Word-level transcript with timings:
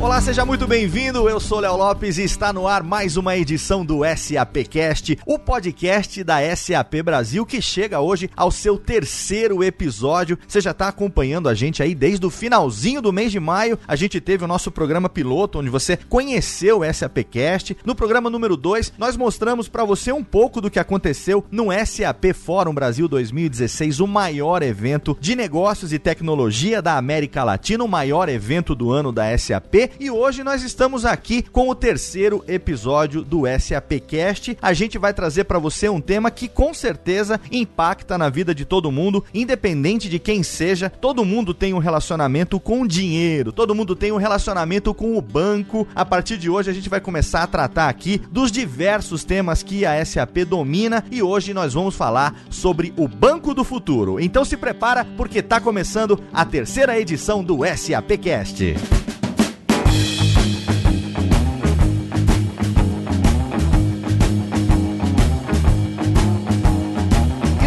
Olá, 0.00 0.20
seja 0.20 0.46
muito 0.46 0.64
bem-vindo. 0.64 1.28
Eu 1.28 1.40
sou 1.40 1.58
Léo 1.58 1.76
Lopes 1.76 2.18
e 2.18 2.22
está 2.22 2.52
no 2.52 2.68
ar 2.68 2.84
mais 2.84 3.16
uma 3.16 3.36
edição 3.36 3.84
do 3.84 4.02
SAPcast, 4.04 5.18
o 5.26 5.40
podcast 5.40 6.22
da 6.22 6.36
SAP 6.54 7.02
Brasil 7.04 7.44
que 7.44 7.60
chega 7.60 7.98
hoje 7.98 8.30
ao 8.36 8.52
seu 8.52 8.78
terceiro 8.78 9.62
episódio. 9.62 10.38
Você 10.46 10.60
já 10.60 10.70
está 10.70 10.86
acompanhando 10.86 11.48
a 11.48 11.54
gente 11.54 11.82
aí 11.82 11.96
desde 11.96 12.24
o 12.24 12.30
finalzinho 12.30 13.02
do 13.02 13.12
mês 13.12 13.32
de 13.32 13.40
maio. 13.40 13.76
A 13.88 13.96
gente 13.96 14.20
teve 14.20 14.44
o 14.44 14.46
nosso 14.46 14.70
programa 14.70 15.08
piloto 15.08 15.58
onde 15.58 15.68
você 15.68 15.96
conheceu 15.96 16.82
o 16.82 16.94
SAPcast. 16.94 17.76
No 17.84 17.96
programa 17.96 18.30
número 18.30 18.56
2, 18.56 18.92
nós 18.96 19.16
mostramos 19.16 19.68
para 19.68 19.84
você 19.84 20.12
um 20.12 20.22
pouco 20.22 20.60
do 20.60 20.70
que 20.70 20.78
aconteceu 20.78 21.44
no 21.50 21.72
SAP 21.72 22.32
Fórum 22.34 22.72
Brasil 22.72 23.08
2016, 23.08 23.98
o 23.98 24.06
maior 24.06 24.62
evento 24.62 25.18
de 25.20 25.34
negócios 25.34 25.92
e 25.92 25.98
tecnologia 25.98 26.80
da 26.80 26.96
América 26.96 27.42
Latina, 27.42 27.82
o 27.82 27.88
maior 27.88 28.28
evento 28.28 28.76
do 28.76 28.92
ano 28.92 29.10
da 29.10 29.36
SAP 29.36 29.87
e 29.98 30.10
hoje 30.10 30.42
nós 30.42 30.62
estamos 30.62 31.04
aqui 31.04 31.42
com 31.42 31.68
o 31.68 31.74
terceiro 31.74 32.44
episódio 32.46 33.22
do 33.22 33.42
SAPcast. 33.58 34.56
A 34.60 34.72
gente 34.72 34.98
vai 34.98 35.12
trazer 35.12 35.44
para 35.44 35.58
você 35.58 35.88
um 35.88 36.00
tema 36.00 36.30
que 36.30 36.48
com 36.48 36.72
certeza 36.72 37.40
impacta 37.50 38.16
na 38.16 38.28
vida 38.28 38.54
de 38.54 38.64
todo 38.64 38.92
mundo, 38.92 39.24
independente 39.32 40.08
de 40.08 40.18
quem 40.18 40.42
seja. 40.42 40.90
Todo 40.90 41.24
mundo 41.24 41.52
tem 41.52 41.74
um 41.74 41.78
relacionamento 41.78 42.58
com 42.60 42.86
dinheiro, 42.86 43.52
todo 43.52 43.74
mundo 43.74 43.94
tem 43.94 44.12
um 44.12 44.16
relacionamento 44.16 44.94
com 44.94 45.16
o 45.16 45.22
banco. 45.22 45.86
A 45.94 46.04
partir 46.04 46.38
de 46.38 46.48
hoje 46.48 46.70
a 46.70 46.74
gente 46.74 46.88
vai 46.88 47.00
começar 47.00 47.42
a 47.42 47.46
tratar 47.46 47.88
aqui 47.88 48.20
dos 48.30 48.50
diversos 48.50 49.24
temas 49.24 49.62
que 49.62 49.84
a 49.84 50.04
SAP 50.04 50.44
domina 50.46 51.04
e 51.10 51.22
hoje 51.22 51.52
nós 51.52 51.74
vamos 51.74 51.94
falar 51.94 52.42
sobre 52.50 52.92
o 52.96 53.06
Banco 53.08 53.54
do 53.54 53.64
Futuro. 53.64 54.20
Então 54.20 54.44
se 54.44 54.56
prepara 54.56 55.04
porque 55.16 55.40
está 55.40 55.60
começando 55.60 56.20
a 56.32 56.44
terceira 56.44 56.98
edição 56.98 57.42
do 57.42 57.58
SAPcast. 57.76 59.17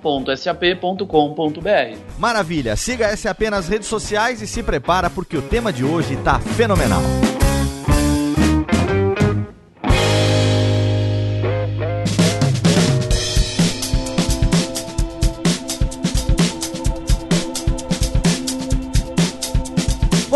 Maravilha, 2.18 2.76
siga 2.76 3.08
a 3.08 3.16
SAP 3.16 3.42
nas 3.52 3.68
redes 3.68 3.88
sociais 3.88 4.42
e 4.42 4.48
se 4.48 4.64
prepara 4.64 5.10
porque 5.10 5.38
o 5.38 5.42
tema 5.42 5.72
de 5.72 5.84
hoje 5.84 6.16
tá 6.18 6.40
fenomenal. 6.40 7.02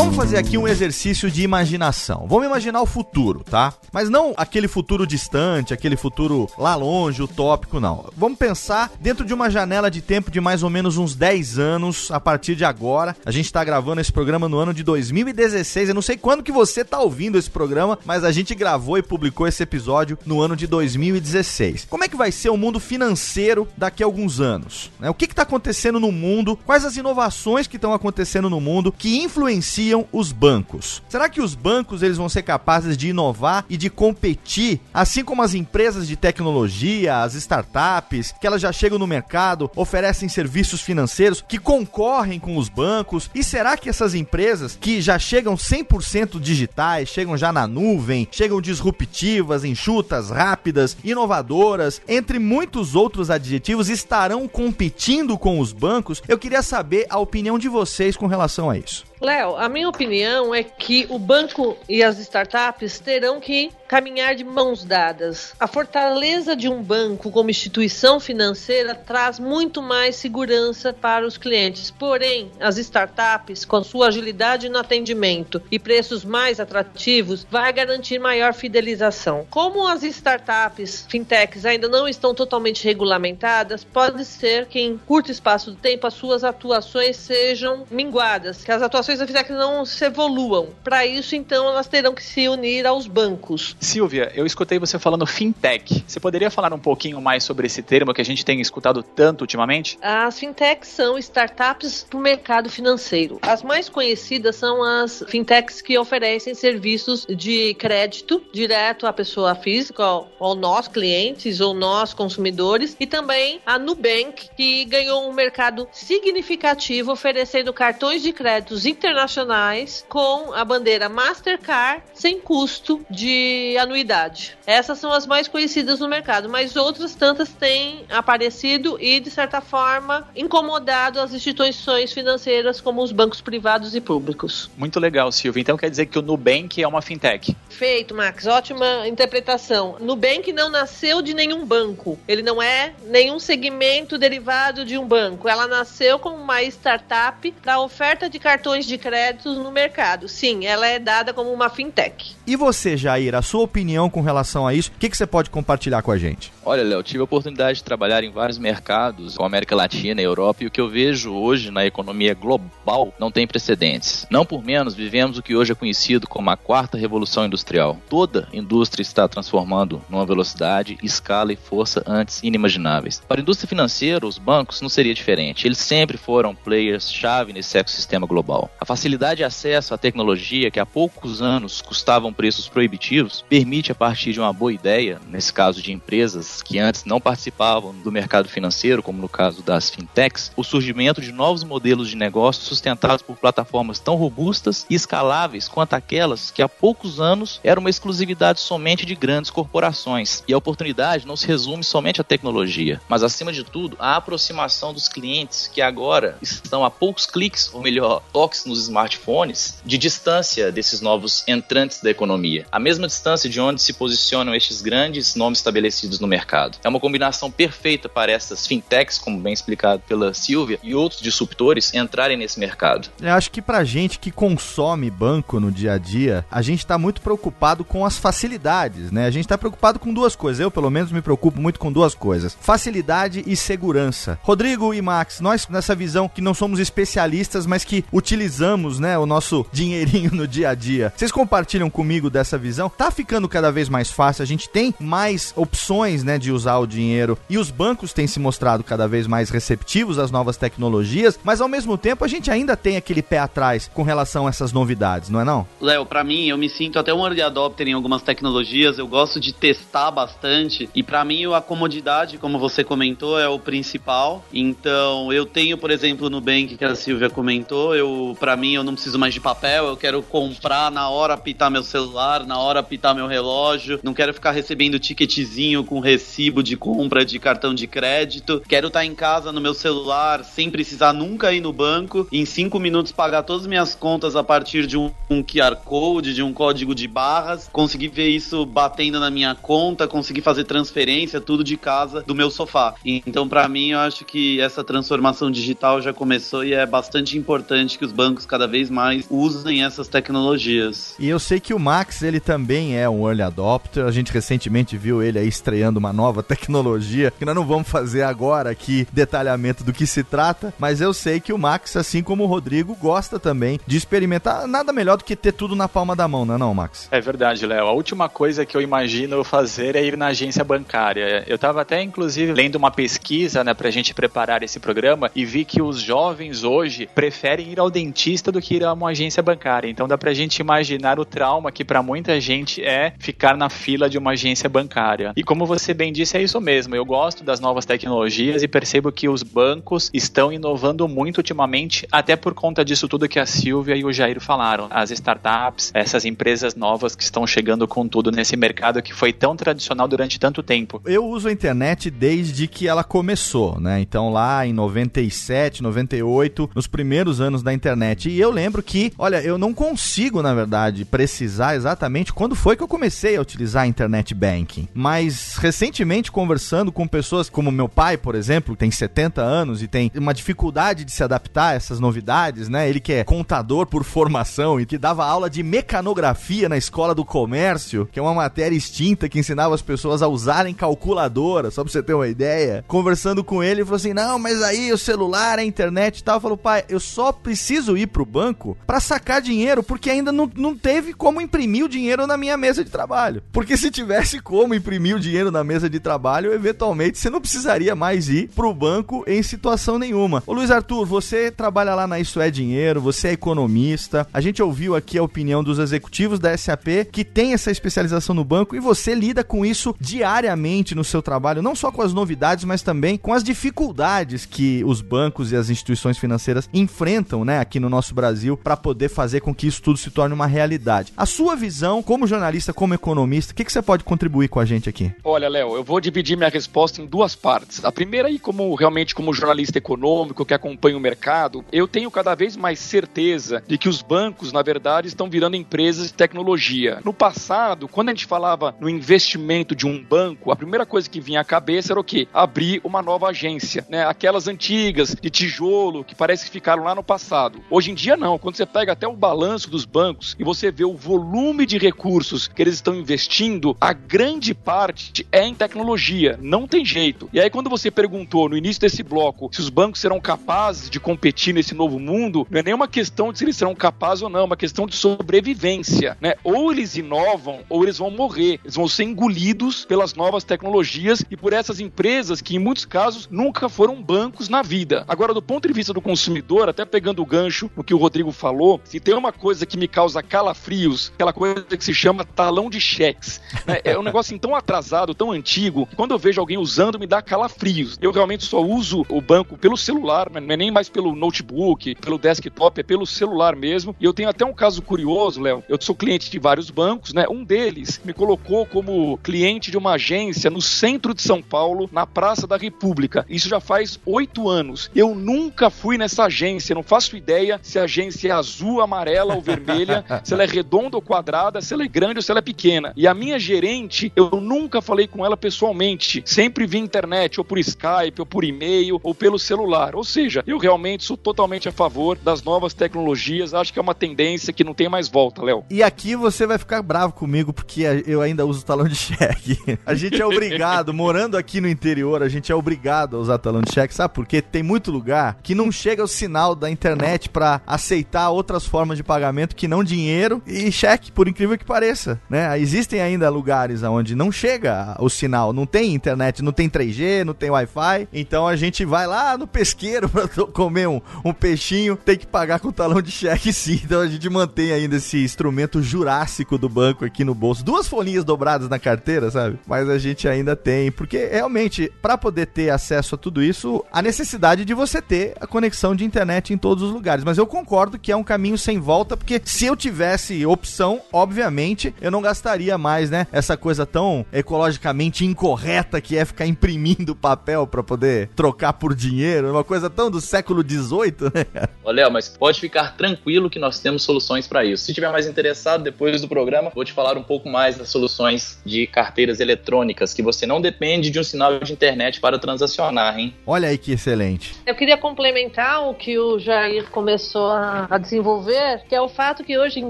Vamos 0.05 0.17
fazer 0.17 0.37
aqui 0.37 0.55
um 0.55 0.67
exercício 0.67 1.31
de 1.31 1.41
imaginação. 1.41 2.27
Vamos 2.29 2.45
imaginar 2.45 2.79
o 2.79 2.85
futuro, 2.85 3.43
tá? 3.43 3.73
Mas 3.91 4.07
não 4.07 4.35
aquele 4.37 4.67
futuro 4.67 5.05
distante, 5.05 5.73
aquele 5.73 5.97
futuro 5.97 6.47
lá 6.59 6.75
longe, 6.75 7.23
utópico, 7.23 7.79
não. 7.79 8.05
Vamos 8.15 8.37
pensar 8.37 8.91
dentro 8.99 9.25
de 9.25 9.33
uma 9.33 9.49
janela 9.49 9.89
de 9.89 10.01
tempo 10.01 10.29
de 10.29 10.39
mais 10.39 10.61
ou 10.61 10.69
menos 10.69 10.97
uns 10.97 11.15
10 11.15 11.57
anos 11.57 12.11
a 12.11 12.19
partir 12.19 12.55
de 12.55 12.63
agora. 12.63 13.17
A 13.25 13.31
gente 13.31 13.51
tá 13.51 13.63
gravando 13.63 13.99
esse 13.99 14.11
programa 14.11 14.47
no 14.47 14.59
ano 14.59 14.75
de 14.75 14.83
2016. 14.83 15.89
Eu 15.89 15.95
não 15.95 16.03
sei 16.03 16.17
quando 16.17 16.43
que 16.43 16.51
você 16.51 16.85
tá 16.85 16.99
ouvindo 16.99 17.39
esse 17.39 17.49
programa, 17.49 17.97
mas 18.05 18.23
a 18.23 18.31
gente 18.31 18.53
gravou 18.53 18.99
e 18.99 19.03
publicou 19.03 19.47
esse 19.47 19.63
episódio 19.63 20.19
no 20.23 20.39
ano 20.39 20.55
de 20.55 20.67
2016. 20.67 21.87
Como 21.89 22.03
é 22.03 22.07
que 22.07 22.15
vai 22.15 22.31
ser 22.31 22.51
o 22.51 22.57
mundo 22.57 22.79
financeiro 22.79 23.67
daqui 23.75 24.03
a 24.03 24.05
alguns 24.05 24.39
anos? 24.39 24.91
Né? 24.99 25.09
O 25.09 25.15
que 25.15 25.25
está 25.25 25.41
acontecendo 25.41 25.99
no 25.99 26.11
mundo? 26.11 26.55
Quais 26.63 26.85
as 26.85 26.95
inovações 26.95 27.65
que 27.65 27.77
estão 27.77 27.91
acontecendo 27.91 28.51
no 28.51 28.61
mundo 28.61 28.91
que 28.91 29.23
influenciam 29.23 29.94
os 30.11 30.31
bancos. 30.31 31.03
Será 31.07 31.29
que 31.29 31.41
os 31.41 31.53
bancos 31.53 32.01
eles 32.01 32.17
vão 32.17 32.27
ser 32.27 32.41
capazes 32.41 32.97
de 32.97 33.09
inovar 33.09 33.65
e 33.69 33.77
de 33.77 33.89
competir, 33.89 34.81
assim 34.93 35.23
como 35.23 35.41
as 35.41 35.53
empresas 35.53 36.07
de 36.07 36.15
tecnologia, 36.15 37.21
as 37.21 37.35
startups, 37.35 38.33
que 38.39 38.47
elas 38.47 38.61
já 38.61 38.71
chegam 38.71 38.97
no 38.97 39.07
mercado, 39.07 39.69
oferecem 39.75 40.27
serviços 40.27 40.81
financeiros 40.81 41.43
que 41.47 41.59
concorrem 41.59 42.39
com 42.39 42.57
os 42.57 42.67
bancos? 42.67 43.29
E 43.33 43.43
será 43.43 43.77
que 43.77 43.89
essas 43.89 44.15
empresas 44.15 44.77
que 44.79 45.01
já 45.01 45.19
chegam 45.19 45.55
100% 45.55 46.39
digitais, 46.39 47.09
chegam 47.09 47.37
já 47.37 47.51
na 47.51 47.67
nuvem, 47.67 48.27
chegam 48.31 48.61
disruptivas, 48.61 49.63
enxutas, 49.63 50.29
rápidas, 50.29 50.97
inovadoras, 51.03 52.01
entre 52.07 52.39
muitos 52.39 52.95
outros 52.95 53.29
adjetivos, 53.29 53.89
estarão 53.89 54.47
competindo 54.47 55.37
com 55.37 55.59
os 55.59 55.71
bancos? 55.71 56.21
Eu 56.27 56.37
queria 56.37 56.61
saber 56.61 57.05
a 57.09 57.19
opinião 57.19 57.59
de 57.59 57.69
vocês 57.69 58.17
com 58.17 58.27
relação 58.27 58.69
a 58.69 58.77
isso. 58.77 59.05
Léo, 59.25 59.55
a 59.55 59.67
minha 59.67 59.89
opinião 59.89 60.53
é 60.53 60.61
que 60.61 61.07
o 61.09 61.17
banco 61.17 61.75
e 61.89 62.03
as 62.03 62.19
startups 62.19 62.99
terão 62.99 63.39
que 63.39 63.71
caminhar 63.87 64.35
de 64.35 64.43
mãos 64.43 64.83
dadas. 64.83 65.55
A 65.59 65.65
fortaleza 65.65 66.55
de 66.55 66.69
um 66.69 66.79
banco 66.81 67.31
como 67.31 67.49
instituição 67.49 68.19
financeira 68.19 68.93
traz 68.93 69.39
muito 69.39 69.81
mais 69.81 70.15
segurança 70.15 70.93
para 70.93 71.25
os 71.25 71.37
clientes. 71.39 71.89
Porém, 71.89 72.51
as 72.59 72.77
startups, 72.77 73.65
com 73.65 73.83
sua 73.83 74.09
agilidade 74.09 74.69
no 74.69 74.77
atendimento 74.77 75.59
e 75.71 75.79
preços 75.79 76.23
mais 76.23 76.59
atrativos, 76.59 77.47
vai 77.49 77.73
garantir 77.73 78.19
maior 78.19 78.53
fidelização. 78.53 79.47
Como 79.49 79.87
as 79.87 80.03
startups 80.03 81.07
fintechs 81.09 81.65
ainda 81.65 81.87
não 81.87 82.07
estão 82.07 82.35
totalmente 82.35 82.83
regulamentadas, 82.83 83.83
pode 83.83 84.23
ser 84.23 84.67
que 84.67 84.79
em 84.79 84.99
curto 84.99 85.31
espaço 85.31 85.71
de 85.71 85.77
tempo 85.77 86.05
as 86.05 86.13
suas 86.13 86.43
atuações 86.43 87.17
sejam 87.17 87.87
minguadas, 87.89 88.63
que 88.63 88.71
as 88.71 88.83
atuações 88.83 89.14
da 89.19 89.27
fintech 89.27 89.51
não 89.51 89.85
se 89.85 90.05
evoluam. 90.05 90.69
Para 90.83 91.05
isso, 91.05 91.35
então, 91.35 91.67
elas 91.67 91.87
terão 91.87 92.13
que 92.13 92.23
se 92.23 92.47
unir 92.47 92.85
aos 92.85 93.07
bancos. 93.07 93.75
Silvia, 93.79 94.31
eu 94.35 94.45
escutei 94.45 94.79
você 94.79 94.97
falando 94.97 95.25
fintech. 95.25 96.03
Você 96.07 96.19
poderia 96.19 96.49
falar 96.49 96.73
um 96.73 96.79
pouquinho 96.79 97.21
mais 97.21 97.43
sobre 97.43 97.67
esse 97.67 97.81
termo 97.81 98.13
que 98.13 98.21
a 98.21 98.25
gente 98.25 98.45
tem 98.45 98.61
escutado 98.61 99.03
tanto 99.03 99.41
ultimamente? 99.41 99.97
As 100.01 100.39
fintechs 100.39 100.89
são 100.89 101.17
startups 101.17 102.05
para 102.09 102.17
o 102.17 102.21
mercado 102.21 102.69
financeiro. 102.69 103.39
As 103.41 103.63
mais 103.63 103.89
conhecidas 103.89 104.55
são 104.55 104.83
as 104.83 105.23
fintechs 105.27 105.81
que 105.81 105.97
oferecem 105.97 106.53
serviços 106.53 107.25
de 107.29 107.73
crédito 107.75 108.41
direto 108.53 109.07
à 109.07 109.13
pessoa 109.13 109.55
física, 109.55 110.03
ou 110.39 110.55
nós 110.55 110.87
clientes, 110.87 111.59
ou 111.59 111.73
nós 111.73 112.13
consumidores, 112.13 112.95
e 112.99 113.05
também 113.05 113.61
a 113.65 113.77
Nubank, 113.77 114.49
que 114.55 114.85
ganhou 114.85 115.29
um 115.29 115.33
mercado 115.33 115.87
significativo 115.91 117.11
oferecendo 117.11 117.73
cartões 117.73 118.21
de 118.21 118.31
créditos 118.31 118.85
internacionais 118.95 120.05
com 120.07 120.53
a 120.53 120.63
bandeira 120.63 121.09
Mastercard 121.09 122.01
sem 122.13 122.39
custo 122.39 123.05
de 123.09 123.77
anuidade. 123.79 124.57
Essas 124.65 124.97
são 124.97 125.11
as 125.11 125.27
mais 125.27 125.47
conhecidas 125.47 125.99
no 125.99 126.07
mercado, 126.07 126.49
mas 126.49 126.75
outras 126.75 127.13
tantas 127.13 127.49
têm 127.49 128.05
aparecido 128.09 128.97
e, 128.99 129.19
de 129.19 129.29
certa 129.29 129.61
forma, 129.61 130.27
incomodado 130.35 131.19
as 131.19 131.33
instituições 131.33 132.13
financeiras 132.13 132.79
como 132.81 133.03
os 133.03 133.11
bancos 133.11 133.41
privados 133.41 133.95
e 133.95 134.01
públicos. 134.01 134.69
Muito 134.77 134.99
legal, 134.99 135.31
Silvia. 135.31 135.61
Então 135.61 135.77
quer 135.77 135.89
dizer 135.89 136.05
que 136.07 136.17
o 136.17 136.21
Nubank 136.21 136.81
é 136.81 136.87
uma 136.87 137.01
fintech? 137.01 137.55
Perfeito, 137.67 138.15
Max. 138.15 138.47
Ótima 138.47 139.07
interpretação. 139.07 139.97
Nubank 139.99 140.51
não 140.53 140.69
nasceu 140.69 141.21
de 141.21 141.33
nenhum 141.33 141.65
banco. 141.65 142.17
Ele 142.27 142.41
não 142.41 142.61
é 142.61 142.93
nenhum 143.05 143.39
segmento 143.39 144.17
derivado 144.17 144.85
de 144.85 144.97
um 144.97 145.05
banco. 145.05 145.49
Ela 145.49 145.67
nasceu 145.67 146.17
como 146.17 146.37
uma 146.37 146.63
startup 146.63 147.51
para 147.61 147.79
oferta 147.79 148.29
de 148.29 148.39
cartões 148.39 148.84
de 148.87 148.97
crédito 148.97 149.53
no 149.53 149.71
mercado. 149.71 150.27
Sim, 150.27 150.65
ela 150.65 150.87
é 150.87 150.99
dada 150.99 151.33
como 151.33 151.51
uma 151.51 151.69
fintech. 151.69 152.35
E 152.45 152.55
você, 152.55 152.95
Jair, 152.97 153.35
a 153.35 153.41
sua 153.41 153.61
opinião 153.61 154.09
com 154.09 154.21
relação 154.21 154.65
a 154.67 154.73
isso? 154.73 154.91
O 154.95 154.99
que, 154.99 155.09
que 155.09 155.17
você 155.17 155.25
pode 155.25 155.49
compartilhar 155.49 156.01
com 156.01 156.11
a 156.11 156.17
gente? 156.17 156.51
Olha, 156.67 156.81
Léo, 156.81 157.03
tive 157.03 157.19
a 157.19 157.25
oportunidade 157.25 157.77
de 157.77 157.83
trabalhar 157.83 158.23
em 158.23 158.31
vários 158.31 158.57
mercados, 158.57 159.35
como 159.35 159.45
América 159.45 159.75
Latina 159.75 160.19
Europa, 160.19 160.63
e 160.63 160.65
o 160.65 160.71
que 160.71 160.81
eu 160.81 160.89
vejo 160.89 161.31
hoje 161.31 161.69
na 161.69 161.85
economia 161.85 162.33
global 162.33 163.13
não 163.19 163.29
tem 163.29 163.45
precedentes. 163.45 164.25
Não 164.31 164.43
por 164.43 164.63
menos, 164.63 164.95
vivemos 164.95 165.37
o 165.37 165.43
que 165.43 165.55
hoje 165.55 165.73
é 165.73 165.75
conhecido 165.75 166.27
como 166.27 166.49
a 166.49 166.57
quarta 166.57 166.97
revolução 166.97 167.45
industrial. 167.45 167.99
Toda 168.09 168.47
indústria 168.51 169.03
está 169.03 169.27
transformando 169.27 170.01
numa 170.09 170.25
velocidade, 170.25 170.97
escala 171.03 171.53
e 171.53 171.55
força 171.55 172.03
antes 172.07 172.41
inimagináveis. 172.41 173.21
Para 173.27 173.39
a 173.39 173.43
indústria 173.43 173.69
financeira, 173.69 174.25
os 174.25 174.39
bancos 174.39 174.81
não 174.81 174.89
seria 174.89 175.13
diferente. 175.13 175.67
Eles 175.67 175.77
sempre 175.77 176.17
foram 176.17 176.55
players-chave 176.55 177.53
nesse 177.53 177.77
ecossistema 177.77 178.25
global. 178.25 178.71
A 178.81 178.85
facilidade 178.85 179.37
de 179.37 179.43
acesso 179.43 179.93
à 179.93 179.99
tecnologia, 179.99 180.71
que 180.71 180.79
há 180.79 180.85
poucos 180.85 181.43
anos 181.43 181.79
custavam 181.79 182.33
preços 182.33 182.67
proibitivos, 182.67 183.45
permite, 183.47 183.91
a 183.91 183.95
partir 183.95 184.33
de 184.33 184.39
uma 184.39 184.51
boa 184.51 184.73
ideia, 184.73 185.21
nesse 185.29 185.53
caso 185.53 185.79
de 185.79 185.91
empresas 185.91 186.54
que 186.61 186.79
antes 186.79 187.05
não 187.05 187.21
participavam 187.21 187.93
do 187.93 188.11
mercado 188.11 188.49
financeiro, 188.49 189.03
como 189.03 189.21
no 189.21 189.29
caso 189.29 189.61
das 189.61 189.89
fintechs, 189.89 190.51
o 190.55 190.63
surgimento 190.63 191.21
de 191.21 191.31
novos 191.31 191.63
modelos 191.63 192.09
de 192.09 192.15
negócio 192.15 192.63
sustentados 192.63 193.21
por 193.21 193.37
plataformas 193.37 193.99
tão 193.99 194.15
robustas 194.15 194.85
e 194.89 194.95
escaláveis 194.95 195.67
quanto 195.67 195.93
aquelas 195.93 196.51
que 196.51 196.61
há 196.61 196.69
poucos 196.69 197.19
anos 197.19 197.59
eram 197.63 197.81
uma 197.81 197.89
exclusividade 197.89 198.59
somente 198.59 199.05
de 199.05 199.15
grandes 199.15 199.51
corporações. 199.51 200.43
E 200.47 200.53
a 200.53 200.57
oportunidade 200.57 201.27
não 201.27 201.35
se 201.35 201.47
resume 201.47 201.83
somente 201.83 202.21
à 202.21 202.23
tecnologia, 202.23 203.01
mas 203.07 203.23
acima 203.23 203.51
de 203.51 203.63
tudo, 203.63 203.95
à 203.99 204.15
aproximação 204.15 204.93
dos 204.93 205.07
clientes 205.07 205.69
que 205.73 205.81
agora 205.81 206.37
estão 206.41 206.83
a 206.83 206.91
poucos 206.91 207.25
cliques, 207.25 207.69
ou 207.73 207.81
melhor, 207.81 208.21
toques 208.31 208.65
nos 208.65 208.83
smartphones 208.83 209.79
de 209.85 209.97
distância 209.97 210.71
desses 210.71 211.01
novos 211.01 211.43
entrantes 211.47 212.01
da 212.01 212.09
economia, 212.09 212.65
a 212.71 212.79
mesma 212.79 213.07
distância 213.07 213.49
de 213.49 213.59
onde 213.59 213.81
se 213.81 213.93
posicionam 213.93 214.53
estes 214.55 214.81
grandes 214.81 215.35
nomes 215.35 215.59
estabelecidos 215.59 216.19
no 216.19 216.27
mercado. 216.27 216.44
É 216.83 216.89
uma 216.89 216.99
combinação 216.99 217.49
perfeita 217.51 218.07
para 218.07 218.31
essas 218.31 218.65
fintechs, 218.65 219.17
como 219.17 219.39
bem 219.39 219.53
explicado 219.53 220.01
pela 220.07 220.33
Silvia, 220.33 220.79
e 220.83 220.93
outros 220.93 221.21
disruptores 221.21 221.93
entrarem 221.93 222.37
nesse 222.37 222.59
mercado. 222.59 223.09
Eu 223.21 223.33
acho 223.33 223.51
que 223.51 223.61
pra 223.61 223.83
gente 223.83 224.19
que 224.19 224.31
consome 224.31 225.09
banco 225.09 225.59
no 225.59 225.71
dia 225.71 225.93
a 225.93 225.97
dia, 225.97 226.45
a 226.49 226.61
gente 226.61 226.79
está 226.79 226.97
muito 226.97 227.21
preocupado 227.21 227.83
com 227.83 228.05
as 228.05 228.17
facilidades, 228.17 229.11
né? 229.11 229.25
A 229.25 229.31
gente 229.31 229.45
está 229.45 229.57
preocupado 229.57 229.99
com 229.99 230.13
duas 230.13 230.35
coisas. 230.35 230.59
Eu, 230.59 230.71
pelo 230.71 230.89
menos, 230.89 231.11
me 231.11 231.21
preocupo 231.21 231.59
muito 231.59 231.79
com 231.79 231.91
duas 231.91 232.13
coisas: 232.13 232.57
facilidade 232.59 233.43
e 233.45 233.55
segurança. 233.55 234.39
Rodrigo 234.41 234.93
e 234.93 235.01
Max, 235.01 235.39
nós 235.39 235.67
nessa 235.67 235.95
visão 235.95 236.29
que 236.29 236.41
não 236.41 236.53
somos 236.53 236.79
especialistas, 236.79 237.65
mas 237.65 237.83
que 237.83 238.05
utilizamos, 238.11 238.99
né, 238.99 239.17
o 239.17 239.25
nosso 239.25 239.65
dinheirinho 239.71 240.31
no 240.33 240.47
dia 240.47 240.69
a 240.69 240.75
dia. 240.75 241.13
Vocês 241.15 241.31
compartilham 241.31 241.89
comigo 241.89 242.29
dessa 242.29 242.57
visão? 242.57 242.89
Tá 242.89 243.11
ficando 243.11 243.49
cada 243.49 243.71
vez 243.71 243.89
mais 243.89 244.09
fácil, 244.11 244.43
a 244.43 244.45
gente 244.45 244.69
tem 244.69 244.93
mais 244.99 245.53
opções, 245.55 246.23
né, 246.23 246.34
de 246.37 246.51
usar 246.51 246.77
o 246.77 246.87
dinheiro 246.87 247.37
e 247.49 247.57
os 247.57 247.69
bancos 247.69 248.13
têm 248.13 248.27
se 248.27 248.39
mostrado 248.39 248.83
cada 248.83 249.07
vez 249.07 249.27
mais 249.27 249.49
receptivos 249.49 250.19
às 250.19 250.31
novas 250.31 250.57
tecnologias, 250.57 251.39
mas 251.43 251.61
ao 251.61 251.67
mesmo 251.67 251.97
tempo 251.97 252.23
a 252.23 252.27
gente 252.27 252.51
ainda 252.51 252.75
tem 252.75 252.97
aquele 252.97 253.21
pé 253.21 253.39
atrás 253.39 253.89
com 253.93 254.03
relação 254.03 254.47
a 254.47 254.49
essas 254.49 254.71
novidades, 254.71 255.29
não 255.29 255.41
é 255.41 255.43
não? 255.43 255.67
Léo, 255.81 256.05
para 256.05 256.23
mim, 256.23 256.47
eu 256.47 256.57
me 256.57 256.69
sinto 256.69 256.99
até 256.99 257.13
um 257.13 257.25
early 257.25 257.41
adopter 257.41 257.87
em 257.87 257.93
algumas 257.93 258.21
tecnologias, 258.21 258.97
eu 258.97 259.07
gosto 259.07 259.39
de 259.39 259.53
testar 259.53 260.11
bastante 260.11 260.89
e 260.93 261.03
para 261.03 261.23
mim 261.23 261.45
a 261.53 261.61
comodidade, 261.61 262.37
como 262.37 262.57
você 262.57 262.83
comentou, 262.83 263.39
é 263.39 263.47
o 263.47 263.59
principal. 263.59 264.43
Então, 264.53 265.31
eu 265.31 265.45
tenho, 265.45 265.77
por 265.77 265.91
exemplo, 265.91 266.29
no 266.29 266.41
Bank 266.41 266.77
que 266.77 266.85
a 266.85 266.95
Silvia 266.95 267.29
comentou, 267.29 267.95
eu 267.95 268.35
para 268.39 268.55
mim 268.55 268.73
eu 268.73 268.83
não 268.83 268.93
preciso 268.93 269.19
mais 269.19 269.33
de 269.33 269.39
papel, 269.39 269.87
eu 269.87 269.97
quero 269.97 270.21
comprar 270.21 270.91
na 270.91 271.09
hora 271.09 271.33
apitar 271.33 271.69
meu 271.69 271.83
celular, 271.83 272.45
na 272.45 272.57
hora 272.57 272.79
apitar 272.79 273.13
meu 273.13 273.27
relógio, 273.27 273.99
não 274.03 274.13
quero 274.13 274.33
ficar 274.33 274.51
recebendo 274.51 274.99
ticketzinho 274.99 275.83
com 275.83 275.99
recibo 276.25 276.63
de 276.63 276.75
compra 276.75 277.23
de 277.23 277.37
cartão 277.37 277.75
de 277.75 277.85
crédito. 277.85 278.61
Quero 278.67 278.87
estar 278.87 279.01
tá 279.01 279.05
em 279.05 279.13
casa 279.13 279.51
no 279.51 279.61
meu 279.61 279.75
celular 279.75 280.43
sem 280.43 280.71
precisar 280.71 281.13
nunca 281.13 281.53
ir 281.53 281.61
no 281.61 281.71
banco, 281.71 282.27
em 282.31 282.45
cinco 282.45 282.79
minutos 282.79 283.11
pagar 283.11 283.43
todas 283.43 283.61
as 283.63 283.67
minhas 283.67 283.93
contas 283.93 284.35
a 284.35 284.43
partir 284.43 284.87
de 284.87 284.97
um, 284.97 285.11
um 285.29 285.43
QR 285.43 285.75
Code, 285.75 286.33
de 286.33 286.41
um 286.41 286.51
código 286.51 286.95
de 286.95 287.07
barras, 287.07 287.69
conseguir 287.71 288.07
ver 288.07 288.29
isso 288.29 288.65
batendo 288.65 289.19
na 289.19 289.29
minha 289.29 289.53
conta, 289.53 290.07
conseguir 290.07 290.41
fazer 290.41 290.63
transferência, 290.63 291.39
tudo 291.39 291.63
de 291.63 291.77
casa 291.77 292.23
do 292.23 292.33
meu 292.33 292.49
sofá. 292.49 292.95
Então, 293.05 293.47
para 293.47 293.67
mim, 293.69 293.91
eu 293.91 293.99
acho 293.99 294.25
que 294.25 294.59
essa 294.59 294.83
transformação 294.83 295.51
digital 295.51 296.01
já 296.01 296.11
começou 296.11 296.65
e 296.65 296.73
é 296.73 296.85
bastante 296.85 297.37
importante 297.37 297.97
que 297.97 298.05
os 298.05 298.11
bancos 298.11 298.45
cada 298.45 298.67
vez 298.67 298.89
mais 298.89 299.25
usem 299.29 299.83
essas 299.83 300.07
tecnologias. 300.07 301.15
E 301.19 301.29
eu 301.29 301.39
sei 301.39 301.59
que 301.59 301.73
o 301.73 301.79
Max, 301.79 302.21
ele 302.21 302.39
também 302.39 302.97
é 302.97 303.07
um 303.07 303.27
early 303.27 303.43
adopter. 303.43 304.05
A 304.05 304.11
gente 304.11 304.31
recentemente 304.31 304.97
viu 304.97 305.21
ele 305.21 305.37
aí 305.37 305.47
estreando 305.47 305.99
uma 305.99 306.14
nova 306.15 306.41
tecnologia, 306.41 307.31
que 307.31 307.45
nós 307.45 307.53
não 307.53 307.65
vamos 307.65 307.87
fazer 307.87 308.23
agora 308.23 308.69
aqui 308.71 309.07
detalhamento 309.11 309.83
do 309.83 309.93
que 309.93 310.07
se 310.07 310.23
trata, 310.23 310.73
mas 310.79 311.01
eu 311.01 311.13
sei 311.13 311.39
que 311.39 311.53
o 311.53 311.57
Max, 311.57 311.95
assim 311.95 312.23
como 312.23 312.43
o 312.43 312.47
Rodrigo, 312.47 312.95
gosta 312.95 313.39
também 313.39 313.79
de 313.85 313.97
experimentar. 313.97 314.67
Nada 314.67 314.91
melhor 314.91 315.17
do 315.17 315.23
que 315.23 315.35
ter 315.35 315.51
tudo 315.51 315.75
na 315.75 315.87
palma 315.87 316.15
da 316.15 316.27
mão, 316.27 316.45
não 316.45 316.55
é 316.55 316.57
não, 316.57 316.73
Max? 316.73 317.07
É 317.11 317.21
verdade, 317.21 317.65
Léo. 317.65 317.87
A 317.87 317.91
última 317.91 318.29
coisa 318.29 318.65
que 318.65 318.75
eu 318.75 318.81
imagino 318.81 319.43
fazer 319.43 319.95
é 319.95 320.03
ir 320.03 320.17
na 320.17 320.27
agência 320.27 320.63
bancária. 320.63 321.43
Eu 321.47 321.55
estava 321.55 321.81
até, 321.81 322.01
inclusive, 322.01 322.53
lendo 322.53 322.75
uma 322.75 322.91
pesquisa, 322.91 323.63
né, 323.63 323.73
pra 323.73 323.91
gente 323.91 324.13
preparar 324.13 324.63
esse 324.63 324.79
programa 324.79 325.29
e 325.35 325.45
vi 325.45 325.65
que 325.65 325.81
os 325.81 325.99
jovens 325.99 326.63
hoje 326.63 327.09
preferem 327.13 327.71
ir 327.71 327.79
ao 327.79 327.89
dentista 327.89 328.51
do 328.51 328.61
que 328.61 328.75
ir 328.75 328.83
a 328.83 328.93
uma 328.93 329.09
agência 329.09 329.43
bancária. 329.43 329.89
Então 329.89 330.07
dá 330.07 330.17
pra 330.17 330.33
gente 330.33 330.59
imaginar 330.59 331.19
o 331.19 331.25
trauma 331.25 331.71
que 331.71 331.83
para 331.83 332.01
muita 332.01 332.39
gente 332.39 332.83
é 332.83 333.13
ficar 333.19 333.57
na 333.57 333.69
fila 333.69 334.09
de 334.09 334.17
uma 334.17 334.31
agência 334.31 334.69
bancária. 334.69 335.33
E 335.35 335.43
como 335.43 335.65
você 335.65 335.93
bem 335.95 336.11
disse, 336.11 336.37
é 336.37 336.43
isso 336.43 336.59
mesmo. 336.61 336.95
Eu 336.95 337.05
gosto 337.05 337.43
das 337.43 337.59
novas 337.59 337.85
tecnologias 337.85 338.61
e 338.61 338.67
percebo 338.67 339.11
que 339.11 339.27
os 339.27 339.41
bancos 339.43 340.09
estão 340.13 340.51
inovando 340.51 341.07
muito 341.07 341.37
ultimamente, 341.37 342.07
até 342.11 342.35
por 342.35 342.53
conta 342.53 342.83
disso 342.85 343.07
tudo 343.07 343.27
que 343.27 343.39
a 343.39 343.45
Silvia 343.45 343.95
e 343.95 344.05
o 344.05 344.13
Jair 344.13 344.39
falaram. 344.39 344.87
As 344.89 345.11
startups, 345.11 345.91
essas 345.93 346.25
empresas 346.25 346.75
novas 346.75 347.15
que 347.15 347.23
estão 347.23 347.47
chegando 347.47 347.87
com 347.87 348.07
tudo 348.07 348.31
nesse 348.31 348.55
mercado 348.55 349.01
que 349.01 349.13
foi 349.13 349.31
tão 349.31 349.55
tradicional 349.55 350.07
durante 350.07 350.39
tanto 350.39 350.61
tempo. 350.61 351.01
Eu 351.05 351.25
uso 351.25 351.47
a 351.47 351.51
internet 351.51 352.09
desde 352.09 352.67
que 352.67 352.87
ela 352.87 353.03
começou, 353.03 353.79
né? 353.79 353.99
Então 354.01 354.31
lá 354.31 354.65
em 354.65 354.73
97, 354.73 355.81
98, 355.81 356.69
nos 356.75 356.87
primeiros 356.87 357.41
anos 357.41 357.63
da 357.63 357.73
internet. 357.73 358.29
E 358.29 358.39
eu 358.39 358.51
lembro 358.51 358.83
que, 358.83 359.13
olha, 359.17 359.41
eu 359.41 359.57
não 359.57 359.73
consigo, 359.73 360.41
na 360.41 360.53
verdade, 360.53 361.05
precisar 361.05 361.75
exatamente 361.75 362.33
quando 362.33 362.55
foi 362.55 362.75
que 362.75 362.83
eu 362.83 362.87
comecei 362.87 363.37
a 363.37 363.41
utilizar 363.41 363.83
a 363.83 363.87
internet 363.87 364.33
banking. 364.33 364.87
Mas 364.93 365.55
recentemente 365.57 365.84
conversando 366.31 366.91
com 366.91 367.07
pessoas 367.07 367.49
como 367.49 367.71
meu 367.71 367.87
pai, 367.89 368.17
por 368.17 368.35
exemplo, 368.35 368.75
tem 368.75 368.91
70 368.91 369.41
anos 369.41 369.81
e 369.81 369.87
tem 369.87 370.11
uma 370.15 370.33
dificuldade 370.33 371.03
de 371.03 371.11
se 371.11 371.23
adaptar 371.23 371.69
a 371.69 371.73
essas 371.73 371.99
novidades, 371.99 372.69
né? 372.69 372.89
Ele 372.89 372.99
que 372.99 373.13
é 373.13 373.23
contador 373.23 373.85
por 373.85 374.03
formação 374.03 374.79
e 374.79 374.85
que 374.85 374.97
dava 374.97 375.25
aula 375.25 375.49
de 375.49 375.63
mecanografia 375.63 376.69
na 376.69 376.77
escola 376.77 377.13
do 377.13 377.25
comércio, 377.25 378.07
que 378.11 378.19
é 378.19 378.21
uma 378.21 378.33
matéria 378.33 378.75
extinta 378.75 379.29
que 379.29 379.39
ensinava 379.39 379.75
as 379.75 379.81
pessoas 379.81 380.21
a 380.21 380.27
usarem 380.27 380.73
calculadora, 380.73 381.71
só 381.71 381.83
pra 381.83 381.91
você 381.91 382.01
ter 382.01 382.13
uma 382.13 382.27
ideia. 382.27 382.83
Conversando 382.87 383.43
com 383.43 383.63
ele, 383.63 383.81
ele 383.81 383.85
falou 383.85 383.97
assim: 383.97 384.13
"Não, 384.13 384.39
mas 384.39 384.61
aí 384.61 384.91
o 384.91 384.97
celular, 384.97 385.59
a 385.59 385.63
internet 385.63 386.19
e 386.19 386.23
tal". 386.23 386.39
Falou: 386.39 386.57
"Pai, 386.57 386.83
eu 386.89 386.99
só 386.99 387.31
preciso 387.31 387.97
ir 387.97 388.07
pro 388.07 388.25
banco 388.25 388.77
para 388.85 388.99
sacar 388.99 389.41
dinheiro, 389.41 389.83
porque 389.83 390.09
ainda 390.09 390.31
não, 390.31 390.49
não 390.55 390.75
teve 390.75 391.13
como 391.13 391.41
imprimir 391.41 391.85
o 391.85 391.89
dinheiro 391.89 392.25
na 392.27 392.37
minha 392.37 392.57
mesa 392.57 392.83
de 392.83 392.89
trabalho. 392.89 393.43
Porque 393.51 393.77
se 393.77 393.91
tivesse 393.91 394.39
como 394.39 394.73
imprimir 394.73 395.15
o 395.15 395.19
dinheiro 395.19 395.51
na 395.51 395.63
mesa 395.63 395.74
de 395.83 395.99
trabalho, 395.99 396.53
eventualmente 396.53 397.17
você 397.17 397.29
não 397.29 397.41
precisaria 397.41 397.95
mais 397.95 398.29
ir 398.29 398.49
pro 398.55 398.73
banco 398.73 399.23
em 399.27 399.41
situação 399.43 399.99
nenhuma. 399.99 400.41
Ô 400.47 400.53
Luiz 400.53 400.71
Arthur, 400.71 401.05
você 401.05 401.51
trabalha 401.51 401.93
lá 401.93 402.07
na 402.07 402.19
Isso 402.19 402.39
é 402.39 402.49
Dinheiro, 402.49 403.01
você 403.01 403.29
é 403.29 403.31
economista. 403.33 404.27
A 404.33 404.41
gente 404.41 404.61
ouviu 404.61 404.95
aqui 404.95 405.17
a 405.17 405.23
opinião 405.23 405.63
dos 405.63 405.79
executivos 405.79 406.39
da 406.39 406.55
SAP 406.57 407.05
que 407.11 407.23
tem 407.23 407.53
essa 407.53 407.71
especialização 407.71 408.35
no 408.35 408.43
banco 408.43 408.75
e 408.75 408.79
você 408.79 409.13
lida 409.13 409.43
com 409.43 409.65
isso 409.65 409.95
diariamente 409.99 410.95
no 410.95 411.03
seu 411.03 411.21
trabalho, 411.21 411.61
não 411.61 411.75
só 411.75 411.91
com 411.91 412.01
as 412.01 412.13
novidades, 412.13 412.65
mas 412.65 412.81
também 412.81 413.17
com 413.17 413.33
as 413.33 413.43
dificuldades 413.43 414.45
que 414.45 414.83
os 414.85 415.01
bancos 415.01 415.51
e 415.51 415.55
as 415.55 415.69
instituições 415.69 416.17
financeiras 416.17 416.69
enfrentam, 416.73 417.43
né, 417.43 417.59
aqui 417.59 417.79
no 417.79 417.89
nosso 417.89 418.13
Brasil 418.13 418.57
para 418.57 418.77
poder 418.77 419.09
fazer 419.09 419.41
com 419.41 419.53
que 419.53 419.67
isso 419.67 419.81
tudo 419.81 419.97
se 419.97 420.09
torne 420.09 420.33
uma 420.33 420.47
realidade. 420.47 421.13
A 421.17 421.25
sua 421.25 421.55
visão 421.55 422.01
como 422.01 422.27
jornalista, 422.27 422.73
como 422.73 422.93
economista, 422.93 423.51
o 423.51 423.55
que, 423.55 423.63
que 423.63 423.71
você 423.71 423.81
pode 423.81 424.03
contribuir 424.03 424.47
com 424.47 424.59
a 424.59 424.65
gente 424.65 424.89
aqui? 424.89 425.11
Olha, 425.23 425.49
Léo, 425.49 425.64
eu 425.73 425.83
vou 425.83 425.99
dividir 426.01 426.37
minha 426.37 426.49
resposta 426.49 427.01
em 427.01 427.05
duas 427.05 427.35
partes. 427.35 427.83
A 427.83 427.91
primeira 427.91 428.27
aí, 428.27 428.37
como 428.37 428.73
realmente 428.75 429.15
como 429.15 429.33
jornalista 429.33 429.77
econômico 429.77 430.45
que 430.45 430.53
acompanha 430.53 430.97
o 430.97 430.99
mercado, 430.99 431.63
eu 431.71 431.87
tenho 431.87 432.11
cada 432.11 432.35
vez 432.35 432.55
mais 432.55 432.79
certeza 432.79 433.63
de 433.67 433.77
que 433.77 433.89
os 433.89 434.01
bancos, 434.01 434.51
na 434.51 434.61
verdade, 434.61 435.07
estão 435.07 435.29
virando 435.29 435.55
empresas 435.55 436.07
de 436.07 436.13
tecnologia. 436.13 436.99
No 437.03 437.13
passado, 437.13 437.87
quando 437.87 438.09
a 438.09 438.11
gente 438.11 438.25
falava 438.25 438.75
no 438.79 438.89
investimento 438.89 439.75
de 439.75 439.87
um 439.87 440.03
banco, 440.03 440.51
a 440.51 440.55
primeira 440.55 440.85
coisa 440.85 441.09
que 441.09 441.19
vinha 441.19 441.41
à 441.41 441.43
cabeça 441.43 441.93
era 441.93 441.99
o 441.99 442.03
quê? 442.03 442.27
Abrir 442.33 442.81
uma 442.83 443.01
nova 443.01 443.27
agência, 443.27 443.85
né? 443.89 444.05
Aquelas 444.05 444.47
antigas 444.47 445.15
de 445.15 445.29
tijolo 445.29 446.03
que 446.03 446.15
parece 446.15 446.45
que 446.45 446.51
ficaram 446.51 446.83
lá 446.83 446.93
no 446.93 447.03
passado. 447.03 447.61
Hoje 447.69 447.91
em 447.91 447.95
dia 447.95 448.17
não. 448.17 448.37
Quando 448.37 448.55
você 448.55 448.65
pega 448.65 448.91
até 448.91 449.07
o 449.07 449.13
balanço 449.13 449.69
dos 449.69 449.85
bancos 449.85 450.35
e 450.37 450.43
você 450.43 450.71
vê 450.71 450.83
o 450.83 450.95
volume 450.95 451.65
de 451.65 451.77
recursos 451.77 452.47
que 452.47 452.61
eles 452.61 452.75
estão 452.75 452.95
investindo, 452.95 453.75
a 453.79 453.93
grande 453.93 454.53
parte 454.53 455.25
é 455.31 455.45
em 455.45 455.54
tecnologia. 455.55 456.37
Não 456.41 456.67
tem 456.67 456.85
jeito. 456.85 457.29
E 457.33 457.39
aí 457.39 457.49
quando 457.49 457.69
você 457.69 457.89
perguntou 457.89 458.49
no 458.49 458.57
início 458.57 458.81
desse 458.81 459.01
bloco 459.01 459.49
se 459.51 459.61
os 459.61 459.69
bancos 459.69 460.01
serão 460.01 460.19
capazes 460.19 460.89
de 460.89 460.99
competir 460.99 461.53
nesse 461.53 461.73
novo 461.73 461.99
mundo, 461.99 462.45
não 462.49 462.59
é 462.59 462.63
nenhuma 462.63 462.87
questão 462.87 463.31
de 463.31 463.39
se 463.39 463.45
eles 463.45 463.55
serão 463.55 463.75
capazes 463.75 464.21
ou 464.21 464.29
não, 464.29 464.41
é 464.41 464.43
uma 464.43 464.57
questão 464.57 464.85
de 464.85 464.95
sobrevivência, 464.95 466.17
né? 466.21 466.35
Ou 466.43 466.71
eles 466.71 466.95
inovam 466.95 467.59
ou 467.69 467.83
eles 467.83 467.97
vão 467.97 468.11
morrer. 468.11 468.59
Eles 468.63 468.75
vão 468.75 468.87
ser 468.87 469.03
engolidos 469.03 469.85
pelas 469.85 470.13
novas 470.13 470.43
tecnologias 470.43 471.23
e 471.29 471.37
por 471.37 471.53
essas 471.53 471.79
empresas 471.79 472.41
que 472.41 472.55
em 472.55 472.59
muitos 472.59 472.85
casos 472.85 473.27
nunca 473.29 473.69
foram 473.69 474.01
bancos 474.01 474.49
na 474.49 474.61
vida. 474.61 475.03
Agora, 475.07 475.33
do 475.33 475.41
ponto 475.41 475.67
de 475.67 475.73
vista 475.73 475.93
do 475.93 476.01
consumidor, 476.01 476.69
até 476.69 476.85
pegando 476.85 477.21
o 477.21 477.25
gancho 477.25 477.69
no 477.75 477.83
que 477.83 477.93
o 477.93 477.97
Rodrigo 477.97 478.31
falou, 478.31 478.81
se 478.83 478.99
tem 478.99 479.13
uma 479.13 479.31
coisa 479.31 479.65
que 479.65 479.77
me 479.77 479.87
causa 479.87 480.21
calafrios, 480.21 481.11
aquela 481.15 481.33
coisa 481.33 481.63
que 481.63 481.83
se 481.83 481.93
chama 481.93 482.25
talão 482.25 482.69
de 482.69 482.79
cheques. 482.79 483.41
Né? 483.65 483.79
É 483.83 483.97
um 483.97 484.03
negócio 484.03 484.33
assim, 484.33 484.39
tão 484.39 484.55
atrasado, 484.55 485.13
tão 485.13 485.31
antigo, 485.31 485.44
que 485.45 485.71
quando 485.95 486.11
eu 486.11 486.17
vejo 486.17 486.41
alguém 486.41 486.57
usando, 486.57 486.99
me 486.99 487.07
dá 487.07 487.21
calafrios. 487.21 487.97
Eu 488.01 488.11
realmente 488.11 488.43
só 488.43 488.61
uso 488.61 489.05
o 489.09 489.21
banco 489.21 489.57
pelo 489.57 489.77
celular, 489.77 490.29
não 490.29 490.53
é 490.53 490.57
nem 490.57 490.71
mais 490.71 490.89
pelo 490.89 491.15
notebook, 491.15 491.95
pelo 491.95 492.17
desktop, 492.17 492.79
é 492.79 492.83
pelo 492.83 493.05
celular 493.05 493.55
mesmo. 493.55 493.95
E 493.99 494.05
eu 494.05 494.13
tenho 494.13 494.29
até 494.29 494.43
um 494.43 494.53
caso 494.53 494.81
curioso, 494.81 495.41
Léo. 495.41 495.63
Eu 495.69 495.77
sou 495.79 495.95
cliente 495.95 496.29
de 496.31 496.39
vários 496.39 496.69
bancos, 496.69 497.13
né? 497.13 497.25
Um 497.29 497.43
deles 497.43 498.01
me 498.03 498.13
colocou 498.13 498.65
como 498.65 499.17
cliente 499.19 499.69
de 499.69 499.77
uma 499.77 499.93
agência 499.93 500.49
no 500.49 500.61
centro 500.61 501.13
de 501.13 501.21
São 501.21 501.41
Paulo, 501.41 501.89
na 501.91 502.07
Praça 502.07 502.47
da 502.47 502.57
República. 502.57 503.25
Isso 503.29 503.47
já 503.47 503.59
faz 503.59 503.99
oito 504.05 504.49
anos. 504.49 504.89
Eu 504.95 505.13
nunca 505.13 505.69
fui 505.69 505.97
nessa 505.97 506.25
agência, 506.25 506.75
não 506.75 506.83
faço 506.83 507.15
ideia 507.15 507.59
se 507.61 507.77
a 507.77 507.83
agência 507.83 508.29
é 508.29 508.31
azul, 508.31 508.81
amarela 508.81 509.35
ou 509.35 509.41
vermelha, 509.41 510.03
se 510.23 510.33
ela 510.33 510.43
é 510.43 510.47
redonda 510.47 510.97
ou 510.97 511.01
quadrada, 511.01 511.61
se 511.61 511.73
ela 511.73 511.83
é 511.83 511.87
grande 511.87 512.17
ou 512.17 512.21
se 512.21 512.31
ela 512.31 512.39
é 512.39 512.43
pequena. 512.43 512.93
E 512.95 513.07
a 513.07 513.13
minha 513.13 513.39
gerente, 513.39 514.11
eu 514.15 514.41
nunca 514.41 514.81
falei 514.81 515.07
com 515.07 515.25
ela 515.25 515.34
pessoalmente, 515.37 516.23
sempre 516.25 516.65
via 516.65 516.79
internet, 516.79 517.39
ou 517.39 517.45
por 517.45 517.57
Skype, 517.57 518.19
ou 518.19 518.25
por 518.25 518.43
e-mail, 518.43 518.99
ou 519.03 519.13
pelo 519.13 519.39
celular. 519.39 519.95
Ou 519.95 520.03
seja, 520.03 520.43
eu 520.45 520.57
realmente 520.57 521.03
sou 521.03 521.17
totalmente 521.17 521.67
a 521.67 521.71
favor 521.71 522.17
das 522.17 522.43
novas 522.43 522.73
tecnologias, 522.73 523.53
acho 523.53 523.71
que 523.71 523.79
é 523.79 523.81
uma 523.81 523.95
tendência 523.95 524.53
que 524.53 524.63
não 524.63 524.73
tem 524.73 524.89
mais 524.89 525.07
volta, 525.07 525.43
Léo. 525.43 525.63
E 525.69 525.81
aqui 525.83 526.15
você 526.15 526.45
vai 526.45 526.57
ficar 526.57 526.81
bravo 526.81 527.13
comigo 527.13 527.53
porque 527.53 527.83
eu 528.05 528.21
ainda 528.21 528.45
uso 528.45 528.65
talão 528.65 528.87
de 528.87 528.95
cheque. 528.95 529.57
A 529.85 529.93
gente 529.93 530.21
é 530.21 530.25
obrigado, 530.25 530.93
morando 530.93 531.37
aqui 531.37 531.61
no 531.61 531.67
interior, 531.67 532.23
a 532.23 532.29
gente 532.29 532.51
é 532.51 532.55
obrigado 532.55 533.17
a 533.17 533.19
usar 533.19 533.37
talão 533.37 533.61
de 533.61 533.71
cheque, 533.71 533.93
sabe? 533.93 534.13
Porque 534.13 534.41
tem 534.41 534.63
muito 534.63 534.91
lugar 534.91 535.37
que 535.43 535.55
não 535.55 535.71
chega 535.71 536.03
o 536.03 536.07
sinal 536.07 536.55
da 536.55 536.69
internet 536.69 537.29
para 537.29 537.61
aceitar 537.65 538.29
outras 538.29 538.65
formas 538.65 538.97
de 538.97 539.03
pagamento 539.03 539.55
que 539.55 539.67
não 539.67 539.83
dinheiro 539.83 540.41
e 540.45 540.71
cheque, 540.71 541.11
por 541.11 541.27
incrível 541.27 541.57
que 541.57 541.65
pareça, 541.65 542.19
né? 542.29 542.59
Existem 542.59 543.01
ainda 543.01 543.29
lugares 543.29 543.83
onde 543.83 544.15
não 544.15 544.31
chega 544.31 544.95
o 544.99 545.09
sinal, 545.09 545.24
não 545.27 545.65
tem 545.65 545.93
internet, 545.93 546.41
não 546.41 546.51
tem 546.51 546.69
3G, 546.69 547.23
não 547.23 547.33
tem 547.33 547.49
Wi-Fi, 547.49 548.07
então 548.13 548.47
a 548.47 548.55
gente 548.55 548.85
vai 548.85 549.07
lá 549.07 549.37
no 549.37 549.47
pesqueiro 549.47 550.07
para 550.09 550.27
comer 550.27 550.87
um, 550.87 551.01
um 551.23 551.33
peixinho, 551.33 551.95
tem 551.95 552.17
que 552.17 552.27
pagar 552.27 552.59
com 552.59 552.71
talão 552.71 553.01
de 553.01 553.11
cheque 553.11 553.51
sim, 553.53 553.81
então 553.85 554.01
a 554.01 554.07
gente 554.07 554.29
mantém 554.29 554.71
ainda 554.71 554.97
esse 554.97 555.23
instrumento 555.23 555.81
jurássico 555.81 556.57
do 556.57 556.69
banco 556.69 557.05
aqui 557.05 557.23
no 557.23 557.35
bolso, 557.35 557.63
duas 557.63 557.87
folhinhas 557.87 558.23
dobradas 558.23 558.69
na 558.69 558.79
carteira, 558.79 559.29
sabe? 559.31 559.59
Mas 559.67 559.89
a 559.89 559.97
gente 559.97 560.27
ainda 560.27 560.55
tem, 560.55 560.91
porque 560.91 561.27
realmente, 561.27 561.91
para 562.01 562.17
poder 562.17 562.47
ter 562.47 562.69
acesso 562.69 563.15
a 563.15 563.17
tudo 563.17 563.41
isso, 563.43 563.83
a 563.91 564.01
necessidade 564.01 564.65
de 564.65 564.73
você 564.73 565.01
ter 565.01 565.35
a 565.39 565.47
conexão 565.47 565.95
de 565.95 566.05
internet 566.05 566.53
em 566.53 566.57
todos 566.57 566.83
os 566.83 566.91
lugares. 566.91 567.23
Mas 567.23 567.37
eu 567.37 567.47
concordo 567.47 567.99
que 567.99 568.11
é 568.11 568.15
um 568.15 568.23
caminho 568.23 568.57
sem 568.57 568.79
volta, 568.79 569.17
porque 569.17 569.41
se 569.43 569.65
eu 569.65 569.75
tivesse 569.75 570.45
opção, 570.45 571.01
obviamente, 571.11 571.93
eu 572.01 572.11
não 572.11 572.21
gastaria 572.21 572.77
mais, 572.77 573.09
né? 573.09 573.27
Essa 573.31 573.57
coisa 573.57 573.85
tão 573.85 574.25
ecologicamente 574.31 575.04
incorreta 575.25 576.01
que 576.01 576.17
é 576.17 576.25
ficar 576.25 576.45
imprimindo 576.45 577.15
papel 577.15 577.67
para 577.67 577.83
poder 577.83 578.29
trocar 578.35 578.73
por 578.73 578.95
dinheiro, 578.95 579.51
uma 579.51 579.63
coisa 579.63 579.89
tão 579.89 580.09
do 580.09 580.21
século 580.21 580.61
XVIII, 580.61 581.31
né? 581.33 581.67
Ô, 581.83 581.91
Léo, 581.91 582.11
mas 582.11 582.29
pode 582.29 582.59
ficar 582.59 582.95
tranquilo 582.95 583.49
que 583.49 583.59
nós 583.59 583.79
temos 583.79 584.03
soluções 584.03 584.47
para 584.47 584.65
isso. 584.65 584.83
Se 584.83 584.93
tiver 584.93 585.11
mais 585.11 585.27
interessado, 585.27 585.83
depois 585.83 586.21
do 586.21 586.27
programa, 586.27 586.71
vou 586.73 586.83
te 586.83 586.93
falar 586.93 587.17
um 587.17 587.23
pouco 587.23 587.49
mais 587.49 587.77
das 587.77 587.89
soluções 587.89 588.59
de 588.65 588.87
carteiras 588.87 589.39
eletrônicas, 589.39 590.13
que 590.13 590.21
você 590.21 590.45
não 590.45 590.59
depende 590.59 591.09
de 591.09 591.19
um 591.19 591.23
sinal 591.23 591.59
de 591.59 591.71
internet 591.71 592.19
para 592.19 592.39
transacionar, 592.39 593.19
hein? 593.19 593.33
Olha 593.45 593.69
aí 593.69 593.77
que 593.77 593.91
excelente. 593.91 594.55
Eu 594.65 594.75
queria 594.75 594.97
complementar 594.97 595.87
o 595.87 595.93
que 595.93 596.17
o 596.17 596.39
Jair 596.39 596.89
começou 596.89 597.51
a, 597.51 597.87
a 597.89 597.97
desenvolver, 597.97 598.83
que 598.87 598.95
é 598.95 599.01
o 599.01 599.09
fato 599.09 599.43
que 599.43 599.57
hoje 599.57 599.79
em 599.79 599.89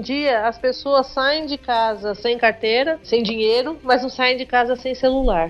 dia 0.00 0.46
as 0.46 0.58
pessoas 0.58 1.06
saem 1.08 1.46
de 1.46 1.56
casa 1.56 2.14
sem 2.14 2.36
carteira, 2.36 2.98
sem 3.02 3.22
dinheiro, 3.22 3.78
mas 3.82 4.02
não 4.02 4.08
saem 4.08 4.36
de 4.36 4.44
casa 4.44 4.76
sem 4.76 4.94
celular. 4.94 5.05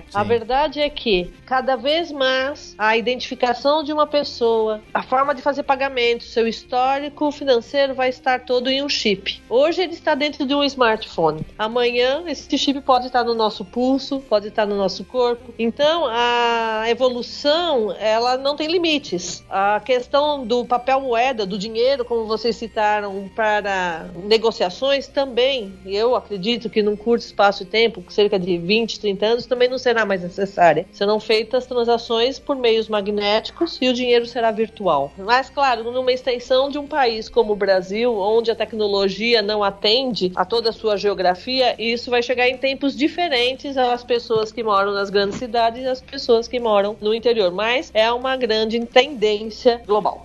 Sim. 0.09 0.17
A 0.17 0.23
verdade 0.23 0.79
é 0.79 0.89
que 0.89 1.33
cada 1.45 1.75
vez 1.75 2.11
mais 2.11 2.75
a 2.77 2.97
identificação 2.97 3.83
de 3.83 3.91
uma 3.91 4.05
pessoa, 4.05 4.81
a 4.93 5.01
forma 5.01 5.33
de 5.33 5.41
fazer 5.41 5.63
pagamento, 5.63 6.23
seu 6.23 6.47
histórico 6.47 7.31
financeiro 7.31 7.93
vai 7.93 8.09
estar 8.09 8.41
todo 8.41 8.69
em 8.69 8.83
um 8.83 8.89
chip. 8.89 9.41
Hoje 9.49 9.81
ele 9.81 9.93
está 9.93 10.15
dentro 10.15 10.45
de 10.45 10.53
um 10.53 10.63
smartphone. 10.63 11.45
Amanhã 11.57 12.23
esse 12.27 12.57
chip 12.57 12.81
pode 12.81 13.07
estar 13.07 13.23
no 13.23 13.33
nosso 13.33 13.63
pulso, 13.65 14.19
pode 14.19 14.47
estar 14.49 14.65
no 14.65 14.75
nosso 14.75 15.03
corpo. 15.03 15.53
Então 15.57 16.05
a 16.07 16.85
evolução 16.87 17.95
ela 17.99 18.37
não 18.37 18.55
tem 18.55 18.67
limites. 18.67 19.43
A 19.49 19.79
questão 19.79 20.45
do 20.45 20.65
papel 20.65 21.01
moeda, 21.01 21.45
do 21.45 21.57
dinheiro, 21.57 22.05
como 22.05 22.25
vocês 22.25 22.55
citaram, 22.55 23.29
para 23.35 24.07
negociações 24.25 25.07
também, 25.07 25.73
eu 25.85 26.15
acredito 26.15 26.69
que 26.69 26.81
num 26.81 26.95
curto 26.95 27.23
espaço 27.23 27.63
de 27.63 27.69
tempo, 27.69 28.03
cerca 28.09 28.37
de 28.37 28.57
20, 28.57 28.99
30 28.99 29.25
anos, 29.25 29.45
também 29.47 29.69
não 29.69 29.77
será 29.77 30.05
mais 30.05 30.21
necessária. 30.21 30.85
Serão 30.91 31.19
feitas 31.19 31.65
transações 31.65 32.37
por 32.37 32.55
meios 32.55 32.87
magnéticos 32.87 33.77
e 33.81 33.89
o 33.89 33.93
dinheiro 33.93 34.25
será 34.25 34.51
virtual. 34.51 35.11
Mas, 35.17 35.49
claro, 35.49 35.91
numa 35.91 36.11
extensão 36.11 36.69
de 36.69 36.77
um 36.77 36.87
país 36.87 37.29
como 37.29 37.53
o 37.53 37.55
Brasil, 37.55 38.15
onde 38.17 38.51
a 38.51 38.55
tecnologia 38.55 39.41
não 39.41 39.63
atende 39.63 40.31
a 40.35 40.45
toda 40.45 40.69
a 40.69 40.73
sua 40.73 40.97
geografia, 40.97 41.75
isso 41.79 42.11
vai 42.11 42.21
chegar 42.21 42.47
em 42.47 42.57
tempos 42.57 42.95
diferentes 42.95 43.77
às 43.77 44.03
pessoas 44.03 44.51
que 44.51 44.63
moram 44.63 44.91
nas 44.93 45.09
grandes 45.09 45.37
cidades 45.37 45.83
e 45.83 45.87
às 45.87 46.01
pessoas 46.01 46.47
que 46.47 46.59
moram 46.59 46.95
no 47.01 47.13
interior. 47.13 47.51
Mas 47.51 47.91
é 47.93 48.11
uma 48.11 48.35
grande 48.35 48.79
tendência 48.85 49.81
global. 49.85 50.23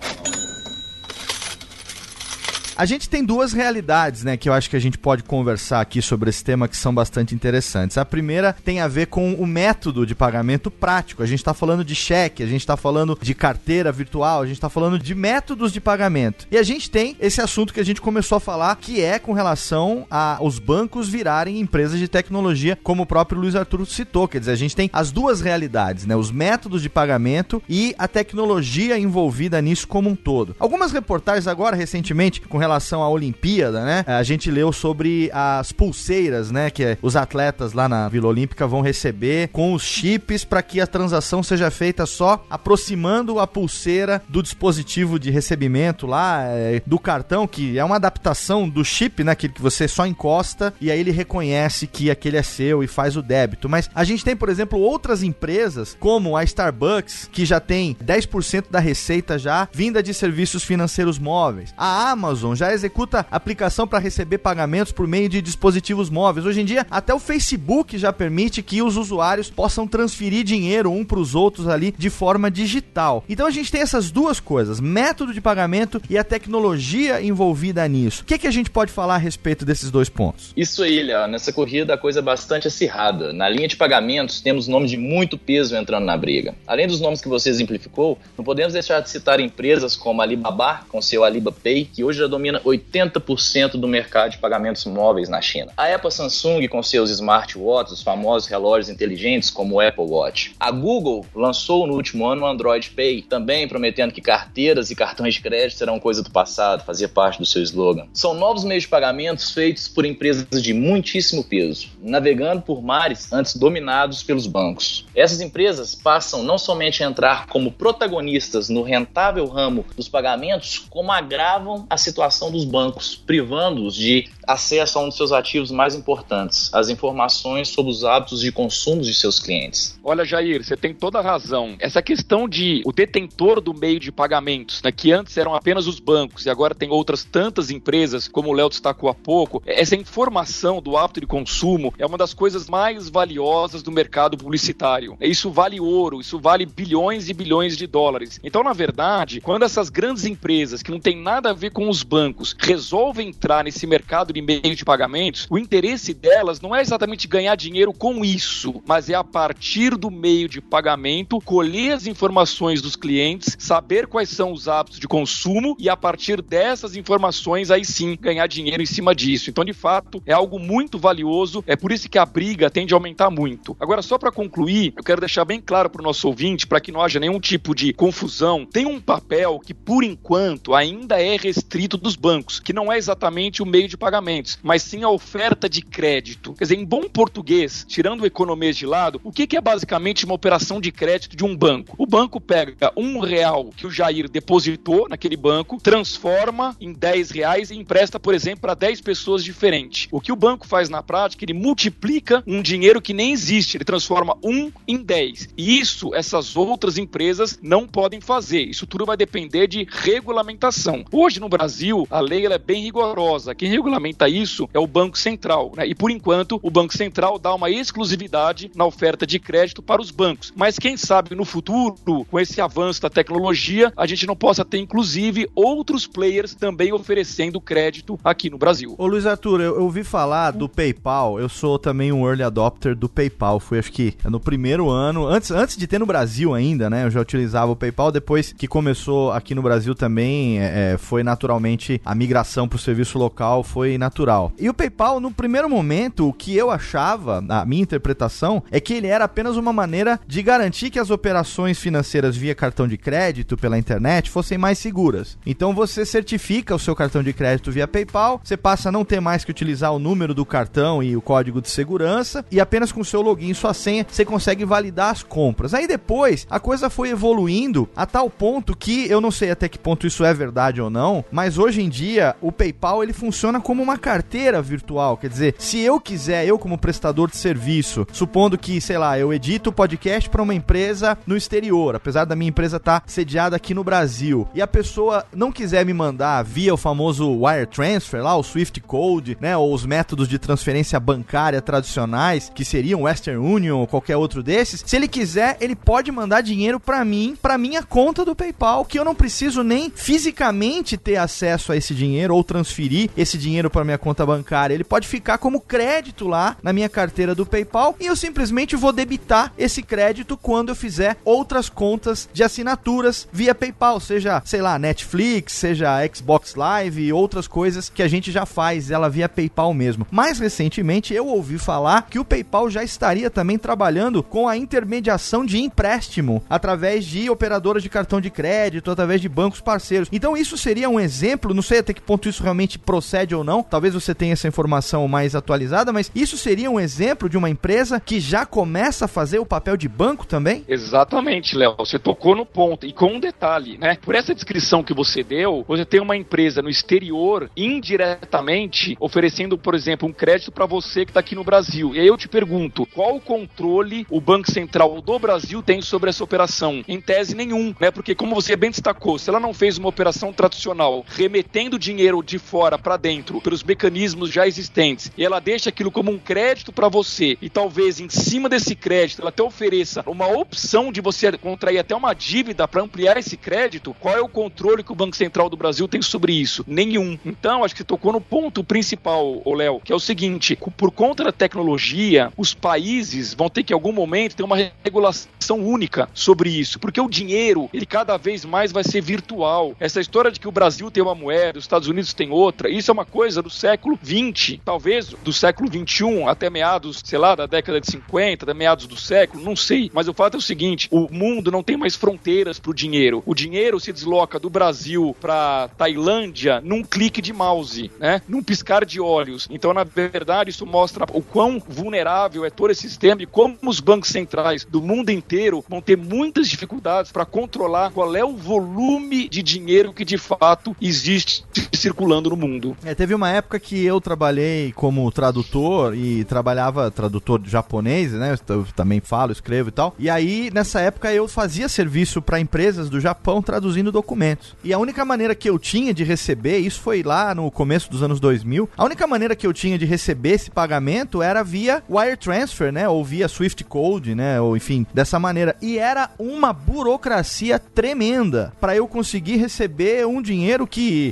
A 2.83 2.85
gente 2.85 3.09
tem 3.09 3.25
duas 3.25 3.53
realidades, 3.53 4.25
né, 4.25 4.37
que 4.37 4.49
eu 4.49 4.53
acho 4.53 4.69
que 4.69 4.75
a 4.75 4.81
gente 4.81 4.99
pode 4.99 5.23
conversar 5.23 5.81
aqui 5.81 6.03
sobre 6.03 6.31
esse 6.31 6.43
tema 6.43 6.67
que 6.67 6.77
são 6.77 6.93
bastante 6.93 7.33
interessantes. 7.33 7.97
A 7.97 8.05
primeira 8.05 8.57
tem 8.65 8.81
a 8.81 8.89
ver 8.89 9.07
com 9.07 9.35
o 9.35 9.47
método 9.47 10.05
de 10.05 10.17
pagamento 10.17 10.69
prático. 10.69 11.23
A 11.23 11.27
gente 11.27 11.39
está 11.39 11.55
falando 11.55 11.85
de 11.85 11.95
cheque, 11.95 12.43
a 12.43 12.47
gente 12.47 12.63
está 12.63 12.77
falando 12.77 13.17
de 13.23 13.35
carteira 13.37 13.93
virtual, 13.93 14.43
a 14.43 14.47
gente 14.47 14.57
está 14.57 14.69
falando 14.69 14.99
de 14.99 15.15
métodos 15.15 15.73
de 15.73 15.81
pagamento. 15.81 16.49
E 16.51 16.59
a 16.59 16.63
gente 16.65 16.91
tem 16.91 17.17
esse 17.21 17.41
assunto 17.41 17.73
que 17.73 17.79
a 17.79 17.85
gente 17.85 18.01
começou 18.01 18.35
a 18.35 18.41
falar, 18.41 18.75
que 18.75 19.01
é 19.01 19.17
com 19.21 19.33
relação 19.33 20.05
aos 20.11 20.59
bancos 20.59 21.09
virarem 21.09 21.61
empresas 21.61 22.01
de 22.01 22.09
tecnologia, 22.09 22.77
como 22.83 23.05
o 23.05 23.07
próprio 23.07 23.41
Luiz 23.41 23.55
Arthur 23.55 23.87
citou. 23.87 24.27
Quer 24.27 24.41
dizer, 24.41 24.51
a 24.51 24.57
gente 24.57 24.75
tem 24.75 24.91
as 24.93 25.13
duas 25.13 25.41
realidades, 25.41 26.05
né, 26.05 26.17
os 26.17 26.33
métodos 26.33 26.83
de 26.83 26.89
pagamento 26.89 27.63
e 27.69 27.95
a 27.97 28.09
tecnologia 28.09 28.99
envolvida 28.99 29.63
nisso 29.63 29.87
como 29.87 30.11
um 30.11 30.17
todo. 30.17 30.57
Algumas 30.59 30.91
reportagens 30.91 31.47
agora 31.47 31.77
recentemente 31.77 32.41
com 32.41 32.59
relação 32.59 32.72
à 33.03 33.09
Olimpíada, 33.09 33.85
né? 33.85 34.05
A 34.07 34.23
gente 34.23 34.51
leu 34.51 34.73
sobre 34.73 35.31
as 35.33 35.73
pulseiras, 35.73 36.51
né? 36.51 36.71
Que 36.71 36.97
os 37.03 37.17
atletas 37.17 37.73
lá 37.73 37.89
na 37.89 38.09
Vila 38.09 38.29
Olímpica 38.29 38.67
vão 38.67 38.81
receber 38.81 39.49
com 39.49 39.75
os 39.75 39.83
chips 39.83 40.45
para 40.45 40.63
que 40.63 40.81
a 40.81 40.87
transação 40.87 41.43
seja 41.43 41.71
feita 41.71 42.07
só 42.07 42.45
aproximando 42.51 43.39
a 43.39 43.47
pulseira 43.47 44.23
do 44.29 44.43
dispositivo 44.43 45.19
de 45.19 45.31
recebimento 45.31 46.07
lá, 46.07 46.45
é, 46.45 46.83
do 46.87 46.99
cartão, 46.99 47.47
que 47.47 47.79
é 47.79 47.85
uma 47.85 47.97
adaptação 47.97 48.69
do 48.69 48.85
chip, 48.85 49.23
né? 49.25 49.35
Que 49.35 49.51
você 49.59 49.87
só 49.89 50.07
encosta 50.07 50.73
e 50.81 50.91
aí 50.91 51.01
ele 51.01 51.11
reconhece 51.11 51.87
que 51.87 52.11
aquele 52.11 52.37
é 52.37 52.43
seu 52.43 52.83
e 52.83 52.87
faz 52.87 53.17
o 53.17 53.23
débito. 53.23 53.69
Mas 53.69 53.91
a 53.95 54.05
gente 54.05 54.25
tem, 54.25 54.37
por 54.37 54.49
exemplo, 54.49 54.79
outras 54.79 55.23
empresas, 55.23 55.97
como 55.99 56.37
a 56.37 56.45
Starbucks, 56.45 57.29
que 57.33 57.45
já 57.45 57.61
tem 57.61 57.97
10% 58.05 58.67
da 58.71 58.79
receita 58.79 59.39
já 59.39 59.69
vinda 59.73 60.03
de 60.03 60.13
serviços 60.15 60.65
financeiros 60.65 61.19
móveis. 61.19 61.75
A 61.77 62.11
Amazon 62.11 62.52
Amazon 62.53 62.57
já 62.57 62.73
executa 62.73 63.27
aplicação 63.31 63.87
para 63.87 63.99
receber 63.99 64.39
pagamentos 64.39 64.93
por 64.93 65.07
meio 65.07 65.29
de 65.29 65.43
dispositivos 65.43 66.09
móveis. 66.11 66.47
Hoje 66.47 66.61
em 66.61 66.65
dia, 66.65 66.87
até 66.91 67.13
o 67.13 67.19
Facebook 67.19 67.99
já 67.99 68.13
permite 68.13 68.63
que 68.63 68.83
os 68.83 68.97
usuários 68.97 69.51
possam 69.51 69.87
transferir 69.87 70.45
dinheiro 70.45 70.91
um 70.91 71.05
para 71.05 71.19
os 71.19 71.35
outros 71.35 71.67
ali 71.69 71.95
de 71.97 72.11
forma 72.11 72.51
digital. 72.51 73.25
Então 73.29 73.47
a 73.47 73.51
gente 73.51 73.73
tem 73.73 73.81
essas 73.81 74.11
duas 74.11 74.39
coisas, 74.39 74.81
método 74.81 75.33
de 75.33 75.41
pagamento 75.41 76.01
e 76.09 76.17
a 76.17 76.25
tecnologia 76.25 77.21
envolvida 77.23 77.87
nisso. 77.89 78.23
O 78.23 78.27
que, 78.27 78.39
que 78.39 78.47
a 78.47 78.51
gente 78.51 78.71
pode 78.71 78.93
falar 78.93 79.15
a 79.15 79.19
respeito 79.19 79.65
desses 79.65 79.91
dois 79.91 80.09
pontos? 80.09 80.53
Isso 80.57 80.83
aí, 80.83 81.03
Léo. 81.03 81.27
Nessa 81.27 81.53
corrida 81.53 81.95
a 81.95 81.99
coisa 81.99 82.21
é 82.21 82.23
bastante 82.23 82.69
acirrada. 82.69 83.33
Na 83.33 83.49
linha 83.49 83.69
de 83.69 83.77
pagamentos 83.77 84.41
temos 84.41 84.69
nomes 84.69 84.91
de 84.91 84.97
muito 84.97 85.39
peso 85.39 85.77
entrando 85.77 86.05
na 86.05 86.17
briga. 86.17 86.55
Além 86.67 86.87
dos 86.87 87.01
nomes 87.01 87.21
que 87.21 87.29
você 87.29 87.49
exemplificou, 87.49 88.19
não 88.37 88.45
podemos 88.45 88.73
deixar 88.73 89.01
de 89.01 89.11
citar 89.11 89.41
empresas 89.41 89.97
como 89.97 90.21
a 90.21 90.25
Alibaba, 90.25 90.83
com 90.89 91.01
seu 91.01 91.25
Alibapay, 91.25 91.89
que 91.93 92.05
hoje 92.05 92.19
já 92.19 92.27
domina 92.27 92.42
domina 92.43 92.61
80% 92.61 93.73
do 93.73 93.87
mercado 93.87 94.33
de 94.33 94.39
pagamentos 94.39 94.85
móveis 94.85 95.29
na 95.29 95.41
China. 95.41 95.71
A 95.77 95.95
Apple 95.95 96.11
Samsung 96.11 96.67
com 96.67 96.83
seus 96.83 97.09
smartwatches, 97.11 97.93
os 97.93 98.03
famosos 98.03 98.49
relógios 98.49 98.89
inteligentes 98.89 99.49
como 99.49 99.77
o 99.77 99.81
Apple 99.81 100.05
Watch. 100.05 100.57
A 100.59 100.73
Google 100.73 101.25
lançou 101.33 101.87
no 101.87 101.95
último 101.95 102.27
ano 102.27 102.43
o 102.43 102.47
Android 102.47 102.91
Pay, 102.91 103.23
também 103.23 103.69
prometendo 103.69 104.13
que 104.13 104.21
carteiras 104.21 104.91
e 104.91 104.97
cartões 104.97 105.35
de 105.35 105.41
crédito 105.41 105.79
serão 105.79 106.01
coisa 106.01 106.21
do 106.21 106.31
passado, 106.33 106.85
fazia 106.85 107.09
parte 107.09 107.39
do 107.39 107.47
seu 107.47 107.63
slogan. 107.63 108.09
São 108.13 108.35
novos 108.35 108.65
meios 108.65 108.83
de 108.83 108.89
pagamentos 108.89 109.53
feitos 109.53 109.87
por 109.87 110.05
empresas 110.05 110.61
de 110.61 110.75
muitíssimo 110.75 111.45
peso, 111.45 111.91
navegando 112.03 112.63
por 112.63 112.83
mares 112.83 113.33
antes 113.33 113.55
dominados 113.55 114.25
pelos 114.25 114.49
bancos. 114.49 115.07
Essas 115.15 115.41
empresas 115.41 115.95
passam 115.95 116.43
não 116.43 116.59
somente 116.59 117.05
a 117.05 117.07
entrar 117.07 117.47
como 117.47 117.71
protagonistas 117.71 118.69
no 118.69 118.83
rentável 118.83 119.47
ramo 119.47 119.85
dos 119.97 120.09
pagamentos, 120.09 120.79
como 120.91 121.13
agravam 121.13 121.87
a 121.89 121.97
situação 121.97 122.32
regulação 122.33 122.51
dos 122.51 122.65
bancos, 122.65 123.15
privando-os 123.15 123.95
de 123.95 124.29
acesso 124.47 124.99
a 124.99 125.03
um 125.03 125.09
dos 125.09 125.17
seus 125.17 125.31
ativos 125.31 125.71
mais 125.71 125.95
importantes, 125.95 126.73
as 126.75 126.89
informações 126.89 127.69
sobre 127.69 127.93
os 127.93 128.05
hábitos 128.05 128.41
de 128.41 128.51
consumo 128.51 129.03
de 129.03 129.15
seus 129.15 129.39
clientes. 129.39 129.99
Olha, 130.03 130.25
Jair, 130.25 130.65
você 130.65 130.77
tem 130.77 130.93
toda 130.93 131.19
a 131.19 131.23
razão. 131.23 131.77
Essa 131.79 132.03
questão 132.03 132.49
de 132.49 132.83
o 132.85 132.93
detentor 132.93 133.61
do 133.61 133.73
meio 133.73 134.01
de 134.01 134.11
pagamentos, 134.11 134.83
né, 134.83 134.91
que 134.91 135.13
antes 135.13 135.37
eram 135.37 135.55
apenas 135.55 135.87
os 135.87 136.01
bancos 136.01 136.47
e 136.47 136.51
agora 136.51 136.75
tem 136.75 136.91
outras 136.91 137.25
tantas 137.25 137.71
empresas, 137.71 138.27
como 138.27 138.49
o 138.49 138.53
Léo 138.53 138.69
destacou 138.69 139.09
há 139.09 139.15
pouco, 139.15 139.63
essa 139.67 139.95
informação 139.95 140.81
do 140.81 140.97
hábito 140.97 141.21
de 141.21 141.27
consumo 141.27 141.95
é 141.99 142.07
uma 142.07 142.19
das 142.19 142.35
coisas 142.35 142.69
mais 142.69 143.09
valiosas 143.09 143.83
do 143.83 143.93
mercado 143.93 144.37
publicitário. 144.37 145.17
Isso 145.21 145.51
vale 145.51 145.81
ouro, 145.81 146.21
isso 146.21 146.39
vale 146.39 146.67
bilhões 146.67 147.29
e 147.29 147.35
bilhões 147.35 147.77
de 147.77 147.87
dólares. 147.87 148.41
Então, 148.43 148.63
na 148.63 148.73
verdade, 148.73 149.41
quando 149.41 149.65
essas 149.65 149.89
grandes 149.89 150.25
empresas 150.25 150.83
que 150.83 150.91
não 150.91 151.01
tem 151.01 151.17
nada 151.17 151.51
a 151.51 151.55
ver 151.55 151.71
com 151.71 151.89
os 151.89 152.03
bancos 152.03 152.22
resolvem 152.59 153.29
entrar 153.29 153.65
nesse 153.65 153.87
mercado 153.87 154.33
de 154.33 154.43
meio 154.43 154.77
de 154.77 154.85
pagamentos, 154.85 155.47
o 155.51 155.59
interesse 155.59 156.15
delas 156.15 156.61
não 156.61 156.75
é 156.75 156.81
exatamente 156.81 157.27
ganhar 157.27 157.55
dinheiro 157.55 157.93
com 157.93 158.25
isso, 158.25 158.83
mas 158.87 159.09
é 159.09 159.15
a 159.15 159.25
partir 159.25 159.97
do 159.97 160.11
meio 160.11 160.49
de 160.49 160.61
pagamento, 160.61 161.41
colher 161.41 161.93
as 161.93 162.07
informações 162.07 162.81
dos 162.81 162.97
clientes, 162.97 163.57
saber 163.59 164.07
quais 164.07 164.29
são 164.29 164.53
os 164.53 164.69
hábitos 164.69 164.99
de 164.99 165.09
consumo 165.09 165.77
e 165.79 165.89
a 165.89 165.97
partir 165.97 166.43
dessas 166.43 166.97
informações 166.97 167.71
aí 167.71 167.85
sim 167.85 168.17
ganhar 168.21 168.47
dinheiro 168.47 168.83
em 168.83 168.87
cima 168.87 169.15
disso. 169.15 169.51
Então, 169.51 169.65
de 169.65 169.73
fato, 169.73 170.23
é 170.27 170.33
algo 170.33 170.59
muito 170.59 170.99
valioso, 170.99 171.65
é 171.67 171.77
por 171.77 171.93
isso 171.93 172.09
que 172.09 172.19
a 172.19 172.27
briga 172.27 172.71
tende 172.71 172.95
a 172.95 172.97
aumentar 172.97 173.31
muito. 173.31 173.77
Agora, 173.81 174.03
só 174.03 174.19
para 174.19 174.33
concluir, 174.33 174.93
eu 174.97 175.05
quero 175.05 175.21
deixar 175.21 175.45
bem 175.45 175.61
claro 175.61 175.91
para 175.91 176.01
o 176.01 176.05
nosso 176.05 176.29
ouvinte, 176.29 176.67
para 176.67 176.81
que 176.81 176.93
não 176.93 177.01
haja 177.01 177.21
nenhum 177.21 177.41
tipo 177.41 177.75
de 177.75 177.93
confusão, 177.93 178.67
tem 178.67 178.87
um 178.87 179.01
papel 179.01 179.61
que, 179.65 179.75
por 179.75 180.05
enquanto, 180.05 180.75
ainda 180.75 181.21
é 181.21 181.37
restrito 181.37 181.97
dos 182.13 182.17
bancos, 182.17 182.61
que 182.61 182.73
não 182.73 182.93
é 182.93 182.99
exatamente 182.99 183.63
o 183.63 183.67
meio 183.67 183.89
de 183.89 183.97
pagamentos, 183.97 184.59
mas 184.63 184.83
sim 184.83 185.03
a 185.03 185.09
oferta 185.09 185.69
de 185.69 185.83
crédito. 185.83 186.53
Quer 186.55 186.65
dizer, 186.65 186.79
em 186.79 186.85
bom 186.85 187.09
português, 187.09 187.85
tirando 187.89 188.23
o 188.23 188.27
economês 188.27 188.77
de 188.77 188.87
lado, 188.87 189.21
o 189.25 189.33
que 189.33 189.57
é 189.57 189.61
basicamente 189.61 190.25
uma 190.25 190.35
operação 190.35 190.81
de 190.81 190.93
crédito 190.93 191.37
de 191.37 191.45
um 191.45 191.57
banco? 191.57 191.95
O 191.99 192.07
banco 192.07 192.41
pega 192.41 192.93
um 192.97 193.19
real 193.19 193.71
que 193.77 193.87
o 193.87 193.91
Jair 193.91 194.29
depositou 194.29 195.09
naquele 195.09 195.37
banco, 195.37 195.79
transforma 195.81 196.77
em 196.81 196.93
10 196.93 197.31
reais 197.31 197.71
e 197.71 197.77
empresta, 197.77 198.21
por 198.21 198.35
exemplo, 198.35 198.61
para 198.63 198.75
10 198.75 199.01
pessoas 199.01 199.43
diferentes. 199.43 200.09
O 200.11 200.21
que 200.21 200.33
o 200.33 200.37
banco 200.37 200.67
faz 200.67 200.89
na 200.89 201.03
prática, 201.03 201.45
ele 201.45 201.55
multiplica 201.55 202.43
um 202.47 202.63
dinheiro 202.63 203.01
que 203.01 203.15
nem 203.15 203.33
existe, 203.33 203.77
ele 203.77 203.85
transforma 203.85 204.37
um 204.43 204.71
em 204.87 205.03
10. 205.03 205.51
E 205.57 205.79
isso, 205.79 206.15
essas 206.15 206.57
outras 206.57 206.99
empresas 206.99 207.59
não 207.63 207.87
podem 207.87 208.21
fazer. 208.21 208.63
Isso 208.63 208.87
tudo 208.87 209.07
vai 209.07 209.17
depender 209.17 209.67
de 209.67 209.87
regulamentação. 209.89 211.05
Hoje 211.13 211.41
no 211.41 211.49
Brasil, 211.49 212.02
a 212.11 212.21
lei 212.21 212.47
é 212.47 212.59
bem 212.59 212.83
rigorosa. 212.83 213.55
Quem 213.55 213.69
regulamenta 213.69 214.29
isso 214.29 214.69
é 214.75 214.79
o 214.79 214.87
Banco 214.87 215.17
Central. 215.17 215.73
Né? 215.77 215.87
E 215.87 215.95
por 215.95 216.11
enquanto, 216.11 216.59
o 216.63 216.71
Banco 216.71 216.97
Central 216.97 217.39
dá 217.39 217.55
uma 217.55 217.71
exclusividade 217.71 218.71
na 218.75 218.85
oferta 218.85 219.27
de 219.27 219.39
crédito 219.39 219.83
para 219.83 220.03
os 220.03 220.11
bancos. 220.11 220.53
Mas 220.57 220.79
quem 220.79 220.97
sabe 220.97 221.35
no 221.35 221.45
futuro, 221.45 221.95
com 222.31 222.41
esse 222.41 222.61
avanço 222.61 223.03
da 223.03 223.11
tecnologia, 223.11 223.93
a 223.97 224.07
gente 224.07 224.27
não 224.27 224.37
possa 224.37 224.65
ter, 224.65 224.79
inclusive, 224.79 225.49
outros 225.55 226.07
players 226.07 226.55
também 226.55 226.93
oferecendo 226.93 227.61
crédito 227.61 228.19
aqui 228.25 228.51
no 228.51 228.59
Brasil. 228.59 228.95
Ô 228.99 229.07
Luiz 229.07 229.27
Arthur, 229.27 229.61
eu, 229.61 229.77
eu 229.77 229.83
ouvi 229.83 230.05
falar 230.05 230.51
do 230.51 230.69
PayPal, 230.69 231.39
eu 231.39 231.49
sou 231.49 231.79
também 231.79 232.13
um 232.13 232.27
early 232.27 232.43
adopter 232.43 232.95
do 232.97 233.09
PayPal. 233.09 233.61
Fui 233.61 233.79
acho 233.79 233.93
que 233.93 234.15
no 234.25 234.41
primeiro 234.41 234.89
ano, 234.89 235.27
antes, 235.27 235.51
antes 235.51 235.77
de 235.77 235.87
ter 235.87 235.99
no 235.99 236.07
Brasil 236.07 236.55
ainda, 236.55 236.89
né? 236.89 237.05
Eu 237.05 237.11
já 237.11 237.21
utilizava 237.21 237.73
o 237.73 237.77
PayPal. 237.77 238.11
Depois 238.11 238.53
que 238.53 238.67
começou 238.67 239.33
aqui 239.33 239.55
no 239.55 239.63
Brasil 239.63 239.95
também, 239.95 240.61
é, 240.61 240.93
é 240.93 240.99
foi 240.99 241.23
naturalmente 241.23 241.92
a 242.05 242.15
migração 242.15 242.69
para 242.69 242.77
o 242.77 242.81
serviço 242.81 243.19
local 243.19 243.63
foi 243.63 243.99
natural. 243.99 244.53
E 244.59 244.69
o 244.69 244.75
PayPal, 244.75 245.21
no 245.21 245.31
primeiro 245.31 245.69
momento, 245.69 246.29
o 246.29 246.33
que 246.33 246.57
eu 246.57 246.71
achava, 246.71 247.45
a 247.49 247.65
minha 247.65 247.83
interpretação, 247.83 248.63
é 248.71 248.81
que 248.81 248.95
ele 248.95 249.07
era 249.07 249.25
apenas 249.25 249.57
uma 249.57 249.73
maneira 249.73 250.21
de 250.27 250.43
garantir 250.43 250.91
que 250.91 250.99
as 250.99 251.11
operações 251.11 251.79
financeiras 251.79 252.37
via 252.37 252.55
cartão 252.55 252.87
de 252.87 252.97
crédito 252.97 253.57
pela 253.57 253.79
internet 253.79 254.31
fossem 254.31 254.59
mais 254.59 254.79
seguras. 254.79 255.39
Então 255.45 255.75
você 255.75 256.05
certifica 256.05 256.75
o 256.75 256.79
seu 256.79 256.95
cartão 256.95 257.23
de 257.23 257.33
crédito 257.33 257.73
via 257.73 257.89
PayPal, 257.89 258.41
você 258.43 258.57
passa 258.57 258.89
a 258.89 258.93
não 258.93 259.05
ter 259.05 259.21
mais 259.21 259.45
que 259.45 259.51
utilizar 259.51 259.93
o 259.93 259.99
número 259.99 260.35
do 260.35 260.47
cartão 260.47 261.03
e 261.03 261.17
o 261.17 261.23
código 261.23 261.61
de 261.61 261.71
segurança, 261.71 262.45
e 262.51 262.61
apenas 262.61 262.93
com 262.93 263.01
o 263.01 263.05
seu 263.05 263.21
login 263.21 263.51
e 263.51 263.55
sua 263.55 263.75
senha 263.75 264.07
você 264.09 264.25
consegue 264.25 264.65
validar 264.65 265.11
as 265.11 265.23
compras. 265.23 265.75
Aí 265.75 265.87
depois 265.87 266.47
a 266.49 266.61
coisa 266.61 266.89
foi 266.89 267.11
evoluindo 267.11 267.89
a 267.95 268.07
tal 268.07 268.31
ponto 268.31 268.77
que 268.77 269.07
eu 269.11 269.21
não 269.21 269.31
sei 269.31 269.51
até 269.51 269.69
que 269.69 269.79
ponto 269.79 270.07
isso 270.07 270.25
é 270.25 270.33
verdade 270.33 270.81
ou 270.81 270.91
não, 270.91 271.25
mas 271.31 271.59
hoje 271.59 271.82
em 271.83 271.89
dia 271.89 272.37
o 272.41 272.53
PayPal 272.53 273.03
ele 273.03 273.13
funciona 273.13 273.61
como 273.61 273.83
uma 273.83 273.99
carteira 273.99 274.63
virtual, 274.63 275.17
quer 275.17 275.29
dizer, 275.29 275.55
se 275.59 275.81
eu 275.81 276.01
quiser, 276.01 276.47
eu 276.47 276.59
como 276.59 276.79
prestador 276.79 277.31
de 277.31 277.37
serviço, 277.37 278.07
supondo 278.13 278.59
que, 278.59 278.81
sei 278.81 278.99
lá, 278.99 279.19
eu 279.19 279.33
edito 279.33 279.73
podcast 279.73 280.31
para 280.31 280.43
uma 280.43 280.55
empresa 280.55 281.19
no 281.27 281.37
exterior, 281.37 281.97
apesar 281.97 282.25
da 282.25 282.37
minha 282.37 282.49
empresa 282.49 282.77
estar 282.77 283.01
tá 283.01 283.07
sediada 283.07 283.57
aqui 283.57 283.75
no 283.75 283.85
Brasil, 283.85 284.49
e 284.55 284.63
a 284.63 284.67
pessoa 284.67 285.25
não 285.35 285.53
quiser 285.53 285.85
me 285.85 285.93
mandar 285.93 286.43
via 286.43 286.73
o 286.73 286.77
famoso 286.77 287.45
wire 287.45 287.67
transfer 287.67 288.23
lá, 288.23 288.37
o 288.37 288.43
Swift 288.43 288.81
Code, 288.81 289.37
né, 289.41 289.57
ou 289.57 289.75
os 289.75 289.85
métodos 289.85 290.29
de 290.29 290.39
transferência 290.39 290.99
bancária 291.01 291.61
tradicionais, 291.61 292.51
que 292.55 292.65
seriam 292.65 293.03
Western 293.03 293.39
Union 293.39 293.79
ou 293.79 293.87
qualquer 293.87 294.17
outro 294.17 294.43
desses, 294.43 294.83
se 294.87 294.97
ele 294.97 295.09
quiser, 295.09 295.57
ele 295.61 295.75
pode 295.75 296.11
mandar 296.13 296.41
dinheiro 296.41 296.79
para 296.79 297.05
mim, 297.05 297.37
para 297.41 297.59
minha 297.59 297.83
conta 297.83 298.25
do 298.25 298.35
PayPal, 298.35 298.85
que 298.85 298.99
eu 298.99 299.05
não 299.05 299.15
preciso 299.15 299.63
nem 299.63 299.91
fisicamente 299.91 300.97
ter 300.97 301.17
acesso 301.17 301.72
a 301.73 301.77
esse 301.77 301.95
dinheiro 301.95 302.35
ou 302.35 302.45
transferir 302.45 303.11
esse 303.17 303.37
dinheiro 303.37 303.71
para 303.71 303.85
minha 303.85 303.99
conta 303.99 304.25
bancária. 304.25 304.75
Ele 304.75 304.85
pode 304.85 305.09
ficar 305.09 305.39
como 305.39 305.61
crédito 305.61 306.29
lá 306.29 306.57
na 306.63 306.73
minha 306.73 306.89
carteira 306.89 307.35
do 307.35 307.47
PayPal 307.47 307.97
e 307.99 308.07
eu 308.07 308.17
simplesmente 308.17 308.77
vou 308.77 308.93
debitar 308.93 309.53
esse 309.59 309.83
crédito 309.83 310.37
quando 310.37 310.71
eu 310.71 310.77
fizer 310.77 311.17
outras 311.25 311.69
contas 311.69 312.29
de 312.33 312.43
assinaturas 312.43 313.29
via 313.33 313.55
PayPal, 313.55 314.01
seja, 314.01 314.43
sei 314.45 314.63
lá, 314.63 314.79
Netflix, 314.79 315.53
seja 315.55 316.01
Xbox 316.15 316.55
Live 316.55 317.03
e 317.03 317.13
outras 317.13 317.47
coisas 317.47 317.89
que 317.89 318.03
a 318.03 318.09
gente 318.09 318.31
já 318.31 318.47
faz 318.47 318.91
ela 318.91 319.09
via 319.09 319.29
PayPal 319.29 319.73
mesmo. 319.75 320.07
Mais 320.11 320.39
recentemente 320.39 321.15
eu 321.15 321.27
ouvi 321.27 321.59
falar 321.59 322.07
que 322.09 322.19
o 322.19 322.25
PayPal 322.25 322.71
já 322.71 322.83
estaria 322.83 323.31
também 323.31 323.59
trabalhando 323.59 324.23
com 324.23 324.49
a 324.49 324.57
intermediação 324.57 325.45
de 325.45 325.59
empréstimo 325.59 326.43
através 326.49 327.05
de 327.05 327.31
operadoras 327.31 327.83
de 327.83 327.89
cartão 327.89 328.21
de 328.21 328.31
crédito, 328.31 328.91
através 328.91 329.21
de 329.21 329.29
bancos 329.29 329.61
parceiros. 329.61 330.09
Então 330.13 330.37
isso 330.37 330.57
seria 330.57 330.89
um 330.89 331.01
exemplo, 331.01 331.52
não 331.55 331.63
sei 331.63 331.79
até 331.79 331.93
que 331.93 332.01
ponto 332.01 332.29
isso 332.29 332.43
realmente 332.43 332.79
procede 332.79 333.35
ou 333.35 333.45
não. 333.45 333.63
Talvez 333.63 333.95
você 333.95 334.15
tenha 334.15 334.33
essa 334.33 334.49
informação 334.49 335.07
mais 335.09 335.35
atualizada, 335.35 335.93
mas 335.93 336.11
isso 336.15 336.37
seria 336.37 336.71
um 336.71 336.81
exemplo 336.81 337.29
de 337.29 337.37
uma 337.37 337.51
empresa 337.51 338.01
que 338.01 338.21
já 338.21 338.45
começa 338.45 339.05
a 339.05 339.09
fazer 339.09 339.39
o 339.39 339.47
papel 339.47 339.77
de 339.77 339.89
banco 339.89 340.27
também? 340.27 340.65
Exatamente, 340.69 341.57
Léo. 341.57 341.77
Você 341.79 341.99
tocou 341.99 342.35
no 342.35 342.47
ponto. 342.47 342.87
E 342.87 342.93
com 342.93 343.15
um 343.15 343.21
detalhe, 343.21 343.79
né? 343.79 343.97
Por 344.03 344.15
essa 344.15 344.35
descrição 344.35 344.83
que 344.83 344.95
você 344.95 345.23
deu, 345.23 345.65
você 345.67 345.85
tem 345.85 346.01
uma 346.01 346.17
empresa 346.17 346.63
no 346.63 346.69
exterior 346.69 347.51
indiretamente 347.57 348.97
oferecendo, 348.99 349.57
por 349.59 349.75
exemplo, 349.75 350.09
um 350.09 350.13
crédito 350.13 350.53
para 350.53 350.67
você 350.67 351.05
que 351.05 351.11
está 351.11 351.21
aqui 351.21 351.35
no 351.35 351.45
Brasil. 351.45 351.95
E 351.95 352.01
aí 352.01 352.07
eu 352.07 352.17
te 352.17 352.29
pergunto, 352.29 352.87
qual 352.87 353.17
o 353.17 353.21
controle 353.21 354.07
o 354.11 354.21
Banco 354.21 354.51
Central 354.51 355.01
do 355.01 355.19
Brasil 355.19 355.63
tem 355.63 355.81
sobre 355.81 356.11
essa 356.11 356.25
operação? 356.25 356.85
Em 356.87 357.01
tese 357.01 357.35
nenhum, 357.35 357.75
né? 357.81 357.91
Porque 357.91 358.15
como 358.15 358.35
você 358.35 358.57
bem 358.57 358.71
destacou, 358.71 359.19
se 359.19 359.29
ela 359.29 359.41
não 359.41 359.55
fez 359.55 359.79
uma 359.79 359.89
operação 359.89 360.33
tradicional 360.33 361.05
remetendo 361.43 361.79
dinheiro 361.79 362.23
de 362.23 362.39
fora 362.39 362.79
para 362.79 362.97
dentro 362.97 363.41
pelos 363.41 363.65
mecanismos 363.65 364.31
já 364.31 364.47
existentes 364.47 365.11
e 365.17 365.25
ela 365.25 365.41
deixa 365.41 365.71
aquilo 365.71 365.91
como 365.91 366.11
um 366.11 366.19
crédito 366.19 366.73
para 366.73 366.89
você 366.89 367.37
e 367.43 367.51
talvez 367.51 367.99
em 367.99 368.09
cima 368.09 368.49
desse 368.49 368.77
crédito 368.77 369.21
ela 369.21 369.31
até 369.31 369.43
ofereça 369.43 370.05
uma 370.07 370.29
opção 370.29 370.93
de 370.93 371.01
você 371.01 371.33
contrair 371.33 371.79
até 371.79 371.95
uma 371.95 372.15
dívida 372.15 372.69
para 372.69 372.83
ampliar 372.83 373.17
esse 373.17 373.37
crédito, 373.37 373.95
qual 373.99 374.17
é 374.17 374.21
o 374.21 374.29
controle 374.29 374.85
que 374.85 374.93
o 374.93 374.95
Banco 374.95 375.17
Central 375.17 375.51
do 375.51 375.57
Brasil 375.57 375.89
tem 375.89 376.01
sobre 376.01 376.33
isso? 376.33 376.65
Nenhum. 376.67 377.19
Então, 377.25 377.65
acho 377.65 377.75
que 377.75 377.81
você 377.81 377.85
tocou 377.85 378.13
no 378.13 378.21
ponto 378.21 378.63
principal, 378.63 379.43
Léo, 379.47 379.81
que 379.81 379.93
é 379.93 379.97
o 379.97 380.01
seguinte: 380.01 380.57
por 380.77 380.91
conta 380.91 381.25
da 381.25 381.33
tecnologia, 381.33 382.33
os 382.37 382.55
países 382.55 383.35
vão 383.35 383.49
ter 383.49 383.65
que 383.65 383.73
em 383.73 383.75
algum 383.75 383.93
momento 383.93 384.37
ter 384.37 384.43
uma 384.43 384.57
regulação 384.85 385.59
única 385.59 386.09
sobre 386.15 386.51
isso, 386.51 386.79
porque 386.79 387.01
o 387.01 387.09
dinheiro, 387.09 387.69
ele 387.73 387.87
cada 387.87 388.17
vez 388.17 388.45
mais 388.45 388.71
vai 388.71 388.85
ser 388.85 389.01
virtual. 389.01 389.75
Essa 389.81 390.01
história 390.01 390.31
de 390.31 390.39
que 390.39 390.49
o 390.49 390.53
Brasil 390.53 390.91
tem 390.91 391.03
uma 391.03 391.15
moeda, 391.15 391.32
os 391.57 391.65
Estados 391.65 391.89
Unidos 391.89 392.13
tem 392.13 392.31
outra, 392.31 392.69
isso 392.69 392.91
é 392.91 392.95
uma 392.95 393.05
coisa 393.05 393.43
do 393.43 393.51
século 393.51 393.99
20, 394.01 394.63
talvez 394.65 395.09
do 395.23 395.33
século 395.33 395.71
21 395.71 396.29
até 396.29 396.51
meados, 396.51 397.03
sei 397.05 397.19
lá, 397.19 397.35
da 397.35 397.47
década 397.47 397.81
de 397.81 397.91
50, 397.91 398.45
até 398.45 398.55
meados 398.55 398.87
do 398.87 398.97
século, 398.97 399.43
não 399.43 399.57
sei. 399.57 399.91
Mas 399.93 400.09
o 400.09 400.15
fato 400.15 400.35
é 400.35 400.39
o 400.39 400.43
seguinte: 400.43 400.89
o 400.91 401.09
mundo 401.13 401.51
não 401.51 401.63
tem 401.63 401.77
mais 401.77 401.95
fronteiras 401.95 402.59
para 402.59 402.71
o 402.71 402.75
dinheiro. 402.75 403.23
O 403.27 403.35
dinheiro 403.35 403.79
se 403.81 403.93
desloca 403.93 404.39
do 404.39 404.51
Brasil 404.51 405.17
para 405.21 405.69
Tailândia 405.77 406.61
num 406.61 406.83
clique 406.83 407.21
de 407.21 407.33
mouse, 407.33 407.91
né? 407.99 408.21
Num 408.29 408.43
piscar 408.43 408.85
de 408.85 409.01
olhos. 409.01 409.49
Então, 409.51 409.73
na 409.73 409.85
verdade, 409.85 410.51
isso 410.51 410.67
mostra 410.67 411.07
o 411.13 411.23
quão 411.23 411.63
vulnerável 411.67 412.45
é 412.45 412.51
todo 412.51 412.71
esse 412.71 412.83
sistema 412.83 413.23
e 413.23 413.27
como 413.27 413.59
os 413.67 413.81
bancos 413.81 414.11
centrais 414.11 414.65
do 414.65 414.83
mundo 414.83 415.11
inteiro 415.11 415.65
vão 415.69 415.81
ter 415.81 415.97
muitas 415.97 416.49
dificuldades 416.49 417.13
para 417.13 417.25
controlar 417.25 417.91
qual 417.91 418.15
é 418.15 418.25
o 418.25 418.37
volume 418.37 419.29
de 419.29 419.43
dinheiro 419.43 419.93
que 419.93 420.05
de 420.05 420.19
fato 420.19 420.77
existe 420.81 421.22
existe 421.23 421.45
circulando 421.73 422.31
no 422.31 422.37
mundo. 422.37 422.77
É, 422.85 422.95
teve 422.95 423.15
uma 423.15 423.31
época 423.31 423.59
que 423.59 423.85
eu 423.85 424.01
trabalhei 424.01 424.73
como 424.73 425.11
tradutor 425.11 425.95
e 425.97 426.25
trabalhava 426.25 426.91
tradutor 426.91 427.41
japonês, 427.45 428.13
né? 428.13 428.37
Eu 428.49 428.65
também 428.75 429.01
falo, 429.01 429.33
escrevo 429.33 429.69
e 429.69 429.73
tal. 429.73 429.95
E 429.99 430.11
aí, 430.11 430.51
nessa 430.53 430.81
época, 430.81 431.13
eu 431.13 431.27
fazia 431.27 431.69
serviço 431.69 432.21
para 432.21 432.41
empresas 432.41 432.89
do 432.91 433.01
Japão 433.01 433.43
traduzindo 433.43 433.93
documentos. 433.93 434.57
E 434.63 434.73
a 434.73 434.79
única 434.79 435.05
maneira 435.05 435.35
que 435.35 435.49
eu 435.49 435.59
tinha 435.59 435.95
de 435.95 436.05
receber, 436.05 436.59
isso 436.59 436.81
foi 436.81 437.03
lá 437.03 437.35
no 437.35 437.51
começo 437.51 437.91
dos 437.91 438.03
anos 438.03 438.21
2000, 438.21 438.69
a 438.77 438.85
única 438.85 439.07
maneira 439.07 439.37
que 439.37 439.47
eu 439.47 439.53
tinha 439.53 439.79
de 439.79 439.85
receber 439.85 440.33
esse 440.33 440.51
pagamento 440.51 441.23
era 441.23 441.43
via 441.43 441.83
wire 441.89 442.17
transfer, 442.17 442.73
né? 442.73 442.89
Ou 442.89 443.05
via 443.05 443.29
Swift 443.29 443.65
Code, 443.65 444.15
né? 444.15 444.41
Ou 444.41 444.57
enfim, 444.57 444.87
dessa 444.93 445.19
maneira. 445.19 445.57
E 445.61 445.79
era 445.79 446.11
uma 446.19 446.53
burocracia 446.53 447.59
tremenda 447.59 448.53
para 448.61 448.77
eu 448.77 448.87
conseguir 448.87 449.37
receber 449.37 450.07
um 450.07 450.23
dinheiro 450.23 450.67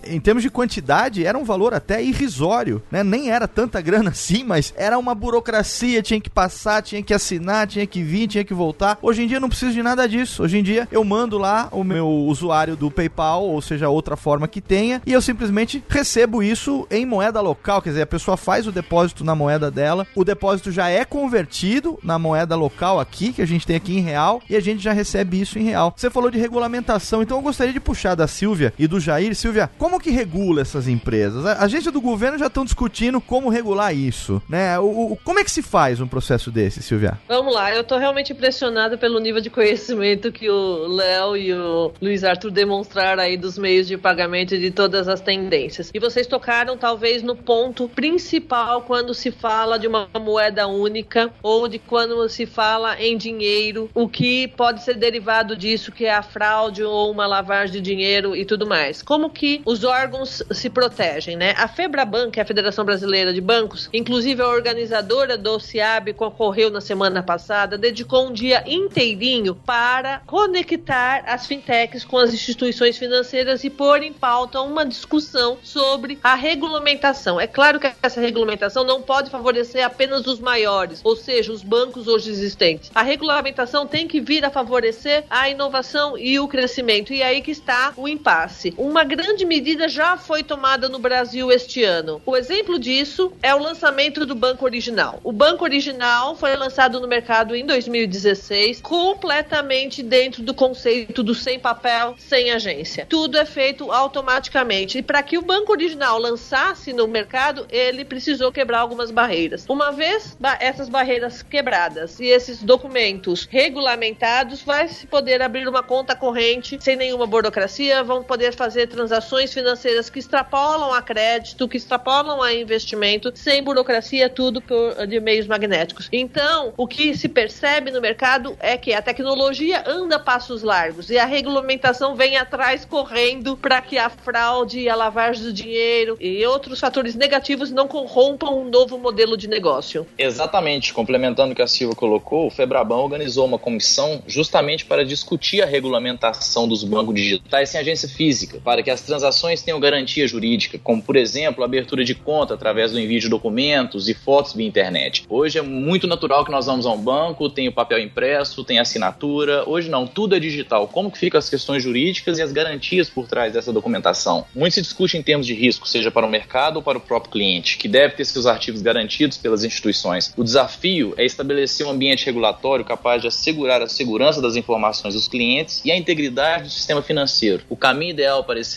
em 0.07 0.21
termos 0.21 0.43
de 0.43 0.51
quantidade, 0.51 1.25
era 1.25 1.39
um 1.39 1.45
valor 1.45 1.75
até 1.75 2.03
irrisório, 2.03 2.83
né? 2.91 3.03
Nem 3.03 3.31
era 3.31 3.47
tanta 3.47 3.81
grana 3.81 4.11
assim, 4.11 4.45
mas 4.45 4.73
era 4.77 4.99
uma 4.99 5.15
burocracia, 5.15 6.03
tinha 6.03 6.21
que 6.21 6.31
passar, 6.31 6.83
tinha 6.83 7.03
que 7.03 7.15
assinar, 7.15 7.67
tinha 7.67 7.87
que 7.87 8.03
vir, 8.03 8.29
tinha 8.29 8.45
que 8.45 8.55
voltar. 8.55 8.99
Hoje 9.03 9.23
em 9.23 9.27
dia 9.27 9.41
não 9.41 9.49
preciso 9.49 9.73
de 9.73 9.83
nada 9.83 10.09
disso. 10.09 10.43
Hoje 10.43 10.59
em 10.59 10.63
dia 10.63 10.89
eu 10.91 11.03
mando 11.05 11.39
lá 11.39 11.69
o 11.73 11.83
meu 11.85 12.07
usuário 12.07 12.77
do 12.77 12.91
PayPal, 12.91 13.45
ou 13.45 13.61
seja, 13.61 13.89
outra 13.89 14.17
forma 14.17 14.49
que 14.49 14.61
tenha, 14.61 15.03
e 15.07 15.13
eu 15.13 15.23
simplesmente 15.23 15.83
recebo 15.89 16.43
isso 16.43 16.87
em 16.91 17.07
moeda 17.07 17.41
local, 17.41 17.83
quer 17.83 17.91
dizer, 17.91 18.03
a 18.03 18.07
pessoa 18.07 18.37
faz 18.37 18.67
o 18.67 18.73
depósito 18.73 19.25
na 19.25 19.35
moeda 19.35 19.71
dela, 19.71 20.07
o 20.15 20.25
depósito 20.25 20.71
já 20.71 20.89
é 20.89 21.05
convertido 21.05 21.99
na 22.03 22.19
moeda 22.19 22.57
local 22.57 23.01
aqui, 23.01 23.33
que 23.33 23.43
a 23.43 23.47
gente 23.47 23.67
tem 23.67 23.77
aqui 23.77 23.97
em 23.97 24.01
real, 24.01 24.43
e 24.49 24.57
a 24.57 24.61
gente 24.61 24.83
já 24.83 24.93
recebe 24.93 25.41
isso 25.41 25.59
em 25.59 25.65
real. 25.65 25.93
Você 25.97 26.11
falou 26.11 26.31
de 26.31 26.39
regulamentação, 26.39 27.23
então 27.23 27.39
eu 27.39 27.43
gostaria 27.43 27.73
de 27.73 27.81
puxar 27.81 28.15
da 28.15 28.27
Silvia 28.27 28.73
e 28.79 28.87
do 28.87 29.01
Jair. 29.01 29.35
Silvia, 29.35 29.71
como 29.79 29.90
que 29.99 30.11
regula 30.11 30.61
essas 30.61 30.87
empresas? 30.87 31.45
A 31.47 31.65
agência 31.65 31.91
do 31.91 32.01
governo 32.01 32.39
já 32.39 32.47
estão 32.47 32.65
discutindo 32.65 33.21
como 33.21 33.49
regular 33.49 33.95
isso, 33.95 34.43
né? 34.49 34.79
O, 34.79 35.13
o, 35.13 35.17
como 35.25 35.39
é 35.39 35.45
que 35.45 35.51
se 35.51 35.63
faz 35.63 36.01
um 36.01 36.07
processo 36.07 36.51
desse, 36.51 36.83
Silvia? 36.83 37.19
Vamos 37.27 37.55
lá, 37.55 37.75
eu 37.75 37.83
tô 37.83 37.97
realmente 37.97 38.33
impressionado 38.33 38.99
pelo 38.99 39.19
nível 39.19 39.41
de 39.41 39.51
conhecimento 39.51 40.31
que 40.31 40.49
o 40.49 40.87
Léo 40.87 41.37
e 41.37 41.53
o 41.53 41.93
Luiz 42.01 42.25
Arthur 42.25 42.51
demonstraram 42.51 43.23
aí 43.23 43.37
dos 43.37 43.59
meios 43.59 43.87
de 43.87 43.97
pagamento 43.97 44.55
e 44.55 44.61
de 44.61 44.71
todas 44.71 45.09
as 45.09 45.21
tendências. 45.21 45.91
E 45.93 45.99
vocês 45.99 46.27
tocaram 46.27 46.77
talvez 46.77 47.23
no 47.23 47.35
ponto 47.35 47.89
principal 47.89 48.83
quando 48.83 49.15
se 49.15 49.31
fala 49.31 49.79
de 49.79 49.87
uma 49.87 50.09
moeda 50.21 50.67
única 50.67 51.33
ou 51.43 51.67
de 51.69 51.79
quando 51.79 52.29
se 52.29 52.47
fala 52.47 53.01
em 53.01 53.17
dinheiro, 53.17 53.91
o 53.95 54.09
que 54.09 54.49
pode 54.49 54.83
ser 54.83 54.95
derivado 54.95 55.57
disso, 55.57 55.93
que 55.93 56.05
é 56.05 56.15
a 56.15 56.23
fraude 56.23 56.83
ou 56.83 57.11
uma 57.11 57.27
lavagem 57.27 57.73
de 57.73 57.81
dinheiro 57.81 58.37
e 58.37 58.45
tudo 58.45 58.67
mais. 58.67 59.03
Como 59.03 59.31
que 59.31 59.63
os 59.65 59.80
órgãos 59.85 60.43
se 60.51 60.69
protegem, 60.69 61.37
né? 61.37 61.55
A 61.57 61.69
FEBRABAN, 61.69 62.31
que 62.31 62.41
é 62.41 62.43
a 62.43 62.47
Federação 62.47 62.85
Brasileira 62.85 63.33
de 63.33 63.41
Bancos, 63.41 63.89
inclusive 63.93 64.43
a 64.43 64.49
organizadora 64.49 65.37
do 65.37 65.59
CIAB, 65.59 66.15
que 66.15 66.25
ocorreu 66.25 66.71
na 66.71 66.81
semana 66.81 67.23
passada, 67.23 67.79
dedicou 67.79 68.29
um 68.29 68.33
dia 68.33 68.63
inteirinho 68.67 69.55
para 69.55 70.21
conectar 70.27 71.25
as 71.27 71.47
fintechs 71.47 72.05
com 72.05 72.19
as 72.19 72.33
instituições 72.33 72.99
financeiras 72.99 73.65
e 73.65 73.71
pôr 73.71 74.03
em 74.03 74.13
pauta 74.13 74.61
uma 74.61 74.85
discussão 74.85 75.59
sobre 75.63 76.19
a 76.23 76.35
regulamentação. 76.35 77.41
É 77.41 77.47
claro 77.47 77.81
que 77.81 77.91
essa 78.03 78.21
regulamentação 78.21 78.85
não 78.85 79.03
pode 79.03 79.31
favorecer 79.31 79.85
apenas 79.85 80.27
os 80.27 80.41
maiores, 80.41 81.01
ou 81.05 81.17
seja, 81.17 81.53
os 81.53 81.63
bancos 81.63 82.07
hoje 82.07 82.31
existentes. 82.31 82.91
A 82.95 83.03
regulamentação 83.03 83.87
tem 83.87 84.07
que 84.07 84.21
vir 84.21 84.45
a 84.45 84.51
favorecer 84.51 85.25
a 85.31 85.49
inovação 85.49 86.17
e 86.19 86.39
o 86.39 86.49
crescimento. 86.49 87.13
E 87.13 87.23
aí 87.23 87.41
que 87.41 87.51
está 87.51 87.93
o 87.97 88.09
impasse. 88.09 88.75
Uma 88.77 89.05
grande 89.05 89.45
medida 89.45 89.70
já 89.89 90.17
foi 90.17 90.43
tomada 90.43 90.89
no 90.89 90.99
Brasil 90.99 91.51
este 91.51 91.85
ano. 91.85 92.21
O 92.25 92.37
exemplo 92.37 92.79
disso 92.79 93.33
é 93.43 93.55
o 93.55 93.59
lançamento 93.59 94.25
do 94.27 94.35
Banco 94.35 94.65
Original. 94.65 95.21
O 95.23 95.33
Banco 95.33 95.65
Original 95.65 96.37
foi 96.37 96.57
lançado 96.57 97.01
no 97.01 97.09
mercado 97.09 97.55
em 97.55 97.65
2016, 97.65 98.81
completamente 98.81 100.03
dentro 100.03 100.43
do 100.43 100.55
conceito 100.55 101.23
do 101.23 101.35
sem 101.35 101.59
papel, 101.59 102.15
sem 102.19 102.51
agência. 102.51 103.07
Tudo 103.09 103.39
é 103.39 103.45
feito 103.45 103.91
automaticamente. 103.91 104.99
E 104.99 105.03
para 105.03 105.23
que 105.23 105.39
o 105.39 105.43
Banco 105.43 105.73
Original 105.73 106.19
lançasse 106.19 106.93
no 106.93 107.07
mercado, 107.07 107.67
ele 107.71 108.05
precisou 108.05 108.53
quebrar 108.53 108.81
algumas 108.81 109.11
barreiras. 109.11 109.65
Uma 109.69 109.93
vez 109.93 110.37
essas 110.61 110.89
barreiras 110.89 111.43
quebradas 111.43 112.21
e 112.21 112.27
esses 112.27 112.63
documentos 112.63 113.47
regulamentados, 113.51 114.63
vai 114.63 114.89
se 114.89 115.07
poder 115.07 115.43
abrir 115.43 115.69
uma 115.69 115.83
conta 115.83 116.15
corrente 116.15 116.79
sem 116.81 116.97
nenhuma 116.97 117.27
burocracia, 117.27 118.03
vão 118.03 118.23
poder 118.23 118.55
fazer 118.55 118.87
transações 118.87 119.50
financeiras 119.53 120.09
que 120.09 120.19
extrapolam 120.19 120.93
a 120.93 121.03
crédito, 121.03 121.69
que 121.69 121.77
extrapolam 121.77 122.43
a 122.43 122.53
investimento, 122.53 123.33
sem 123.35 123.63
burocracia, 123.63 124.29
tudo 124.29 124.61
por, 124.61 125.07
de 125.07 125.21
meios 125.21 125.47
magnéticos. 125.47 126.09
Então, 126.13 126.73
o 126.77 126.87
que 126.87 127.17
se 127.17 127.29
percebe 127.29 127.91
no 127.91 128.01
mercado 128.01 128.57
é 128.61 128.77
que 128.77 128.93
a 128.93 129.03
tecnologia 129.03 129.85
anda 129.87 130.19
passos 130.19 130.63
largos 130.63 131.11
e 131.11 131.19
a 131.19 131.25
regulamentação 131.25 132.15
vem 132.15 132.37
atrás 132.37 132.85
correndo 132.85 133.57
para 133.57 133.81
que 133.81 133.99
a 133.99 134.09
fraude, 134.09 134.89
a 134.89 134.95
lavagem 134.95 135.43
do 135.45 135.53
dinheiro 135.53 136.17
e 136.21 136.45
outros 136.47 136.81
fatores 136.81 137.15
negativos 137.15 137.71
não 137.71 137.89
corrompam 137.89 138.59
um 138.59 138.69
novo 138.69 138.99
modelo 138.99 139.37
de 139.37 139.49
negócio. 139.49 140.07
Exatamente, 140.19 140.93
complementando 140.93 141.53
o 141.53 141.57
que 141.57 141.63
a 141.63 141.67
Silva 141.67 141.95
colocou, 141.95 142.47
o 142.47 142.51
Febraban 142.51 142.97
organizou 142.97 143.47
uma 143.47 143.59
comissão 143.59 144.23
justamente 144.27 144.85
para 144.85 145.05
discutir 145.05 145.63
a 145.63 145.67
regulamentação 145.67 146.69
dos 146.69 146.85
bancos 146.85 147.15
digitais 147.15 147.71
sem 147.71 147.81
agência 147.81 148.09
física, 148.09 148.61
para 148.63 148.83
que 148.83 148.91
as 148.91 149.01
transações 149.01 149.40
tenham 149.63 149.81
garantia 149.81 150.27
jurídica, 150.27 150.79
como 150.79 151.03
por 151.03 151.17
exemplo 151.17 151.63
a 151.63 151.67
abertura 151.67 152.05
de 152.05 152.15
conta 152.15 152.55
através 152.55 152.93
do 152.93 153.01
envio 153.01 153.21
de 153.21 153.29
documentos 153.29 154.09
e 154.09 154.15
fotos 154.15 154.53
via 154.53 154.67
internet. 154.67 155.25
Hoje 155.29 155.59
é 155.59 155.63
muito 155.63 156.07
natural 156.07 156.45
que 156.45 156.51
nós 156.51 156.67
vamos 156.67 156.87
a 156.87 156.93
um 156.93 157.01
banco, 157.01 157.49
tem 157.49 157.69
o 157.69 157.73
papel 157.73 157.99
impresso, 157.99 158.65
tem 158.65 158.79
assinatura. 158.79 159.65
Hoje 159.67 159.89
não, 159.89 160.07
tudo 160.07 160.35
é 160.35 160.41
digital. 160.41 160.89
Como 160.89 161.11
que 161.11 161.19
ficam 161.19 161.39
as 161.39 161.49
questões 161.49 161.83
jurídicas 161.83 162.39
e 162.39 162.43
as 162.43 162.53
garantias 162.53 163.09
por 163.09 163.27
trás 163.27 163.53
dessa 163.53 163.73
documentação? 163.73 164.45
Muito 164.55 164.75
se 164.75 164.83
discute 164.83 165.17
em 165.17 165.23
termos 165.23 165.47
de 165.47 165.55
risco, 165.55 165.89
seja 165.89 166.11
para 166.11 166.27
o 166.27 166.31
mercado 166.31 166.77
ou 166.77 166.83
para 166.83 166.99
o 166.99 167.01
próprio 167.01 167.33
cliente, 167.33 167.77
que 167.77 167.89
deve 167.89 168.15
ter 168.15 168.25
seus 168.25 168.47
artigos 168.47 168.83
garantidos 168.83 169.37
pelas 169.37 169.65
instituições. 169.65 170.33
O 170.37 170.45
desafio 170.45 171.15
é 171.17 171.25
estabelecer 171.25 171.87
um 171.87 171.91
ambiente 171.91 172.27
regulatório 172.27 172.85
capaz 172.85 173.21
de 173.23 173.29
assegurar 173.29 173.83
a 173.83 173.89
segurança 173.89 174.41
das 174.41 174.57
informações 174.57 175.15
dos 175.15 175.29
clientes 175.29 175.83
e 175.85 175.91
a 175.91 175.97
integridade 175.97 176.65
do 176.65 176.71
sistema 176.71 177.03
financeiro. 177.03 177.63
O 177.69 177.77
caminho 177.77 178.11
ideal 178.11 178.45
para 178.45 178.61
esses 178.61 178.75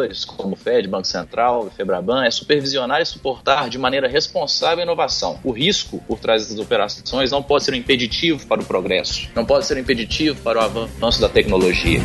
reguladores, 0.00 0.24
como 0.24 0.54
o 0.54 0.56
Fed, 0.56 0.88
Banco 0.88 1.06
Central 1.06 1.68
e 1.68 1.70
Febraban, 1.70 2.24
é 2.24 2.30
supervisionar 2.30 3.00
e 3.00 3.04
suportar 3.04 3.68
de 3.68 3.78
maneira 3.78 4.08
responsável 4.08 4.80
a 4.80 4.82
inovação. 4.82 5.38
O 5.44 5.50
risco 5.52 6.02
por 6.06 6.18
trás 6.18 6.42
dessas 6.42 6.58
operações 6.58 7.30
não 7.30 7.42
pode 7.42 7.64
ser 7.64 7.72
um 7.72 7.76
impeditivo 7.76 8.46
para 8.46 8.60
o 8.60 8.64
progresso, 8.64 9.28
não 9.34 9.44
pode 9.44 9.66
ser 9.66 9.76
um 9.76 9.80
impeditivo 9.80 10.40
para 10.42 10.58
o 10.58 10.62
avanço 10.62 11.20
da 11.20 11.28
tecnologia. 11.28 12.00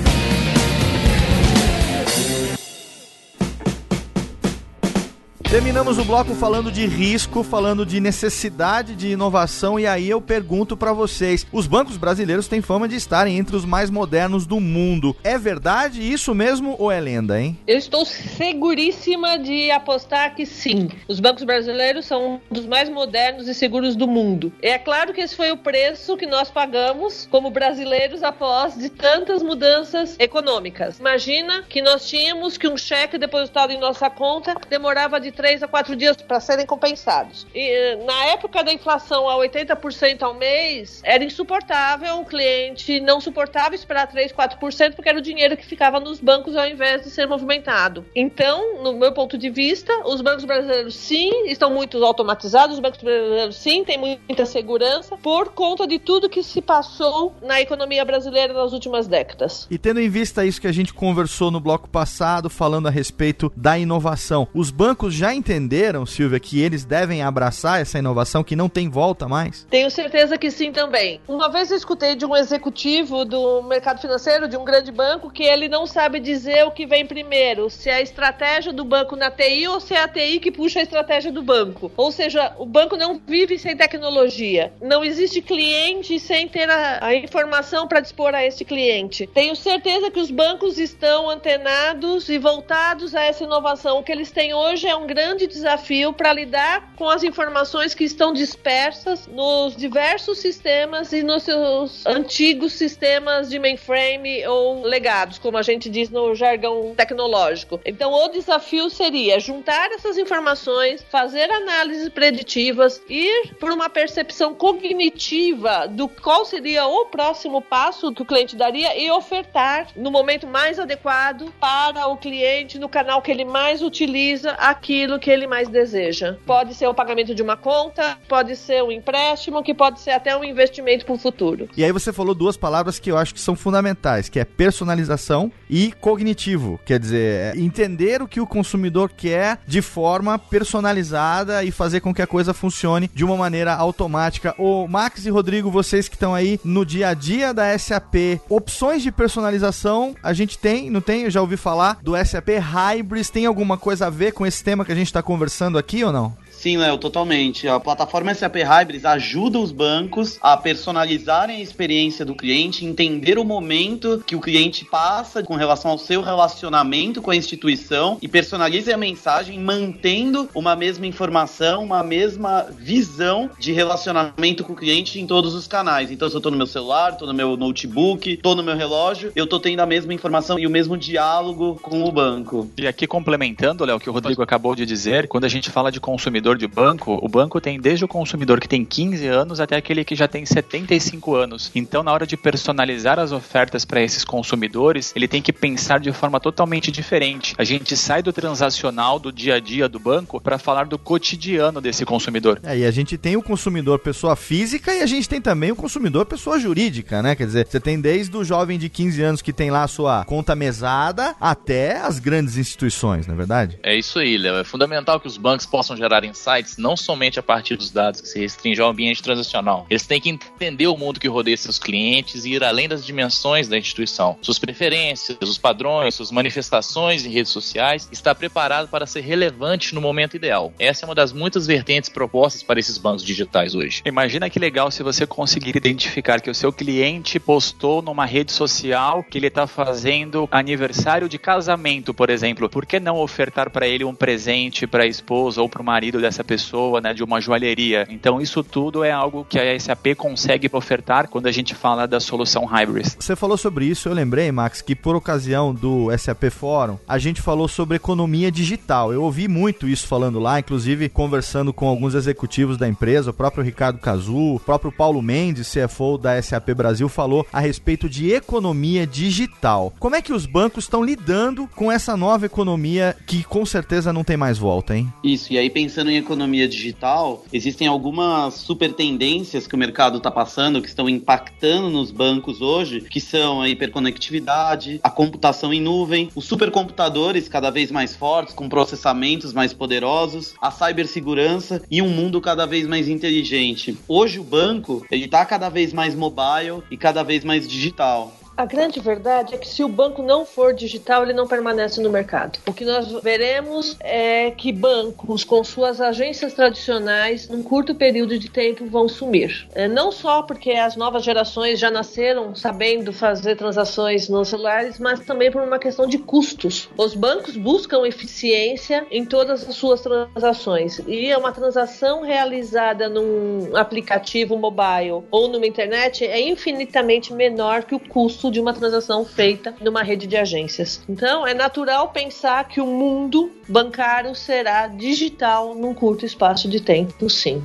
Terminamos 5.55 5.97
o 5.97 6.03
bloco 6.03 6.35
falando 6.35 6.69
de 6.69 6.85
risco, 6.85 7.41
falando 7.41 7.85
de 7.85 8.01
necessidade 8.01 8.93
de 8.93 9.11
inovação 9.11 9.79
e 9.79 9.87
aí 9.87 10.09
eu 10.09 10.19
pergunto 10.19 10.75
para 10.75 10.91
vocês: 10.91 11.47
os 11.49 11.65
bancos 11.65 11.95
brasileiros 11.95 12.49
têm 12.49 12.61
fama 12.61 12.89
de 12.89 12.97
estarem 12.97 13.37
entre 13.37 13.55
os 13.55 13.63
mais 13.63 13.89
modernos 13.89 14.45
do 14.45 14.59
mundo. 14.59 15.15
É 15.23 15.37
verdade 15.37 16.01
isso 16.01 16.35
mesmo 16.35 16.75
ou 16.77 16.91
é 16.91 16.99
lenda, 16.99 17.39
hein? 17.39 17.57
Eu 17.65 17.77
estou 17.77 18.03
seguríssima 18.03 19.39
de 19.39 19.71
apostar 19.71 20.35
que 20.35 20.45
sim. 20.45 20.89
Os 21.07 21.21
bancos 21.21 21.45
brasileiros 21.45 22.05
são 22.05 22.33
um 22.33 22.39
dos 22.51 22.65
mais 22.65 22.89
modernos 22.89 23.47
e 23.47 23.53
seguros 23.53 23.95
do 23.95 24.09
mundo. 24.09 24.51
É 24.61 24.77
claro 24.77 25.13
que 25.13 25.21
esse 25.21 25.37
foi 25.37 25.53
o 25.53 25.57
preço 25.57 26.17
que 26.17 26.25
nós 26.25 26.51
pagamos 26.51 27.29
como 27.31 27.49
brasileiros 27.49 28.23
após 28.23 28.77
de 28.77 28.89
tantas 28.89 29.41
mudanças 29.41 30.17
econômicas. 30.19 30.99
Imagina 30.99 31.63
que 31.69 31.81
nós 31.81 32.05
tínhamos 32.09 32.57
que 32.57 32.67
um 32.67 32.75
cheque 32.75 33.17
depositado 33.17 33.71
em 33.71 33.79
nossa 33.79 34.09
conta 34.09 34.53
demorava 34.69 35.17
de 35.17 35.31
três 35.45 35.61
a 35.61 35.67
quatro 35.67 35.95
dias 35.95 36.17
para 36.17 36.39
serem 36.39 36.65
compensados. 36.65 37.45
E 37.53 37.97
na 38.03 38.25
época 38.25 38.63
da 38.63 38.73
inflação 38.73 39.29
a 39.29 39.35
80% 39.35 40.23
ao 40.23 40.33
mês, 40.33 41.01
era 41.03 41.23
insuportável 41.23 42.21
o 42.21 42.25
cliente 42.25 42.99
não 42.99 43.21
suportava 43.21 43.75
esperar 43.75 44.07
3, 44.07 44.31
4% 44.31 44.95
porque 44.95 45.07
era 45.07 45.19
o 45.19 45.21
dinheiro 45.21 45.55
que 45.55 45.63
ficava 45.63 45.99
nos 45.99 46.19
bancos 46.19 46.55
ao 46.55 46.67
invés 46.67 47.03
de 47.03 47.11
ser 47.11 47.27
movimentado. 47.27 48.03
Então, 48.15 48.81
no 48.81 48.93
meu 48.93 49.11
ponto 49.11 49.37
de 49.37 49.51
vista, 49.51 49.93
os 50.07 50.19
bancos 50.19 50.45
brasileiros 50.45 50.95
sim 50.95 51.45
estão 51.45 51.71
muito 51.71 52.03
automatizados, 52.03 52.77
os 52.77 52.81
bancos 52.81 53.03
brasileiros 53.03 53.55
sim 53.55 53.83
têm 53.83 53.99
muita 53.99 54.47
segurança 54.47 55.15
por 55.15 55.49
conta 55.49 55.85
de 55.85 55.99
tudo 55.99 56.27
que 56.27 56.41
se 56.41 56.59
passou 56.59 57.35
na 57.43 57.61
economia 57.61 58.03
brasileira 58.03 58.51
nas 58.51 58.73
últimas 58.73 59.05
décadas. 59.07 59.67
E 59.69 59.77
tendo 59.77 59.99
em 59.99 60.09
vista 60.09 60.43
isso 60.43 60.59
que 60.59 60.67
a 60.67 60.73
gente 60.73 60.91
conversou 60.91 61.51
no 61.51 61.59
bloco 61.59 61.87
passado, 61.87 62.49
falando 62.49 62.87
a 62.87 62.91
respeito 62.91 63.53
da 63.55 63.77
inovação, 63.77 64.47
os 64.51 64.71
bancos 64.71 65.13
já 65.13 65.34
entenderam, 65.35 66.05
Silvia, 66.05 66.39
que 66.39 66.61
eles 66.61 66.85
devem 66.85 67.21
abraçar 67.21 67.81
essa 67.81 67.99
inovação 67.99 68.43
que 68.43 68.55
não 68.55 68.69
tem 68.69 68.89
volta 68.89 69.27
mais? 69.27 69.65
Tenho 69.69 69.91
certeza 69.91 70.37
que 70.37 70.49
sim 70.49 70.71
também. 70.71 71.19
Uma 71.27 71.49
vez 71.49 71.69
eu 71.69 71.77
escutei 71.77 72.15
de 72.15 72.25
um 72.25 72.35
executivo 72.35 73.25
do 73.25 73.61
mercado 73.63 73.99
financeiro, 73.99 74.47
de 74.47 74.55
um 74.55 74.63
grande 74.63 74.91
banco, 74.91 75.29
que 75.29 75.43
ele 75.43 75.67
não 75.67 75.85
sabe 75.85 76.19
dizer 76.19 76.65
o 76.65 76.71
que 76.71 76.85
vem 76.85 77.05
primeiro, 77.05 77.69
se 77.69 77.89
é 77.89 77.95
a 77.95 78.01
estratégia 78.01 78.71
do 78.71 78.85
banco 78.85 79.15
na 79.15 79.29
TI 79.29 79.67
ou 79.67 79.79
se 79.79 79.93
é 79.93 80.01
a 80.01 80.07
TI 80.07 80.39
que 80.39 80.51
puxa 80.51 80.79
a 80.79 80.83
estratégia 80.83 81.31
do 81.31 81.43
banco. 81.43 81.91
Ou 81.97 82.11
seja, 82.11 82.53
o 82.57 82.65
banco 82.65 82.95
não 82.95 83.19
vive 83.27 83.59
sem 83.59 83.75
tecnologia. 83.75 84.71
Não 84.81 85.03
existe 85.03 85.41
cliente 85.41 86.19
sem 86.19 86.47
ter 86.47 86.69
a, 86.69 87.05
a 87.05 87.15
informação 87.15 87.87
para 87.87 87.99
dispor 87.99 88.33
a 88.33 88.45
esse 88.45 88.63
cliente. 88.63 89.27
Tenho 89.27 89.55
certeza 89.55 90.09
que 90.09 90.19
os 90.19 90.31
bancos 90.31 90.77
estão 90.77 91.29
antenados 91.29 92.29
e 92.29 92.37
voltados 92.37 93.13
a 93.13 93.23
essa 93.23 93.43
inovação. 93.43 93.99
O 93.99 94.03
que 94.03 94.11
eles 94.11 94.31
têm 94.31 94.53
hoje 94.53 94.87
é 94.87 94.95
um 94.95 95.05
grande 95.05 95.24
desafio 95.33 96.13
para 96.13 96.33
lidar 96.33 96.93
com 96.95 97.09
as 97.09 97.23
informações 97.23 97.93
que 97.93 98.03
estão 98.03 98.33
dispersas 98.33 99.27
nos 99.27 99.75
diversos 99.75 100.39
sistemas 100.39 101.11
e 101.13 101.23
nos 101.23 101.43
seus 101.43 102.05
antigos 102.05 102.73
sistemas 102.73 103.49
de 103.49 103.57
mainframe 103.57 104.45
ou 104.45 104.83
legados, 104.83 105.37
como 105.37 105.57
a 105.57 105.61
gente 105.61 105.89
diz 105.89 106.09
no 106.09 106.35
jargão 106.35 106.93
tecnológico. 106.95 107.79
Então, 107.85 108.11
o 108.11 108.27
desafio 108.27 108.89
seria 108.89 109.39
juntar 109.39 109.91
essas 109.91 110.17
informações, 110.17 111.03
fazer 111.09 111.49
análises 111.49 112.09
preditivas, 112.09 113.01
ir 113.09 113.55
por 113.59 113.71
uma 113.71 113.89
percepção 113.89 114.53
cognitiva 114.53 115.87
do 115.87 116.07
qual 116.07 116.45
seria 116.45 116.85
o 116.87 117.05
próximo 117.05 117.61
passo 117.61 118.13
que 118.13 118.21
o 118.21 118.25
cliente 118.25 118.55
daria 118.55 118.97
e 118.97 119.09
ofertar 119.09 119.87
no 119.95 120.11
momento 120.11 120.47
mais 120.47 120.79
adequado 120.79 121.53
para 121.59 122.07
o 122.07 122.17
cliente, 122.17 122.79
no 122.79 122.89
canal 122.89 123.21
que 123.21 123.31
ele 123.31 123.45
mais 123.45 123.81
utiliza, 123.81 124.51
aquilo 124.51 125.04
que 125.19 125.29
ele 125.29 125.47
mais 125.47 125.69
deseja. 125.69 126.37
Pode 126.45 126.73
ser 126.73 126.87
o 126.87 126.93
pagamento 126.93 127.33
de 127.33 127.41
uma 127.41 127.55
conta, 127.55 128.17
pode 128.27 128.55
ser 128.55 128.83
um 128.83 128.91
empréstimo, 128.91 129.63
que 129.63 129.73
pode 129.73 129.99
ser 129.99 130.11
até 130.11 130.35
um 130.35 130.43
investimento 130.43 131.05
para 131.05 131.15
o 131.15 131.17
futuro. 131.17 131.69
E 131.77 131.83
aí 131.83 131.91
você 131.91 132.11
falou 132.11 132.33
duas 132.33 132.57
palavras 132.57 132.99
que 132.99 133.11
eu 133.11 133.17
acho 133.17 133.33
que 133.33 133.39
são 133.39 133.55
fundamentais, 133.55 134.29
que 134.29 134.39
é 134.39 134.45
personalização 134.45 135.51
e 135.69 135.91
cognitivo. 135.93 136.79
Quer 136.85 136.99
dizer, 136.99 137.55
é 137.55 137.59
entender 137.59 138.21
o 138.21 138.27
que 138.27 138.41
o 138.41 138.47
consumidor 138.47 139.11
quer 139.11 139.59
de 139.67 139.81
forma 139.81 140.37
personalizada 140.39 141.63
e 141.63 141.71
fazer 141.71 141.99
com 141.99 142.13
que 142.13 142.21
a 142.21 142.27
coisa 142.27 142.53
funcione 142.53 143.09
de 143.13 143.23
uma 143.23 143.37
maneira 143.37 143.73
automática. 143.73 144.55
O 144.57 144.87
Max 144.87 145.25
e 145.25 145.29
Rodrigo, 145.29 145.69
vocês 145.69 146.07
que 146.07 146.15
estão 146.15 146.33
aí 146.33 146.59
no 146.63 146.85
dia 146.85 147.09
a 147.09 147.13
dia 147.13 147.53
da 147.53 147.77
SAP, 147.77 148.41
opções 148.49 149.03
de 149.03 149.11
personalização 149.11 150.15
a 150.21 150.33
gente 150.33 150.57
tem, 150.57 150.89
não 150.89 151.01
tem? 151.01 151.23
Eu 151.23 151.31
já 151.31 151.41
ouvi 151.41 151.57
falar 151.57 151.99
do 152.01 152.13
SAP 152.23 152.49
Hybris. 152.49 153.29
Tem 153.29 153.45
alguma 153.45 153.77
coisa 153.77 154.07
a 154.07 154.09
ver 154.09 154.31
com 154.31 154.45
esse 154.45 154.63
tema 154.63 154.85
que 154.85 154.91
a 154.91 154.94
gente 154.95 155.07
está 155.07 155.21
conversando 155.21 155.77
aqui 155.77 156.03
ou 156.03 156.11
não? 156.11 156.35
Sim, 156.65 156.77
Léo, 156.77 156.97
totalmente. 156.97 157.67
A 157.67 157.79
plataforma 157.79 158.33
SAP 158.33 158.55
Hybris 158.55 159.05
ajuda 159.05 159.59
os 159.59 159.71
bancos 159.71 160.39
a 160.41 160.57
personalizarem 160.57 161.57
a 161.57 161.61
experiência 161.61 162.25
do 162.25 162.33
cliente, 162.33 162.83
entender 162.83 163.37
o 163.37 163.43
momento 163.43 164.23
que 164.25 164.35
o 164.35 164.41
cliente 164.41 164.83
passa 164.83 165.43
com 165.43 165.53
relação 165.53 165.91
ao 165.91 165.99
seu 165.99 166.23
relacionamento 166.23 167.21
com 167.21 167.29
a 167.29 167.35
instituição 167.35 168.17
e 168.19 168.27
personalize 168.27 168.91
a 168.91 168.97
mensagem 168.97 169.59
mantendo 169.59 170.49
uma 170.55 170.75
mesma 170.75 171.05
informação, 171.05 171.83
uma 171.83 172.01
mesma 172.01 172.65
visão 172.75 173.47
de 173.59 173.71
relacionamento 173.71 174.63
com 174.63 174.73
o 174.73 174.75
cliente 174.75 175.19
em 175.19 175.27
todos 175.27 175.53
os 175.53 175.67
canais. 175.67 176.09
Então, 176.09 176.27
se 176.27 176.33
eu 176.33 176.39
estou 176.39 176.51
no 176.51 176.57
meu 176.57 176.65
celular, 176.65 177.11
estou 177.11 177.27
no 177.27 177.33
meu 177.35 177.55
notebook, 177.55 178.27
estou 178.31 178.55
no 178.55 178.63
meu 178.63 178.75
relógio, 178.75 179.31
eu 179.35 179.43
estou 179.43 179.59
tendo 179.59 179.81
a 179.81 179.85
mesma 179.85 180.15
informação 180.15 180.57
e 180.57 180.65
o 180.65 180.71
mesmo 180.71 180.97
diálogo 180.97 181.77
com 181.79 182.03
o 182.03 182.11
banco. 182.11 182.67
E 182.75 182.87
aqui 182.87 183.05
complementando, 183.05 183.85
Léo, 183.85 183.97
o 183.97 183.99
que 183.99 184.09
o 184.09 184.13
Rodrigo 184.13 184.41
acabou 184.41 184.75
de 184.75 184.83
dizer, 184.83 185.27
quando 185.27 185.45
a 185.45 185.47
gente 185.47 185.69
fala 185.69 185.91
de 185.91 185.99
consumidor 185.99 186.54
de 186.57 186.67
banco, 186.67 187.19
o 187.21 187.27
banco 187.27 187.59
tem 187.61 187.79
desde 187.79 188.05
o 188.05 188.07
consumidor 188.07 188.59
que 188.59 188.67
tem 188.67 188.85
15 188.85 189.27
anos 189.27 189.59
até 189.59 189.75
aquele 189.75 190.03
que 190.03 190.15
já 190.15 190.27
tem 190.27 190.45
75 190.45 191.35
anos. 191.35 191.71
Então, 191.75 192.03
na 192.03 192.11
hora 192.11 192.25
de 192.25 192.37
personalizar 192.37 193.19
as 193.19 193.31
ofertas 193.31 193.85
para 193.85 194.01
esses 194.01 194.23
consumidores, 194.23 195.13
ele 195.15 195.27
tem 195.27 195.41
que 195.41 195.53
pensar 195.53 195.99
de 195.99 196.11
forma 196.11 196.39
totalmente 196.39 196.91
diferente. 196.91 197.55
A 197.57 197.63
gente 197.63 197.95
sai 197.97 198.21
do 198.21 198.31
transacional 198.33 199.19
do 199.19 199.31
dia 199.31 199.55
a 199.55 199.59
dia 199.59 199.89
do 199.89 199.99
banco 199.99 200.39
para 200.39 200.57
falar 200.57 200.85
do 200.85 200.97
cotidiano 200.97 201.81
desse 201.81 202.05
consumidor. 202.05 202.59
É, 202.63 202.77
e 202.77 202.85
a 202.85 202.91
gente 202.91 203.17
tem 203.17 203.35
o 203.35 203.41
consumidor 203.41 203.99
pessoa 203.99 204.35
física 204.35 204.93
e 204.93 205.01
a 205.01 205.05
gente 205.05 205.27
tem 205.27 205.41
também 205.41 205.71
o 205.71 205.75
consumidor 205.75 206.25
pessoa 206.25 206.59
jurídica, 206.59 207.21
né? 207.21 207.35
Quer 207.35 207.45
dizer, 207.45 207.67
você 207.67 207.79
tem 207.79 207.99
desde 207.99 208.35
o 208.35 208.43
jovem 208.43 208.77
de 208.77 208.89
15 208.89 209.21
anos 209.21 209.41
que 209.41 209.53
tem 209.53 209.71
lá 209.71 209.83
a 209.83 209.87
sua 209.87 210.25
conta 210.25 210.55
mesada 210.55 211.35
até 211.39 211.97
as 211.99 212.19
grandes 212.19 212.57
instituições, 212.57 213.27
não 213.27 213.33
é 213.33 213.37
verdade? 213.37 213.79
É 213.83 213.95
isso 213.95 214.19
aí, 214.19 214.37
Léo. 214.37 214.57
É 214.57 214.63
fundamental 214.63 215.19
que 215.19 215.27
os 215.27 215.37
bancos 215.37 215.65
possam 215.65 215.95
gerar 215.95 216.23
insights 216.23 216.44
não 216.77 216.95
somente 216.95 217.39
a 217.39 217.43
partir 217.43 217.75
dos 217.75 217.91
dados 217.91 218.21
que 218.21 218.27
se 218.27 218.39
restringem 218.39 218.83
ao 218.83 218.91
ambiente 218.91 219.21
transacional. 219.21 219.85
Eles 219.89 220.05
têm 220.05 220.21
que 220.21 220.29
entender 220.29 220.87
o 220.87 220.97
mundo 220.97 221.19
que 221.19 221.27
rodeia 221.27 221.57
seus 221.57 221.79
clientes 221.79 222.45
e 222.45 222.53
ir 222.53 222.63
além 222.63 222.87
das 222.87 223.05
dimensões 223.05 223.67
da 223.67 223.77
instituição, 223.77 224.37
suas 224.41 224.59
preferências, 224.59 225.37
os 225.41 225.57
padrões, 225.57 226.15
suas 226.15 226.31
manifestações 226.31 227.25
em 227.25 227.29
redes 227.29 227.51
sociais, 227.51 228.07
estar 228.11 228.35
preparado 228.35 228.87
para 228.87 229.05
ser 229.05 229.21
relevante 229.21 229.93
no 229.93 230.01
momento 230.01 230.35
ideal. 230.35 230.73
Essa 230.79 231.05
é 231.05 231.07
uma 231.07 231.15
das 231.15 231.33
muitas 231.33 231.67
vertentes 231.67 232.09
propostas 232.09 232.63
para 232.63 232.79
esses 232.79 232.97
bancos 232.97 233.23
digitais 233.23 233.75
hoje. 233.75 234.01
Imagina 234.05 234.49
que 234.49 234.59
legal 234.59 234.91
se 234.91 235.03
você 235.03 235.25
conseguir 235.25 235.75
identificar 235.75 236.41
que 236.41 236.49
o 236.49 236.55
seu 236.55 236.71
cliente 236.71 237.39
postou 237.39 238.01
numa 238.01 238.25
rede 238.25 238.51
social 238.51 239.23
que 239.23 239.37
ele 239.37 239.47
está 239.47 239.67
fazendo 239.67 240.47
aniversário 240.51 241.29
de 241.29 241.37
casamento, 241.37 242.13
por 242.13 242.29
exemplo. 242.29 242.69
Por 242.69 242.85
que 242.85 242.99
não 242.99 243.17
ofertar 243.17 243.69
para 243.69 243.87
ele 243.87 244.03
um 244.03 244.15
presente 244.15 244.87
para 244.87 245.03
a 245.03 245.07
esposa 245.07 245.61
ou 245.61 245.69
para 245.69 245.81
o 245.81 245.85
marido 245.85 246.19
dessa 246.19 246.34
pessoa, 246.43 247.01
né, 247.01 247.13
de 247.13 247.23
uma 247.23 247.39
joalheria? 247.41 248.07
Então 248.09 248.41
isso 248.41 248.63
tudo 248.63 249.03
é 249.03 249.11
algo 249.11 249.45
que 249.47 249.59
a 249.59 249.79
SAP 249.79 250.15
consegue 250.17 250.69
ofertar 250.71 251.27
quando 251.29 251.47
a 251.47 251.51
gente 251.51 251.73
fala 251.73 252.07
da 252.07 252.19
solução 252.19 252.65
Hybris. 252.65 253.17
Você 253.19 253.35
falou 253.35 253.57
sobre 253.57 253.85
isso, 253.85 254.09
eu 254.09 254.13
lembrei, 254.13 254.51
Max, 254.51 254.81
que 254.81 254.95
por 254.95 255.15
ocasião 255.15 255.73
do 255.73 256.07
SAP 256.17 256.45
Fórum, 256.51 256.97
a 257.07 257.17
gente 257.17 257.41
falou 257.41 257.67
sobre 257.67 257.97
economia 257.97 258.51
digital. 258.51 259.13
Eu 259.13 259.23
ouvi 259.23 259.47
muito 259.47 259.87
isso 259.87 260.07
falando 260.07 260.39
lá, 260.39 260.59
inclusive 260.59 261.09
conversando 261.09 261.73
com 261.73 261.87
alguns 261.87 262.13
executivos 262.15 262.77
da 262.77 262.87
empresa, 262.87 263.31
o 263.31 263.33
próprio 263.33 263.63
Ricardo 263.63 263.99
Cazu, 263.99 264.55
o 264.55 264.59
próprio 264.59 264.91
Paulo 264.91 265.21
Mendes, 265.21 265.71
CFO 265.71 266.17
da 266.17 266.41
SAP 266.41 266.69
Brasil, 266.75 267.09
falou 267.09 267.45
a 267.51 267.59
respeito 267.59 268.09
de 268.09 268.31
economia 268.31 269.05
digital. 269.05 269.93
Como 269.99 270.15
é 270.15 270.21
que 270.21 270.33
os 270.33 270.45
bancos 270.45 270.85
estão 270.85 271.03
lidando 271.03 271.67
com 271.75 271.91
essa 271.91 272.15
nova 272.17 272.45
economia 272.45 273.15
que 273.25 273.43
com 273.43 273.65
certeza 273.65 274.13
não 274.13 274.23
tem 274.23 274.37
mais 274.37 274.57
volta, 274.57 274.95
hein? 274.95 275.11
Isso, 275.23 275.53
e 275.53 275.57
aí 275.57 275.69
pensando 275.69 276.09
em 276.11 276.14
economia 276.19 276.67
digital, 276.67 277.43
existem 277.51 277.87
algumas 277.87 278.55
super 278.55 278.93
tendências 278.93 279.67
que 279.67 279.75
o 279.75 279.77
mercado 279.77 280.17
está 280.17 280.31
passando, 280.31 280.81
que 280.81 280.87
estão 280.87 281.07
impactando 281.09 281.89
nos 281.89 282.11
bancos 282.11 282.61
hoje, 282.61 283.01
que 283.01 283.19
são 283.19 283.61
a 283.61 283.69
hiperconectividade, 283.69 284.99
a 285.03 285.09
computação 285.09 285.73
em 285.73 285.81
nuvem, 285.81 286.29
os 286.35 286.45
supercomputadores 286.45 287.47
cada 287.47 287.69
vez 287.69 287.91
mais 287.91 288.15
fortes, 288.15 288.53
com 288.53 288.69
processamentos 288.69 289.53
mais 289.53 289.73
poderosos, 289.73 290.53
a 290.61 290.71
cibersegurança 290.71 291.81
e 291.89 292.01
um 292.01 292.09
mundo 292.09 292.41
cada 292.41 292.65
vez 292.65 292.87
mais 292.87 293.07
inteligente. 293.07 293.97
Hoje 294.07 294.39
o 294.39 294.43
banco, 294.43 295.05
ele 295.11 295.25
está 295.25 295.45
cada 295.45 295.69
vez 295.69 295.93
mais 295.93 296.15
mobile 296.15 296.83
e 296.89 296.97
cada 296.97 297.23
vez 297.23 297.43
mais 297.43 297.67
digital. 297.67 298.33
A 298.57 298.65
grande 298.65 299.01
verdade 299.01 299.53
é 299.53 299.57
que 299.57 299.67
se 299.67 299.83
o 299.83 299.89
banco 299.89 300.23
não 300.23 300.45
for 300.45 300.73
digital, 300.73 301.23
ele 301.23 301.33
não 301.33 301.45
permanece 301.45 301.99
no 301.99 302.09
mercado. 302.09 302.57
O 302.65 302.71
que 302.71 302.85
nós 302.85 303.11
veremos 303.21 303.97
é 303.99 304.49
que 304.51 304.71
bancos 304.71 305.43
com 305.43 305.61
suas 305.61 305.99
agências 305.99 306.53
tradicionais, 306.53 307.49
num 307.49 307.61
curto 307.61 307.93
período 307.93 308.39
de 308.39 308.49
tempo, 308.49 308.85
vão 308.85 309.09
sumir. 309.09 309.67
É, 309.75 309.89
não 309.89 310.09
só 310.09 310.41
porque 310.41 310.71
as 310.71 310.95
novas 310.95 311.25
gerações 311.25 311.79
já 311.79 311.91
nasceram 311.91 312.55
sabendo 312.55 313.11
fazer 313.11 313.57
transações 313.57 314.29
nos 314.29 314.47
celulares, 314.47 314.99
mas 314.99 315.19
também 315.19 315.51
por 315.51 315.61
uma 315.61 315.77
questão 315.77 316.07
de 316.07 316.17
custos. 316.17 316.87
Os 316.97 317.13
bancos 317.13 317.57
buscam 317.57 318.07
eficiência 318.07 319.05
em 319.11 319.25
todas 319.25 319.67
as 319.67 319.75
suas 319.75 319.99
transações 319.99 321.01
e 321.05 321.35
uma 321.35 321.51
transação 321.51 322.21
realizada 322.21 323.09
num 323.09 323.75
aplicativo 323.75 324.57
mobile 324.57 325.25
ou 325.29 325.49
numa 325.49 325.67
internet 325.67 326.23
é 326.23 326.39
infinitamente 326.39 327.33
menor 327.33 327.83
que 327.83 327.93
o 327.93 327.99
custo 327.99 328.44
de 328.51 328.59
uma 328.59 328.73
transação 328.73 329.25
feita 329.25 329.75
numa 329.81 330.03
rede 330.03 330.27
de 330.27 330.37
agências. 330.37 331.01
Então, 331.07 331.45
é 331.45 331.53
natural 331.53 332.09
pensar 332.09 332.67
que 332.67 332.81
o 332.81 332.85
mundo 332.85 333.51
bancário 333.67 334.33
será 334.35 334.87
digital 334.87 335.75
num 335.75 335.93
curto 335.93 336.25
espaço 336.25 336.67
de 336.67 336.79
tempo, 336.79 337.29
sim. 337.29 337.63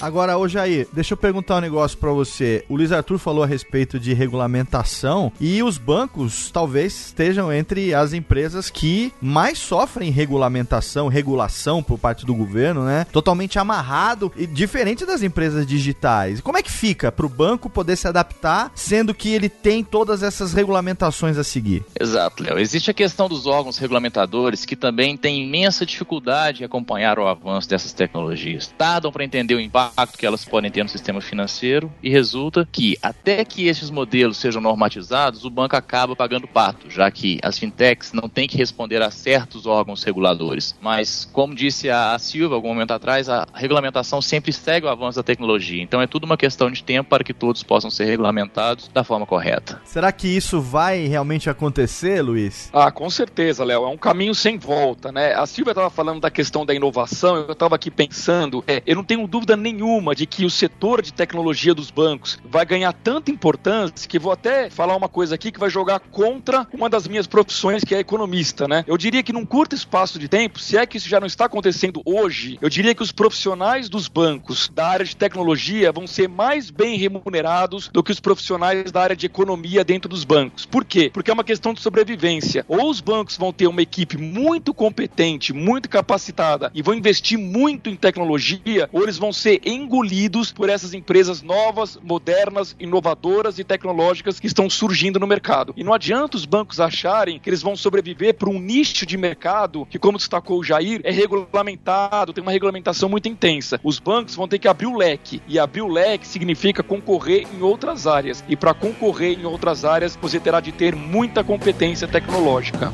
Agora, 0.00 0.36
ô 0.36 0.46
Jair, 0.46 0.86
deixa 0.92 1.14
eu 1.14 1.16
perguntar 1.16 1.56
um 1.56 1.60
negócio 1.60 1.96
para 1.96 2.10
você. 2.10 2.64
O 2.68 2.76
Luiz 2.76 2.92
Arthur 2.92 3.18
falou 3.18 3.42
a 3.42 3.46
respeito 3.46 3.98
de 3.98 4.12
regulamentação 4.12 5.32
e 5.40 5.62
os 5.62 5.78
bancos 5.78 6.50
talvez 6.50 7.06
estejam 7.06 7.52
entre 7.52 7.94
as 7.94 8.12
empresas 8.12 8.68
que 8.68 9.12
mais 9.20 9.58
sofrem 9.58 10.10
regulamentação, 10.10 11.08
regulação 11.08 11.82
por 11.82 11.98
parte 11.98 12.26
do 12.26 12.34
governo, 12.34 12.84
né? 12.84 13.06
Totalmente 13.10 13.58
amarrado 13.58 14.30
e 14.36 14.46
diferente 14.46 15.06
das 15.06 15.22
empresas 15.22 15.66
digitais. 15.66 16.40
Como 16.40 16.58
é 16.58 16.62
que 16.62 16.70
fica 16.70 17.10
para 17.10 17.26
o 17.26 17.30
banco 17.30 17.70
poder 17.70 17.96
se 17.96 18.06
adaptar, 18.06 18.70
sendo 18.74 19.14
que 19.14 19.30
ele 19.30 19.48
tem 19.48 19.82
todas 19.82 20.22
essas 20.22 20.52
regulamentações 20.52 21.38
a 21.38 21.44
seguir? 21.44 21.84
Exato, 21.98 22.42
Léo. 22.42 22.58
Existe 22.58 22.90
a 22.90 22.94
questão 22.94 23.28
dos 23.28 23.46
órgãos 23.46 23.78
regulamentadores 23.78 24.64
que 24.64 24.76
também 24.76 25.16
têm 25.16 25.42
imensa 25.42 25.86
dificuldade 25.86 26.62
em 26.62 26.66
acompanhar 26.66 27.18
o 27.18 27.26
avanço 27.26 27.68
dessas 27.68 27.92
tecnologias. 27.92 28.72
Tardam 28.76 29.10
para 29.10 29.24
entender 29.24 29.54
o 29.54 29.60
impacto 29.60 29.85
que 30.16 30.26
elas 30.26 30.44
podem 30.44 30.70
ter 30.70 30.82
no 30.82 30.88
sistema 30.88 31.20
financeiro 31.20 31.92
e 32.02 32.10
resulta 32.10 32.66
que, 32.70 32.96
até 33.02 33.44
que 33.44 33.66
esses 33.66 33.90
modelos 33.90 34.36
sejam 34.36 34.60
normatizados, 34.60 35.44
o 35.44 35.50
banco 35.50 35.76
acaba 35.76 36.16
pagando 36.16 36.46
pato, 36.46 36.90
já 36.90 37.10
que 37.10 37.38
as 37.42 37.58
fintechs 37.58 38.12
não 38.12 38.28
têm 38.28 38.48
que 38.48 38.56
responder 38.56 39.02
a 39.02 39.10
certos 39.10 39.66
órgãos 39.66 40.02
reguladores. 40.02 40.74
Mas, 40.80 41.28
como 41.32 41.54
disse 41.54 41.90
a 41.90 42.18
Silva 42.18 42.54
algum 42.54 42.68
momento 42.68 42.92
atrás, 42.92 43.28
a 43.28 43.46
regulamentação 43.54 44.20
sempre 44.22 44.52
segue 44.52 44.86
o 44.86 44.88
avanço 44.88 45.16
da 45.16 45.22
tecnologia. 45.22 45.82
Então 45.82 46.00
é 46.00 46.06
tudo 46.06 46.24
uma 46.24 46.36
questão 46.36 46.70
de 46.70 46.82
tempo 46.82 47.08
para 47.08 47.24
que 47.24 47.34
todos 47.34 47.62
possam 47.62 47.90
ser 47.90 48.04
regulamentados 48.04 48.88
da 48.88 49.04
forma 49.04 49.26
correta. 49.26 49.80
Será 49.84 50.10
que 50.12 50.28
isso 50.28 50.60
vai 50.60 51.06
realmente 51.06 51.48
acontecer, 51.50 52.22
Luiz? 52.22 52.70
Ah, 52.72 52.90
com 52.90 53.08
certeza, 53.10 53.64
Léo. 53.64 53.84
É 53.84 53.88
um 53.88 53.96
caminho 53.96 54.34
sem 54.34 54.58
volta, 54.58 55.12
né? 55.12 55.34
A 55.34 55.46
Silvia 55.46 55.72
estava 55.72 55.90
falando 55.90 56.20
da 56.20 56.30
questão 56.30 56.64
da 56.64 56.74
inovação, 56.74 57.36
eu 57.36 57.52
estava 57.52 57.74
aqui 57.74 57.90
pensando, 57.90 58.64
é, 58.66 58.82
eu 58.86 58.96
não 58.96 59.04
tenho 59.04 59.26
dúvida 59.26 59.56
nenhuma 59.56 59.75
de 60.14 60.26
que 60.26 60.44
o 60.44 60.50
setor 60.50 61.02
de 61.02 61.12
tecnologia 61.12 61.74
dos 61.74 61.90
bancos 61.90 62.38
vai 62.44 62.64
ganhar 62.64 62.92
tanta 62.92 63.30
importância 63.30 64.08
que 64.08 64.18
vou 64.18 64.32
até 64.32 64.70
falar 64.70 64.96
uma 64.96 65.08
coisa 65.08 65.34
aqui 65.34 65.52
que 65.52 65.60
vai 65.60 65.70
jogar 65.70 66.00
contra 66.00 66.66
uma 66.72 66.88
das 66.88 67.06
minhas 67.06 67.26
profissões, 67.26 67.84
que 67.84 67.94
é 67.94 67.98
economista, 67.98 68.66
né? 68.66 68.84
Eu 68.86 68.96
diria 68.96 69.22
que 69.22 69.32
num 69.32 69.44
curto 69.44 69.74
espaço 69.74 70.18
de 70.18 70.28
tempo, 70.28 70.58
se 70.58 70.76
é 70.76 70.86
que 70.86 70.96
isso 70.96 71.08
já 71.08 71.20
não 71.20 71.26
está 71.26 71.44
acontecendo 71.44 72.00
hoje, 72.04 72.58
eu 72.60 72.68
diria 72.68 72.94
que 72.94 73.02
os 73.02 73.12
profissionais 73.12 73.88
dos 73.88 74.08
bancos 74.08 74.70
da 74.74 74.86
área 74.88 75.04
de 75.04 75.16
tecnologia 75.16 75.92
vão 75.92 76.06
ser 76.06 76.28
mais 76.28 76.70
bem 76.70 76.96
remunerados 76.96 77.88
do 77.92 78.02
que 78.02 78.12
os 78.12 78.20
profissionais 78.20 78.90
da 78.90 79.02
área 79.02 79.16
de 79.16 79.26
economia 79.26 79.84
dentro 79.84 80.08
dos 80.08 80.24
bancos. 80.24 80.66
Por 80.66 80.84
quê? 80.84 81.10
Porque 81.12 81.30
é 81.30 81.34
uma 81.34 81.44
questão 81.44 81.74
de 81.74 81.80
sobrevivência. 81.80 82.64
Ou 82.68 82.90
os 82.90 83.00
bancos 83.00 83.36
vão 83.36 83.52
ter 83.52 83.66
uma 83.66 83.82
equipe 83.82 84.16
muito 84.16 84.72
competente, 84.72 85.52
muito 85.52 85.88
capacitada 85.88 86.70
e 86.74 86.82
vão 86.82 86.94
investir 86.94 87.38
muito 87.38 87.90
em 87.90 87.96
tecnologia, 87.96 88.88
ou 88.92 89.02
eles 89.02 89.18
vão 89.18 89.32
ser 89.32 89.60
engolidos 89.66 90.52
por 90.52 90.70
essas 90.70 90.94
empresas 90.94 91.42
novas, 91.42 91.98
modernas, 92.02 92.76
inovadoras 92.78 93.58
e 93.58 93.64
tecnológicas 93.64 94.38
que 94.38 94.46
estão 94.46 94.70
surgindo 94.70 95.18
no 95.18 95.26
mercado. 95.26 95.74
E 95.76 95.82
não 95.82 95.92
adianta 95.92 96.36
os 96.36 96.46
bancos 96.46 96.78
acharem 96.78 97.40
que 97.40 97.50
eles 97.50 97.60
vão 97.60 97.76
sobreviver 97.76 98.34
para 98.34 98.48
um 98.48 98.60
nicho 98.60 99.04
de 99.04 99.18
mercado 99.18 99.86
que, 99.90 99.98
como 99.98 100.18
destacou 100.18 100.60
o 100.60 100.64
Jair, 100.64 101.00
é 101.02 101.10
regulamentado, 101.10 102.32
tem 102.32 102.42
uma 102.42 102.52
regulamentação 102.52 103.08
muito 103.08 103.28
intensa. 103.28 103.80
Os 103.82 103.98
bancos 103.98 104.36
vão 104.36 104.46
ter 104.46 104.58
que 104.60 104.68
abrir 104.68 104.86
o 104.86 104.96
leque. 104.96 105.42
E 105.48 105.58
abrir 105.58 105.82
o 105.82 105.88
leque 105.88 106.26
significa 106.26 106.82
concorrer 106.82 107.46
em 107.52 107.62
outras 107.62 108.06
áreas. 108.06 108.44
E 108.48 108.54
para 108.54 108.72
concorrer 108.72 109.38
em 109.38 109.44
outras 109.44 109.84
áreas, 109.84 110.16
você 110.20 110.38
terá 110.38 110.60
de 110.60 110.70
ter 110.70 110.94
muita 110.94 111.42
competência 111.42 112.06
tecnológica. 112.06 112.92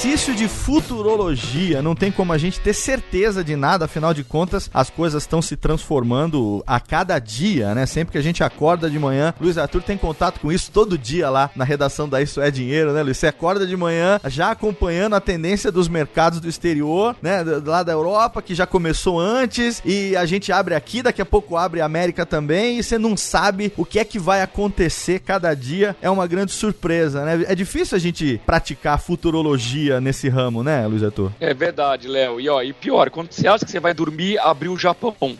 Exercício 0.00 0.34
de 0.34 0.48
futurologia. 0.48 1.82
Não 1.82 1.94
tem 1.94 2.10
como 2.10 2.32
a 2.32 2.38
gente 2.38 2.58
ter 2.58 2.72
certeza 2.72 3.44
de 3.44 3.54
nada, 3.54 3.84
afinal 3.84 4.14
de 4.14 4.24
contas, 4.24 4.70
as 4.72 4.88
coisas 4.88 5.22
estão 5.22 5.42
se 5.42 5.56
transformando 5.56 6.64
a 6.66 6.80
cada 6.80 7.18
dia, 7.18 7.74
né? 7.74 7.84
Sempre 7.84 8.12
que 8.12 8.18
a 8.18 8.22
gente 8.22 8.42
acorda 8.42 8.88
de 8.88 8.98
manhã, 8.98 9.34
Luiz 9.38 9.58
Arthur 9.58 9.82
tem 9.82 9.98
contato 9.98 10.40
com 10.40 10.50
isso 10.50 10.70
todo 10.72 10.96
dia 10.96 11.28
lá 11.28 11.50
na 11.54 11.64
redação 11.64 12.08
da 12.08 12.22
Isso 12.22 12.40
é 12.40 12.50
Dinheiro, 12.50 12.94
né, 12.94 13.02
Luiz? 13.02 13.18
Você 13.18 13.26
acorda 13.26 13.66
de 13.66 13.76
manhã 13.76 14.18
já 14.26 14.50
acompanhando 14.50 15.16
a 15.16 15.20
tendência 15.20 15.70
dos 15.70 15.86
mercados 15.86 16.40
do 16.40 16.48
exterior, 16.48 17.14
né? 17.20 17.42
Lá 17.66 17.82
da 17.82 17.92
Europa, 17.92 18.40
que 18.40 18.54
já 18.54 18.66
começou 18.66 19.20
antes, 19.20 19.82
e 19.84 20.16
a 20.16 20.24
gente 20.24 20.50
abre 20.50 20.74
aqui, 20.74 21.02
daqui 21.02 21.20
a 21.20 21.26
pouco 21.26 21.58
abre 21.58 21.82
a 21.82 21.84
América 21.84 22.24
também, 22.24 22.78
e 22.78 22.82
você 22.82 22.96
não 22.96 23.18
sabe 23.18 23.70
o 23.76 23.84
que 23.84 23.98
é 23.98 24.04
que 24.04 24.18
vai 24.18 24.40
acontecer 24.40 25.18
cada 25.18 25.52
dia. 25.52 25.94
É 26.00 26.08
uma 26.08 26.26
grande 26.26 26.52
surpresa, 26.52 27.22
né? 27.22 27.44
É 27.46 27.54
difícil 27.54 27.96
a 27.96 28.00
gente 28.00 28.40
praticar 28.46 28.98
futurologia 28.98 29.89
nesse 29.98 30.28
ramo, 30.28 30.62
né, 30.62 30.86
Luiz 30.86 31.02
Arthur? 31.02 31.32
É 31.40 31.54
verdade, 31.54 32.06
Léo. 32.06 32.38
E, 32.38 32.48
ó, 32.48 32.62
e 32.62 32.72
pior, 32.74 33.08
quando 33.08 33.32
você 33.32 33.48
acha 33.48 33.64
que 33.64 33.70
você 33.70 33.80
vai 33.80 33.94
dormir, 33.94 34.38
abriu 34.38 34.72
o 34.72 34.78
Japão. 34.78 35.16
Né? 35.22 35.36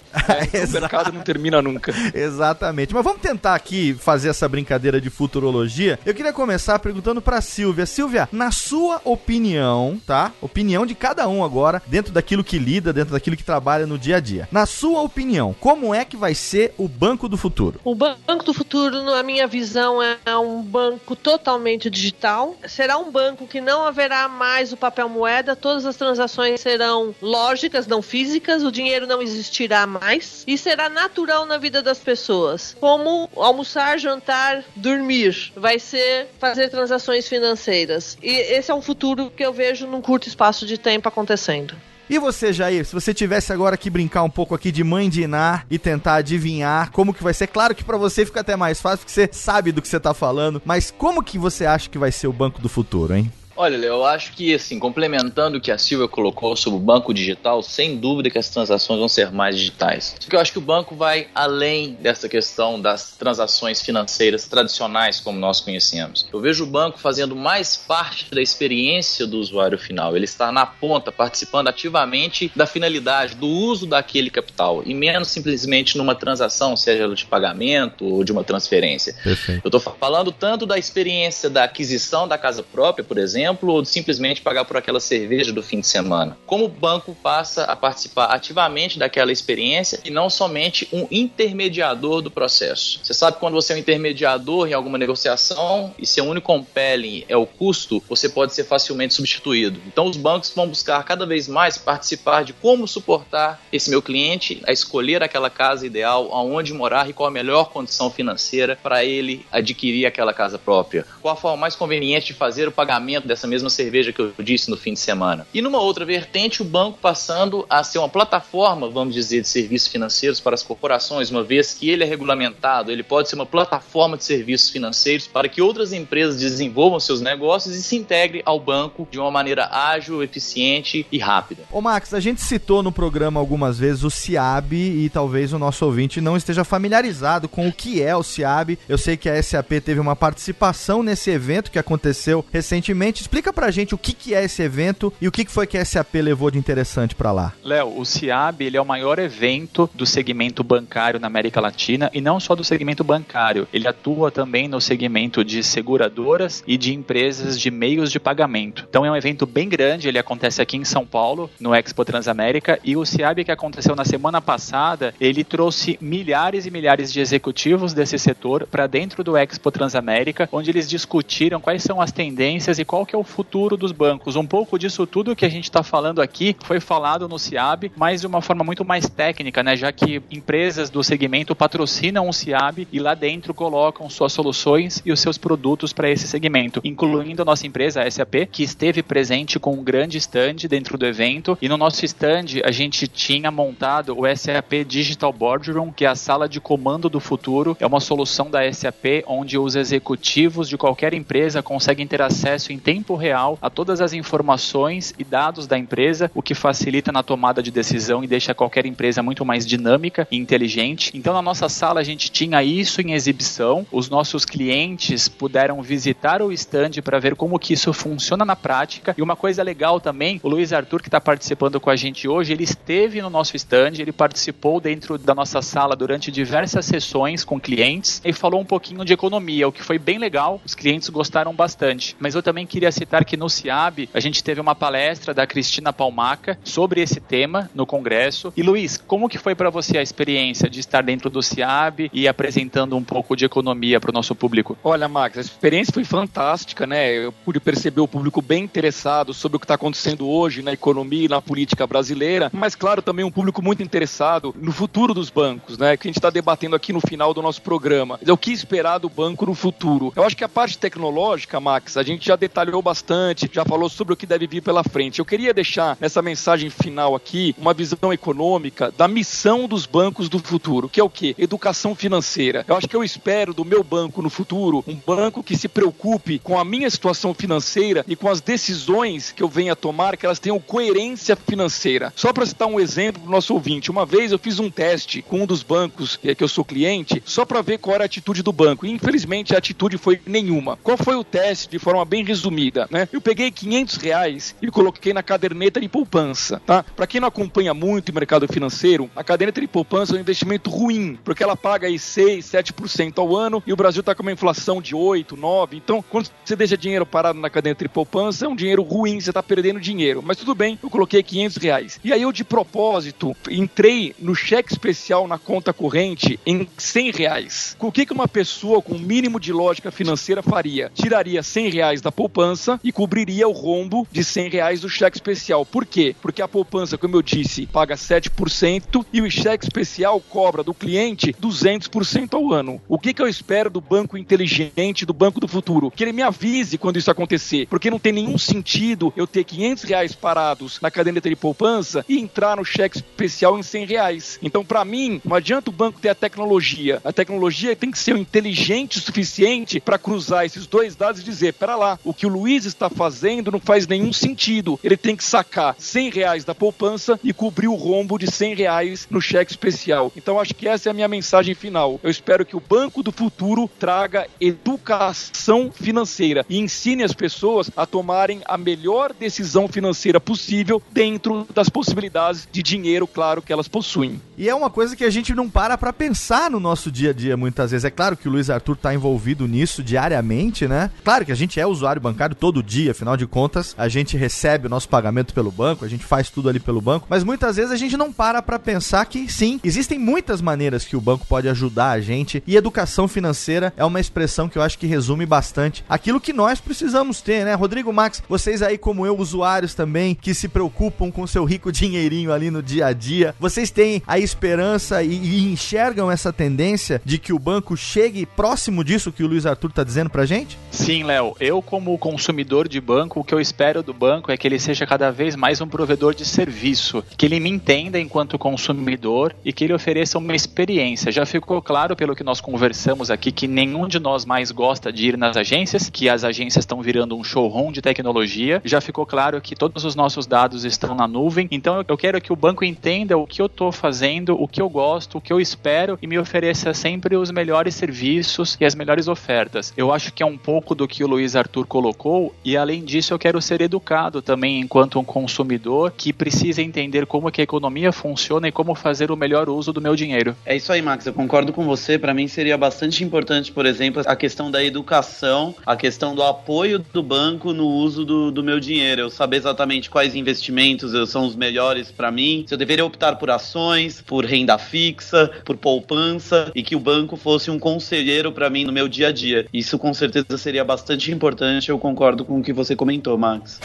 o 0.66 0.72
mercado 0.72 1.12
não 1.12 1.20
termina 1.20 1.60
nunca. 1.60 1.92
Exatamente. 2.14 2.94
Mas 2.94 3.04
vamos 3.04 3.20
tentar 3.20 3.54
aqui 3.54 3.94
fazer 3.94 4.28
essa 4.30 4.48
brincadeira 4.48 5.00
de 5.00 5.10
futurologia. 5.10 5.98
Eu 6.06 6.14
queria 6.14 6.32
começar 6.32 6.78
perguntando 6.78 7.20
pra 7.20 7.40
Silvia. 7.40 7.84
Silvia, 7.84 8.28
na 8.32 8.50
sua 8.50 9.00
opinião, 9.04 10.00
tá? 10.06 10.32
Opinião 10.40 10.86
de 10.86 10.94
cada 10.94 11.28
um 11.28 11.44
agora, 11.44 11.82
dentro 11.86 12.12
daquilo 12.12 12.44
que 12.44 12.58
lida, 12.58 12.92
dentro 12.92 13.12
daquilo 13.12 13.36
que 13.36 13.44
trabalha 13.44 13.86
no 13.86 13.98
dia 13.98 14.16
a 14.16 14.20
dia. 14.20 14.48
Na 14.50 14.66
sua 14.66 15.02
opinião, 15.02 15.54
como 15.58 15.94
é 15.94 16.04
que 16.04 16.16
vai 16.16 16.34
ser 16.34 16.74
o 16.78 16.88
Banco 16.88 17.28
do 17.28 17.36
Futuro? 17.36 17.80
O 17.84 17.94
Banco 17.94 18.44
do 18.44 18.54
Futuro, 18.54 19.02
na 19.02 19.22
minha 19.22 19.46
visão, 19.46 19.98
é 20.02 20.36
um 20.36 20.62
banco 20.62 21.14
totalmente 21.16 21.90
digital. 21.90 22.56
Será 22.66 22.98
um 22.98 23.10
banco 23.10 23.46
que 23.46 23.60
não 23.60 23.84
haverá 23.84 24.28
mais 24.40 24.72
o 24.72 24.76
papel 24.78 25.06
moeda, 25.06 25.54
todas 25.54 25.84
as 25.84 25.96
transações 25.96 26.62
serão 26.62 27.14
lógicas, 27.20 27.86
não 27.86 28.00
físicas, 28.00 28.64
o 28.64 28.72
dinheiro 28.72 29.06
não 29.06 29.20
existirá 29.20 29.86
mais 29.86 30.44
e 30.46 30.56
será 30.56 30.88
natural 30.88 31.44
na 31.44 31.58
vida 31.58 31.82
das 31.82 31.98
pessoas. 31.98 32.74
Como 32.80 33.28
almoçar, 33.36 33.98
jantar, 33.98 34.64
dormir. 34.74 35.52
Vai 35.54 35.78
ser 35.78 36.28
fazer 36.38 36.70
transações 36.70 37.28
financeiras. 37.28 38.16
E 38.22 38.30
esse 38.30 38.70
é 38.70 38.74
um 38.74 38.80
futuro 38.80 39.30
que 39.30 39.44
eu 39.44 39.52
vejo 39.52 39.86
num 39.86 40.00
curto 40.00 40.26
espaço 40.26 40.64
de 40.64 40.78
tempo 40.78 41.06
acontecendo. 41.06 41.76
E 42.08 42.18
você, 42.18 42.50
Jair, 42.50 42.86
se 42.86 42.94
você 42.94 43.12
tivesse 43.12 43.52
agora 43.52 43.76
que 43.76 43.90
brincar 43.90 44.22
um 44.22 44.30
pouco 44.30 44.54
aqui 44.54 44.72
de 44.72 44.82
mãe 44.82 45.08
de 45.10 45.22
Iná 45.22 45.64
e 45.70 45.78
tentar 45.78 46.14
adivinhar 46.14 46.90
como 46.92 47.12
que 47.12 47.22
vai 47.22 47.34
ser, 47.34 47.46
claro 47.46 47.74
que 47.74 47.84
para 47.84 47.98
você 47.98 48.24
fica 48.24 48.40
até 48.40 48.56
mais 48.56 48.80
fácil, 48.80 49.00
porque 49.00 49.12
você 49.12 49.28
sabe 49.30 49.70
do 49.70 49.82
que 49.82 49.86
você 49.86 50.00
tá 50.00 50.14
falando, 50.14 50.60
mas 50.64 50.90
como 50.90 51.22
que 51.22 51.38
você 51.38 51.66
acha 51.66 51.90
que 51.90 51.98
vai 51.98 52.10
ser 52.10 52.26
o 52.26 52.32
Banco 52.32 52.60
do 52.60 52.68
Futuro, 52.68 53.14
hein? 53.14 53.30
Olha, 53.60 53.76
eu 53.76 54.06
acho 54.06 54.32
que, 54.32 54.54
assim, 54.54 54.78
complementando 54.78 55.58
o 55.58 55.60
que 55.60 55.70
a 55.70 55.76
Silvia 55.76 56.08
colocou 56.08 56.56
sobre 56.56 56.78
o 56.78 56.82
banco 56.82 57.12
digital, 57.12 57.62
sem 57.62 57.98
dúvida 57.98 58.30
que 58.30 58.38
as 58.38 58.48
transações 58.48 58.98
vão 58.98 59.06
ser 59.06 59.30
mais 59.30 59.54
digitais. 59.54 60.16
Porque 60.18 60.34
eu 60.34 60.40
acho 60.40 60.52
que 60.52 60.56
o 60.56 60.62
banco 60.62 60.94
vai 60.94 61.28
além 61.34 61.92
dessa 62.00 62.26
questão 62.26 62.80
das 62.80 63.18
transações 63.18 63.82
financeiras 63.82 64.48
tradicionais 64.48 65.20
como 65.20 65.38
nós 65.38 65.60
conhecemos. 65.60 66.26
Eu 66.32 66.40
vejo 66.40 66.64
o 66.64 66.66
banco 66.66 66.98
fazendo 66.98 67.36
mais 67.36 67.76
parte 67.76 68.34
da 68.34 68.40
experiência 68.40 69.26
do 69.26 69.36
usuário 69.36 69.76
final. 69.76 70.16
Ele 70.16 70.24
está 70.24 70.50
na 70.50 70.64
ponta, 70.64 71.12
participando 71.12 71.68
ativamente 71.68 72.50
da 72.56 72.64
finalidade, 72.64 73.34
do 73.34 73.46
uso 73.46 73.84
daquele 73.84 74.30
capital, 74.30 74.82
e 74.86 74.94
menos 74.94 75.28
simplesmente 75.28 75.98
numa 75.98 76.14
transação, 76.14 76.74
seja 76.78 77.06
de 77.14 77.26
pagamento 77.26 78.06
ou 78.06 78.24
de 78.24 78.32
uma 78.32 78.42
transferência. 78.42 79.14
Perfeito. 79.22 79.60
Eu 79.62 79.68
estou 79.68 79.94
falando 80.00 80.32
tanto 80.32 80.64
da 80.64 80.78
experiência 80.78 81.50
da 81.50 81.64
aquisição 81.64 82.26
da 82.26 82.38
casa 82.38 82.62
própria, 82.62 83.04
por 83.04 83.18
exemplo, 83.18 83.49
exemplo, 83.50 83.72
ou 83.72 83.84
simplesmente 83.84 84.40
pagar 84.40 84.64
por 84.64 84.76
aquela 84.76 85.00
cerveja 85.00 85.52
do 85.52 85.62
fim 85.62 85.80
de 85.80 85.86
semana. 85.86 86.36
Como 86.46 86.64
o 86.64 86.68
banco 86.68 87.16
passa 87.22 87.64
a 87.64 87.76
participar 87.76 88.26
ativamente 88.26 88.98
daquela 88.98 89.32
experiência 89.32 90.00
e 90.04 90.10
não 90.10 90.30
somente 90.30 90.88
um 90.92 91.06
intermediador 91.10 92.22
do 92.22 92.30
processo. 92.30 93.00
Você 93.02 93.12
sabe 93.12 93.38
quando 93.38 93.54
você 93.54 93.72
é 93.72 93.76
um 93.76 93.78
intermediador 93.78 94.68
em 94.68 94.72
alguma 94.72 94.98
negociação 94.98 95.94
e 95.98 96.06
seu 96.06 96.24
único 96.24 96.46
compelling 96.46 97.24
é 97.28 97.36
o 97.36 97.46
custo, 97.46 98.02
você 98.08 98.28
pode 98.28 98.54
ser 98.54 98.64
facilmente 98.64 99.14
substituído. 99.14 99.80
Então 99.86 100.06
os 100.06 100.16
bancos 100.16 100.52
vão 100.54 100.68
buscar 100.68 101.02
cada 101.04 101.26
vez 101.26 101.48
mais 101.48 101.78
participar 101.78 102.44
de 102.44 102.52
como 102.52 102.86
suportar 102.86 103.60
esse 103.72 103.90
meu 103.90 104.02
cliente 104.02 104.62
a 104.66 104.72
escolher 104.72 105.22
aquela 105.22 105.50
casa 105.50 105.86
ideal, 105.86 106.32
aonde 106.32 106.72
morar 106.72 107.08
e 107.08 107.12
qual 107.12 107.28
a 107.28 107.32
melhor 107.32 107.70
condição 107.70 108.10
financeira 108.10 108.78
para 108.82 109.04
ele 109.04 109.46
adquirir 109.50 110.06
aquela 110.06 110.32
casa 110.32 110.58
própria. 110.58 111.04
Qual 111.20 111.32
a 111.32 111.36
forma 111.36 111.56
mais 111.56 111.76
conveniente 111.76 112.28
de 112.28 112.34
fazer 112.34 112.68
o 112.68 112.72
pagamento 112.72 113.26
dessa 113.30 113.46
mesma 113.46 113.70
cerveja 113.70 114.12
que 114.12 114.20
eu 114.20 114.32
disse 114.40 114.68
no 114.68 114.76
fim 114.76 114.92
de 114.92 114.98
semana. 114.98 115.46
E 115.54 115.62
numa 115.62 115.78
outra 115.78 116.04
vertente, 116.04 116.62
o 116.62 116.64
banco 116.64 116.98
passando 117.00 117.64
a 117.70 117.84
ser 117.84 117.98
uma 117.98 118.08
plataforma, 118.08 118.90
vamos 118.90 119.14
dizer, 119.14 119.42
de 119.42 119.48
serviços 119.48 119.86
financeiros 119.86 120.40
para 120.40 120.54
as 120.54 120.64
corporações, 120.64 121.30
uma 121.30 121.44
vez 121.44 121.72
que 121.72 121.88
ele 121.88 122.02
é 122.02 122.06
regulamentado, 122.06 122.90
ele 122.90 123.04
pode 123.04 123.28
ser 123.28 123.36
uma 123.36 123.46
plataforma 123.46 124.16
de 124.16 124.24
serviços 124.24 124.68
financeiros 124.68 125.28
para 125.28 125.48
que 125.48 125.62
outras 125.62 125.92
empresas 125.92 126.40
desenvolvam 126.40 126.98
seus 126.98 127.20
negócios 127.20 127.76
e 127.76 127.82
se 127.82 127.94
integre 127.94 128.42
ao 128.44 128.58
banco 128.58 129.06
de 129.08 129.18
uma 129.18 129.30
maneira 129.30 129.68
ágil, 129.70 130.24
eficiente 130.24 131.06
e 131.12 131.18
rápida. 131.18 131.62
Ô 131.70 131.80
Max, 131.80 132.12
a 132.12 132.18
gente 132.18 132.40
citou 132.40 132.82
no 132.82 132.90
programa 132.90 133.38
algumas 133.38 133.78
vezes 133.78 134.02
o 134.02 134.10
CIAB 134.10 134.72
e 134.72 135.08
talvez 135.08 135.52
o 135.52 135.58
nosso 135.58 135.84
ouvinte 135.84 136.20
não 136.20 136.36
esteja 136.36 136.64
familiarizado 136.64 137.48
com 137.48 137.68
o 137.68 137.72
que 137.72 138.02
é 138.02 138.16
o 138.16 138.24
CIAB. 138.24 138.76
Eu 138.88 138.98
sei 138.98 139.16
que 139.16 139.28
a 139.28 139.40
SAP 139.40 139.70
teve 139.84 140.00
uma 140.00 140.16
participação 140.16 141.00
nesse 141.00 141.30
evento 141.30 141.70
que 141.70 141.78
aconteceu 141.78 142.44
recentemente. 142.52 143.19
Explica 143.20 143.52
pra 143.52 143.70
gente 143.70 143.94
o 143.94 143.98
que, 143.98 144.12
que 144.12 144.34
é 144.34 144.42
esse 144.42 144.62
evento 144.62 145.12
e 145.20 145.28
o 145.28 145.32
que, 145.32 145.44
que 145.44 145.50
foi 145.50 145.66
que 145.66 145.76
a 145.76 145.84
SAP 145.84 146.14
levou 146.14 146.50
de 146.50 146.58
interessante 146.58 147.14
para 147.14 147.30
lá. 147.30 147.52
Léo, 147.62 147.98
o 147.98 148.04
CIAB 148.04 148.62
ele 148.62 148.76
é 148.76 148.80
o 148.80 148.84
maior 148.84 149.18
evento 149.18 149.88
do 149.94 150.06
segmento 150.06 150.64
bancário 150.64 151.20
na 151.20 151.26
América 151.26 151.60
Latina 151.60 152.10
e 152.14 152.20
não 152.20 152.40
só 152.40 152.54
do 152.54 152.64
segmento 152.64 153.04
bancário. 153.04 153.68
Ele 153.72 153.86
atua 153.86 154.30
também 154.30 154.68
no 154.68 154.80
segmento 154.80 155.44
de 155.44 155.62
seguradoras 155.62 156.64
e 156.66 156.78
de 156.78 156.94
empresas 156.94 157.60
de 157.60 157.70
meios 157.70 158.10
de 158.10 158.18
pagamento. 158.18 158.86
Então 158.88 159.04
é 159.04 159.10
um 159.10 159.16
evento 159.16 159.46
bem 159.46 159.68
grande, 159.68 160.08
ele 160.08 160.18
acontece 160.18 160.62
aqui 160.62 160.76
em 160.76 160.84
São 160.84 161.04
Paulo, 161.04 161.50
no 161.60 161.74
Expo 161.74 162.04
Transamérica, 162.04 162.80
e 162.82 162.96
o 162.96 163.04
CIAB 163.04 163.44
que 163.44 163.52
aconteceu 163.52 163.94
na 163.94 164.04
semana 164.04 164.40
passada, 164.40 165.14
ele 165.20 165.44
trouxe 165.44 165.98
milhares 166.00 166.64
e 166.64 166.70
milhares 166.70 167.12
de 167.12 167.20
executivos 167.20 167.92
desse 167.92 168.18
setor 168.18 168.66
para 168.66 168.86
dentro 168.86 169.22
do 169.22 169.36
Expo 169.36 169.70
Transamérica, 169.70 170.48
onde 170.50 170.70
eles 170.70 170.88
discutiram 170.88 171.60
quais 171.60 171.82
são 171.82 172.00
as 172.00 172.10
tendências 172.10 172.78
e 172.78 172.84
qual 172.84 173.06
que 173.10 173.16
é 173.16 173.18
o 173.18 173.24
futuro 173.24 173.76
dos 173.76 173.90
bancos. 173.90 174.36
Um 174.36 174.46
pouco 174.46 174.78
disso 174.78 175.04
tudo 175.04 175.34
que 175.34 175.44
a 175.44 175.48
gente 175.48 175.64
está 175.64 175.82
falando 175.82 176.22
aqui 176.22 176.56
foi 176.62 176.78
falado 176.78 177.28
no 177.28 177.40
CIAB, 177.40 177.90
mas 177.96 178.20
de 178.20 178.26
uma 178.28 178.40
forma 178.40 178.62
muito 178.62 178.84
mais 178.84 179.08
técnica, 179.08 179.64
né? 179.64 179.76
Já 179.76 179.90
que 179.90 180.22
empresas 180.30 180.90
do 180.90 181.02
segmento 181.02 181.56
patrocinam 181.56 182.28
o 182.28 182.32
CIAB 182.32 182.86
e 182.92 183.00
lá 183.00 183.14
dentro 183.14 183.52
colocam 183.52 184.08
suas 184.08 184.32
soluções 184.32 185.02
e 185.04 185.10
os 185.10 185.18
seus 185.18 185.36
produtos 185.36 185.92
para 185.92 186.08
esse 186.08 186.28
segmento, 186.28 186.80
incluindo 186.84 187.42
a 187.42 187.44
nossa 187.44 187.66
empresa, 187.66 188.00
a 188.00 188.08
SAP, 188.08 188.46
que 188.48 188.62
esteve 188.62 189.02
presente 189.02 189.58
com 189.58 189.74
um 189.74 189.82
grande 189.82 190.16
stand 190.18 190.68
dentro 190.68 190.96
do 190.96 191.04
evento. 191.04 191.58
E 191.60 191.68
no 191.68 191.76
nosso 191.76 192.04
stand 192.04 192.62
a 192.64 192.70
gente 192.70 193.08
tinha 193.08 193.50
montado 193.50 194.16
o 194.16 194.36
SAP 194.36 194.84
Digital 194.86 195.32
Boardroom, 195.32 195.90
que 195.90 196.04
é 196.04 196.08
a 196.08 196.14
sala 196.14 196.48
de 196.48 196.60
comando 196.60 197.08
do 197.08 197.18
futuro. 197.18 197.76
É 197.80 197.86
uma 197.86 197.98
solução 197.98 198.48
da 198.48 198.72
SAP 198.72 199.24
onde 199.26 199.58
os 199.58 199.74
executivos 199.74 200.68
de 200.68 200.78
qualquer 200.78 201.12
empresa 201.12 201.60
conseguem 201.60 202.06
ter 202.06 202.22
acesso 202.22 202.72
em 202.72 202.78
tempo 203.00 203.14
real 203.14 203.58
a 203.62 203.70
todas 203.70 204.00
as 204.02 204.12
informações 204.12 205.14
e 205.18 205.24
dados 205.24 205.66
da 205.66 205.78
empresa, 205.78 206.30
o 206.34 206.42
que 206.42 206.54
facilita 206.54 207.10
na 207.10 207.22
tomada 207.22 207.62
de 207.62 207.70
decisão 207.70 208.22
e 208.22 208.26
deixa 208.26 208.54
qualquer 208.54 208.84
empresa 208.84 209.22
muito 209.22 209.42
mais 209.42 209.64
dinâmica 209.64 210.28
e 210.30 210.36
inteligente. 210.36 211.10
Então, 211.14 211.32
na 211.32 211.40
nossa 211.40 211.66
sala, 211.68 212.00
a 212.00 212.02
gente 212.04 212.30
tinha 212.30 212.62
isso 212.62 213.00
em 213.00 213.12
exibição. 213.12 213.86
Os 213.90 214.10
nossos 214.10 214.44
clientes 214.44 215.28
puderam 215.28 215.80
visitar 215.80 216.42
o 216.42 216.52
stand 216.52 217.00
para 217.02 217.18
ver 217.18 217.34
como 217.34 217.58
que 217.58 217.72
isso 217.72 217.90
funciona 217.94 218.44
na 218.44 218.54
prática. 218.54 219.14
E 219.16 219.22
uma 219.22 219.34
coisa 219.34 219.62
legal 219.62 219.98
também, 219.98 220.38
o 220.42 220.48
Luiz 220.48 220.70
Arthur, 220.70 221.00
que 221.00 221.08
está 221.08 221.20
participando 221.20 221.80
com 221.80 221.88
a 221.88 221.96
gente 221.96 222.28
hoje, 222.28 222.52
ele 222.52 222.64
esteve 222.64 223.22
no 223.22 223.30
nosso 223.30 223.56
stand, 223.56 223.94
ele 223.98 224.12
participou 224.12 224.78
dentro 224.78 225.16
da 225.16 225.34
nossa 225.34 225.62
sala 225.62 225.96
durante 225.96 226.30
diversas 226.30 226.84
sessões 226.84 227.44
com 227.44 227.58
clientes 227.58 228.20
e 228.22 228.32
falou 228.32 228.60
um 228.60 228.64
pouquinho 228.64 229.06
de 229.06 229.14
economia, 229.14 229.66
o 229.66 229.72
que 229.72 229.82
foi 229.82 229.98
bem 229.98 230.18
legal. 230.18 230.60
Os 230.66 230.74
clientes 230.74 231.08
gostaram 231.08 231.54
bastante. 231.54 232.10
Mas 232.18 232.34
eu 232.34 232.42
também 232.42 232.66
queria 232.66 232.89
citar 232.92 233.24
que 233.24 233.36
no 233.36 233.48
CIAB 233.48 234.08
a 234.12 234.20
gente 234.20 234.42
teve 234.42 234.60
uma 234.60 234.74
palestra 234.74 235.32
da 235.32 235.46
Cristina 235.46 235.92
Palmaca 235.92 236.58
sobre 236.64 237.00
esse 237.00 237.20
tema 237.20 237.70
no 237.74 237.86
congresso. 237.86 238.52
E 238.56 238.62
Luiz, 238.62 238.96
como 238.96 239.28
que 239.28 239.38
foi 239.38 239.54
para 239.54 239.70
você 239.70 239.98
a 239.98 240.02
experiência 240.02 240.68
de 240.68 240.80
estar 240.80 241.02
dentro 241.02 241.30
do 241.30 241.42
CIAB 241.42 242.10
e 242.12 242.28
apresentando 242.28 242.96
um 242.96 243.04
pouco 243.04 243.36
de 243.36 243.44
economia 243.44 244.00
para 244.00 244.10
o 244.10 244.14
nosso 244.14 244.34
público? 244.34 244.76
Olha, 244.82 245.08
Max, 245.08 245.38
a 245.38 245.40
experiência 245.40 245.92
foi 245.92 246.04
fantástica, 246.04 246.86
né? 246.86 247.10
Eu 247.12 247.32
pude 247.32 247.60
perceber 247.60 248.00
o 248.00 248.08
público 248.08 248.42
bem 248.42 248.64
interessado 248.64 249.32
sobre 249.32 249.56
o 249.56 249.60
que 249.60 249.64
está 249.64 249.74
acontecendo 249.74 250.28
hoje 250.28 250.62
na 250.62 250.72
economia 250.72 251.24
e 251.24 251.28
na 251.28 251.40
política 251.40 251.86
brasileira, 251.86 252.50
mas 252.52 252.74
claro 252.74 253.02
também 253.02 253.24
um 253.24 253.30
público 253.30 253.62
muito 253.62 253.82
interessado 253.82 254.54
no 254.58 254.72
futuro 254.72 255.14
dos 255.14 255.30
bancos, 255.30 255.78
né? 255.78 255.96
Que 255.96 256.06
a 256.06 256.08
gente 256.08 256.18
está 256.18 256.30
debatendo 256.30 256.76
aqui 256.76 256.92
no 256.92 257.00
final 257.00 257.34
do 257.34 257.42
nosso 257.42 257.62
programa. 257.62 258.18
O 258.26 258.36
que 258.36 258.52
esperar 258.52 258.98
do 258.98 259.08
banco 259.08 259.46
no 259.46 259.54
futuro. 259.54 260.12
Eu 260.16 260.24
acho 260.24 260.36
que 260.36 260.44
a 260.44 260.48
parte 260.48 260.78
tecnológica, 260.78 261.60
Max, 261.60 261.96
a 261.96 262.02
gente 262.02 262.26
já 262.26 262.36
detalhou 262.36 262.79
bastante, 262.82 263.48
já 263.52 263.64
falou 263.64 263.88
sobre 263.88 264.14
o 264.14 264.16
que 264.16 264.26
deve 264.26 264.46
vir 264.46 264.62
pela 264.62 264.82
frente. 264.82 265.18
Eu 265.18 265.24
queria 265.24 265.54
deixar 265.54 265.96
nessa 266.00 266.22
mensagem 266.22 266.70
final 266.70 267.14
aqui 267.14 267.54
uma 267.58 267.74
visão 267.74 268.12
econômica 268.12 268.92
da 268.96 269.08
missão 269.08 269.66
dos 269.66 269.86
bancos 269.86 270.28
do 270.28 270.38
futuro, 270.38 270.88
que 270.88 271.00
é 271.00 271.04
o 271.04 271.10
quê? 271.10 271.34
Educação 271.38 271.94
financeira. 271.94 272.64
Eu 272.68 272.76
acho 272.76 272.88
que 272.88 272.96
eu 272.96 273.04
espero 273.04 273.52
do 273.52 273.64
meu 273.64 273.82
banco 273.82 274.22
no 274.22 274.30
futuro 274.30 274.84
um 274.86 274.94
banco 274.94 275.42
que 275.42 275.56
se 275.56 275.68
preocupe 275.68 276.38
com 276.38 276.58
a 276.58 276.64
minha 276.64 276.90
situação 276.90 277.34
financeira 277.34 278.04
e 278.06 278.16
com 278.16 278.28
as 278.28 278.40
decisões 278.40 279.32
que 279.32 279.42
eu 279.42 279.48
venha 279.48 279.76
tomar, 279.76 280.16
que 280.16 280.26
elas 280.26 280.38
tenham 280.38 280.58
coerência 280.58 281.36
financeira. 281.36 282.12
Só 282.16 282.32
para 282.32 282.46
citar 282.46 282.68
um 282.68 282.80
exemplo 282.80 283.22
para 283.22 283.28
o 283.28 283.32
nosso 283.32 283.54
ouvinte, 283.54 283.90
uma 283.90 284.06
vez 284.06 284.32
eu 284.32 284.38
fiz 284.38 284.58
um 284.58 284.70
teste 284.70 285.22
com 285.22 285.42
um 285.42 285.46
dos 285.46 285.62
bancos 285.62 286.16
que 286.16 286.42
eu 286.42 286.48
sou 286.48 286.64
cliente, 286.64 287.22
só 287.24 287.44
para 287.44 287.62
ver 287.62 287.78
qual 287.78 287.94
era 287.94 288.04
a 288.04 288.06
atitude 288.06 288.42
do 288.42 288.52
banco. 288.52 288.86
E 288.86 288.90
infelizmente 288.90 289.54
a 289.54 289.58
atitude 289.58 289.98
foi 289.98 290.20
nenhuma. 290.26 290.78
Qual 290.82 290.96
foi 290.96 291.14
o 291.14 291.24
teste 291.24 291.68
de 291.68 291.78
forma 291.78 292.04
bem 292.04 292.24
resumida? 292.24 292.69
Né? 292.90 293.08
Eu 293.12 293.20
peguei 293.20 293.50
500 293.50 293.96
reais 293.96 294.54
e 294.60 294.70
coloquei 294.70 295.12
na 295.12 295.22
caderneta 295.22 295.80
de 295.80 295.88
poupança. 295.88 296.60
Tá? 296.64 296.82
Para 296.82 297.06
quem 297.06 297.20
não 297.20 297.28
acompanha 297.28 297.74
muito 297.74 298.10
o 298.10 298.14
mercado 298.14 298.46
financeiro, 298.48 299.10
a 299.14 299.24
caderneta 299.24 299.60
de 299.60 299.66
poupança 299.66 300.14
é 300.14 300.18
um 300.18 300.20
investimento 300.20 300.70
ruim, 300.70 301.18
porque 301.24 301.42
ela 301.42 301.56
paga 301.56 301.86
aí 301.86 301.98
6, 301.98 302.44
7% 302.44 303.18
ao 303.18 303.36
ano 303.36 303.62
e 303.66 303.72
o 303.72 303.76
Brasil 303.76 304.00
está 304.00 304.14
com 304.14 304.22
uma 304.22 304.32
inflação 304.32 304.80
de 304.80 304.94
8, 304.94 305.36
9. 305.36 305.76
Então, 305.76 306.02
quando 306.08 306.30
você 306.44 306.56
deixa 306.56 306.76
dinheiro 306.76 307.06
parado 307.06 307.38
na 307.38 307.50
caderneta 307.50 307.84
de 307.84 307.88
poupança, 307.88 308.46
é 308.46 308.48
um 308.48 308.56
dinheiro 308.56 308.82
ruim, 308.82 309.20
você 309.20 309.30
está 309.30 309.42
perdendo 309.42 309.80
dinheiro. 309.80 310.22
Mas 310.24 310.36
tudo 310.36 310.54
bem, 310.54 310.78
eu 310.82 310.90
coloquei 310.90 311.22
500 311.22 311.56
reais. 311.56 312.00
E 312.04 312.12
aí 312.12 312.22
eu, 312.22 312.32
de 312.32 312.44
propósito, 312.44 313.36
entrei 313.50 314.14
no 314.18 314.34
cheque 314.34 314.72
especial 314.72 315.26
na 315.26 315.38
conta 315.38 315.72
corrente 315.72 316.38
em 316.46 316.68
100 316.76 317.10
reais. 317.12 317.76
O 317.78 317.92
que, 317.92 318.06
que 318.06 318.12
uma 318.12 318.28
pessoa 318.28 318.82
com 318.82 318.98
mínimo 318.98 319.40
de 319.40 319.52
lógica 319.52 319.90
financeira 319.90 320.42
faria? 320.42 320.90
Tiraria 320.94 321.42
100 321.42 321.70
reais 321.70 322.00
da 322.00 322.12
poupança 322.12 322.59
e 322.82 322.92
cobriria 322.92 323.48
o 323.48 323.52
rombo 323.52 324.06
de 324.10 324.22
100 324.22 324.48
reais 324.50 324.80
do 324.80 324.88
cheque 324.88 325.16
especial. 325.16 325.64
Por 325.64 325.86
quê? 325.86 326.14
Porque 326.20 326.42
a 326.42 326.48
poupança, 326.48 326.98
como 326.98 327.16
eu 327.16 327.22
disse, 327.22 327.66
paga 327.66 327.94
7% 327.94 329.04
e 329.12 329.22
o 329.22 329.30
cheque 329.30 329.64
especial 329.64 330.20
cobra 330.20 330.62
do 330.62 330.74
cliente 330.74 331.32
200% 331.32 332.34
ao 332.34 332.52
ano. 332.52 332.80
O 332.88 332.98
que, 332.98 333.14
que 333.14 333.22
eu 333.22 333.28
espero 333.28 333.70
do 333.70 333.80
banco 333.80 334.18
inteligente, 334.18 335.06
do 335.06 335.12
banco 335.12 335.40
do 335.40 335.48
futuro? 335.48 335.90
Que 335.90 336.04
ele 336.04 336.12
me 336.12 336.22
avise 336.22 336.78
quando 336.78 336.98
isso 336.98 337.10
acontecer, 337.10 337.66
porque 337.68 337.90
não 337.90 337.98
tem 337.98 338.12
nenhum 338.12 338.38
sentido 338.38 339.12
eu 339.16 339.26
ter 339.26 339.44
500 339.44 339.84
reais 339.84 340.14
parados 340.14 340.78
na 340.80 340.90
caderneta 340.90 341.28
de 341.28 341.36
poupança 341.36 342.04
e 342.08 342.18
entrar 342.18 342.56
no 342.56 342.64
cheque 342.64 342.96
especial 342.96 343.58
em 343.58 343.62
100 343.62 343.86
reais. 343.86 344.38
Então, 344.42 344.64
para 344.64 344.84
mim, 344.84 345.20
não 345.24 345.36
adianta 345.36 345.70
o 345.70 345.72
banco 345.72 346.00
ter 346.00 346.08
a 346.08 346.14
tecnologia. 346.14 347.00
A 347.04 347.12
tecnologia 347.12 347.76
tem 347.76 347.90
que 347.90 347.98
ser 347.98 348.16
inteligente 348.16 348.98
o 348.98 349.00
suficiente 349.00 349.80
para 349.80 349.98
cruzar 349.98 350.44
esses 350.44 350.66
dois 350.66 350.94
dados 350.96 351.20
e 351.20 351.24
dizer: 351.24 351.54
pera 351.54 351.76
lá, 351.76 351.98
o 352.04 352.12
que 352.12 352.26
o 352.26 352.28
Luiz 352.28 352.49
está 352.56 352.88
fazendo 352.88 353.50
não 353.50 353.60
faz 353.60 353.86
nenhum 353.86 354.12
sentido. 354.12 354.78
Ele 354.82 354.96
tem 354.96 355.16
que 355.16 355.24
sacar 355.24 355.74
100 355.78 356.10
reais 356.10 356.44
da 356.44 356.54
poupança 356.54 357.18
e 357.22 357.32
cobrir 357.32 357.68
o 357.68 357.74
rombo 357.74 358.18
de 358.18 358.30
100 358.30 358.54
reais 358.54 359.06
no 359.10 359.20
cheque 359.20 359.50
especial. 359.50 360.12
Então, 360.16 360.38
acho 360.38 360.54
que 360.54 360.68
essa 360.68 360.88
é 360.88 360.90
a 360.90 360.94
minha 360.94 361.08
mensagem 361.08 361.54
final. 361.54 362.00
Eu 362.02 362.10
espero 362.10 362.44
que 362.44 362.56
o 362.56 362.60
Banco 362.60 363.02
do 363.02 363.12
Futuro 363.12 363.68
traga 363.78 364.26
educação 364.40 365.70
financeira 365.72 366.44
e 366.48 366.58
ensine 366.58 367.02
as 367.02 367.12
pessoas 367.12 367.70
a 367.76 367.86
tomarem 367.86 368.40
a 368.44 368.56
melhor 368.56 369.12
decisão 369.12 369.68
financeira 369.68 370.20
possível 370.20 370.82
dentro 370.90 371.46
das 371.54 371.68
possibilidades 371.68 372.48
de 372.50 372.62
dinheiro, 372.62 373.06
claro, 373.06 373.42
que 373.42 373.52
elas 373.52 373.68
possuem. 373.68 374.20
E 374.36 374.48
é 374.48 374.54
uma 374.54 374.70
coisa 374.70 374.96
que 374.96 375.04
a 375.04 375.10
gente 375.10 375.34
não 375.34 375.48
para 375.48 375.76
para 375.76 375.92
pensar 375.92 376.50
no 376.50 376.60
nosso 376.60 376.90
dia 376.90 377.10
a 377.10 377.12
dia 377.12 377.36
muitas 377.36 377.70
vezes. 377.70 377.84
É 377.84 377.90
claro 377.90 378.16
que 378.16 378.28
o 378.28 378.30
Luiz 378.30 378.50
Arthur 378.50 378.74
está 378.74 378.94
envolvido 378.94 379.46
nisso 379.46 379.82
diariamente, 379.82 380.66
né? 380.66 380.90
Claro 381.04 381.24
que 381.24 381.32
a 381.32 381.34
gente 381.34 381.60
é 381.60 381.66
usuário 381.66 382.00
bancário 382.00 382.29
todo 382.34 382.62
dia, 382.62 382.92
afinal 382.92 383.16
de 383.16 383.26
contas, 383.26 383.74
a 383.76 383.88
gente 383.88 384.16
recebe 384.16 384.66
o 384.66 384.70
nosso 384.70 384.88
pagamento 384.88 385.34
pelo 385.34 385.50
banco, 385.50 385.84
a 385.84 385.88
gente 385.88 386.04
faz 386.04 386.30
tudo 386.30 386.48
ali 386.48 386.60
pelo 386.60 386.80
banco, 386.80 387.06
mas 387.08 387.24
muitas 387.24 387.56
vezes 387.56 387.72
a 387.72 387.76
gente 387.76 387.96
não 387.96 388.12
para 388.12 388.42
para 388.42 388.58
pensar 388.58 389.04
que 389.06 389.30
sim, 389.30 389.60
existem 389.62 389.98
muitas 389.98 390.40
maneiras 390.40 390.84
que 390.84 390.96
o 390.96 391.00
banco 391.00 391.26
pode 391.26 391.48
ajudar 391.48 391.90
a 391.90 392.00
gente 392.00 392.42
e 392.46 392.56
educação 392.56 393.06
financeira 393.06 393.72
é 393.76 393.84
uma 393.84 394.00
expressão 394.00 394.48
que 394.48 394.58
eu 394.58 394.62
acho 394.62 394.78
que 394.78 394.86
resume 394.86 395.26
bastante 395.26 395.84
aquilo 395.88 396.20
que 396.20 396.32
nós 396.32 396.60
precisamos 396.60 397.20
ter, 397.20 397.44
né? 397.44 397.54
Rodrigo 397.54 397.92
Max, 397.92 398.22
vocês 398.28 398.62
aí 398.62 398.78
como 398.78 399.06
eu, 399.06 399.16
usuários 399.18 399.74
também 399.74 400.14
que 400.14 400.34
se 400.34 400.48
preocupam 400.48 401.10
com 401.10 401.26
seu 401.26 401.44
rico 401.44 401.70
dinheirinho 401.72 402.32
ali 402.32 402.50
no 402.50 402.62
dia 402.62 402.86
a 402.86 402.92
dia, 402.92 403.34
vocês 403.38 403.70
têm 403.70 404.02
a 404.06 404.18
esperança 404.18 405.02
e, 405.02 405.12
e 405.12 405.52
enxergam 405.52 406.10
essa 406.10 406.32
tendência 406.32 407.00
de 407.04 407.18
que 407.18 407.32
o 407.32 407.38
banco 407.38 407.76
chegue 407.76 408.26
próximo 408.26 408.84
disso 408.84 409.12
que 409.12 409.22
o 409.22 409.26
Luiz 409.26 409.46
Arthur 409.46 409.72
tá 409.72 409.84
dizendo 409.84 410.10
pra 410.10 410.26
gente? 410.26 410.58
Sim, 410.70 411.04
Léo. 411.04 411.34
Eu, 411.40 411.62
como 411.62 411.96
consumidor 412.20 412.68
de 412.68 412.78
banco, 412.82 413.18
o 413.18 413.24
que 413.24 413.32
eu 413.32 413.40
espero 413.40 413.82
do 413.82 413.94
banco 413.94 414.30
é 414.30 414.36
que 414.36 414.46
ele 414.46 414.58
seja 414.58 414.86
cada 414.86 415.10
vez 415.10 415.34
mais 415.34 415.62
um 415.62 415.66
provedor 415.66 416.14
de 416.14 416.26
serviço, 416.26 417.02
que 417.16 417.24
ele 417.24 417.40
me 417.40 417.48
entenda 417.48 417.98
enquanto 417.98 418.38
consumidor 418.38 419.34
e 419.42 419.54
que 419.54 419.64
ele 419.64 419.72
ofereça 419.72 420.18
uma 420.18 420.36
experiência. 420.36 421.10
Já 421.10 421.24
ficou 421.24 421.62
claro 421.62 421.96
pelo 421.96 422.14
que 422.14 422.22
nós 422.22 422.38
conversamos 422.38 423.10
aqui 423.10 423.32
que 423.32 423.48
nenhum 423.48 423.88
de 423.88 423.98
nós 423.98 424.26
mais 424.26 424.50
gosta 424.50 424.92
de 424.92 425.08
ir 425.08 425.16
nas 425.16 425.34
agências, 425.34 425.88
que 425.88 426.10
as 426.10 426.22
agências 426.22 426.62
estão 426.62 426.82
virando 426.82 427.16
um 427.16 427.24
showroom 427.24 427.72
de 427.72 427.80
tecnologia. 427.80 428.60
Já 428.66 428.82
ficou 428.82 429.06
claro 429.06 429.40
que 429.40 429.56
todos 429.56 429.86
os 429.86 429.94
nossos 429.94 430.26
dados 430.26 430.66
estão 430.66 430.94
na 430.94 431.08
nuvem. 431.08 431.48
Então 431.50 431.82
eu 431.88 431.96
quero 431.96 432.20
que 432.20 432.34
o 432.34 432.36
banco 432.36 432.66
entenda 432.66 433.16
o 433.16 433.26
que 433.26 433.40
eu 433.40 433.46
estou 433.46 433.72
fazendo, 433.72 434.38
o 434.38 434.46
que 434.46 434.60
eu 434.60 434.68
gosto, 434.68 435.16
o 435.16 435.20
que 435.22 435.32
eu 435.32 435.40
espero 435.40 435.98
e 436.02 436.06
me 436.06 436.18
ofereça 436.18 436.74
sempre 436.74 437.16
os 437.16 437.30
melhores 437.30 437.74
serviços 437.74 438.58
e 438.60 438.66
as 438.66 438.74
melhores 438.74 439.08
ofertas. 439.08 439.72
Eu 439.74 439.90
acho 439.90 440.12
que 440.12 440.22
é 440.22 440.26
um 440.26 440.36
pouco 440.36 440.74
do 440.74 440.86
que 440.86 441.02
o 441.02 441.06
Luiz 441.06 441.34
Arthur 441.34 441.66
colocou 441.66 442.09
e 442.44 442.56
além 442.56 442.84
disso 442.84 443.14
eu 443.14 443.18
quero 443.18 443.40
ser 443.40 443.60
educado 443.60 444.20
também 444.20 444.60
enquanto 444.60 444.98
um 444.98 445.04
consumidor 445.04 445.92
que 445.96 446.12
precisa 446.12 446.62
entender 446.62 447.06
como 447.06 447.30
que 447.30 447.40
a 447.40 447.44
economia 447.44 447.92
funciona 447.92 448.48
e 448.48 448.52
como 448.52 448.74
fazer 448.74 449.10
o 449.10 449.16
melhor 449.16 449.48
uso 449.48 449.72
do 449.72 449.80
meu 449.80 449.96
dinheiro. 449.96 450.36
É 450.44 450.56
isso 450.56 450.72
aí, 450.72 450.82
Max. 450.82 451.06
Eu 451.06 451.12
concordo 451.12 451.52
com 451.52 451.64
você. 451.64 451.98
Para 451.98 452.14
mim 452.14 452.28
seria 452.28 452.56
bastante 452.58 453.02
importante, 453.04 453.52
por 453.52 453.66
exemplo, 453.66 454.02
a 454.06 454.16
questão 454.16 454.50
da 454.50 454.62
educação, 454.62 455.54
a 455.64 455.76
questão 455.76 456.14
do 456.14 456.22
apoio 456.22 456.78
do 456.92 457.02
banco 457.02 457.52
no 457.52 457.66
uso 457.66 458.04
do, 458.04 458.30
do 458.30 458.42
meu 458.42 458.60
dinheiro. 458.60 459.02
Eu 459.02 459.10
saber 459.10 459.36
exatamente 459.36 459.88
quais 459.88 460.14
investimentos 460.14 460.92
são 461.08 461.26
os 461.26 461.36
melhores 461.36 461.90
para 461.90 462.10
mim, 462.10 462.44
se 462.46 462.54
eu 462.54 462.58
deveria 462.58 462.84
optar 462.84 463.16
por 463.16 463.30
ações, 463.30 464.00
por 464.00 464.24
renda 464.24 464.58
fixa, 464.58 465.30
por 465.44 465.56
poupança 465.56 466.50
e 466.54 466.62
que 466.62 466.76
o 466.76 466.80
banco 466.80 467.16
fosse 467.16 467.50
um 467.50 467.58
conselheiro 467.58 468.32
para 468.32 468.50
mim 468.50 468.64
no 468.64 468.72
meu 468.72 468.88
dia 468.88 469.08
a 469.08 469.12
dia. 469.12 469.46
Isso 469.52 469.78
com 469.78 469.94
certeza 469.94 470.36
seria 470.36 470.64
bastante 470.64 471.10
importante. 471.10 471.70
Eu 471.70 471.78
concordo 471.78 471.99
com 472.24 472.38
o 472.38 472.42
que 472.42 472.52
você 472.52 472.74
comentou, 472.74 473.18
Max. 473.18 473.60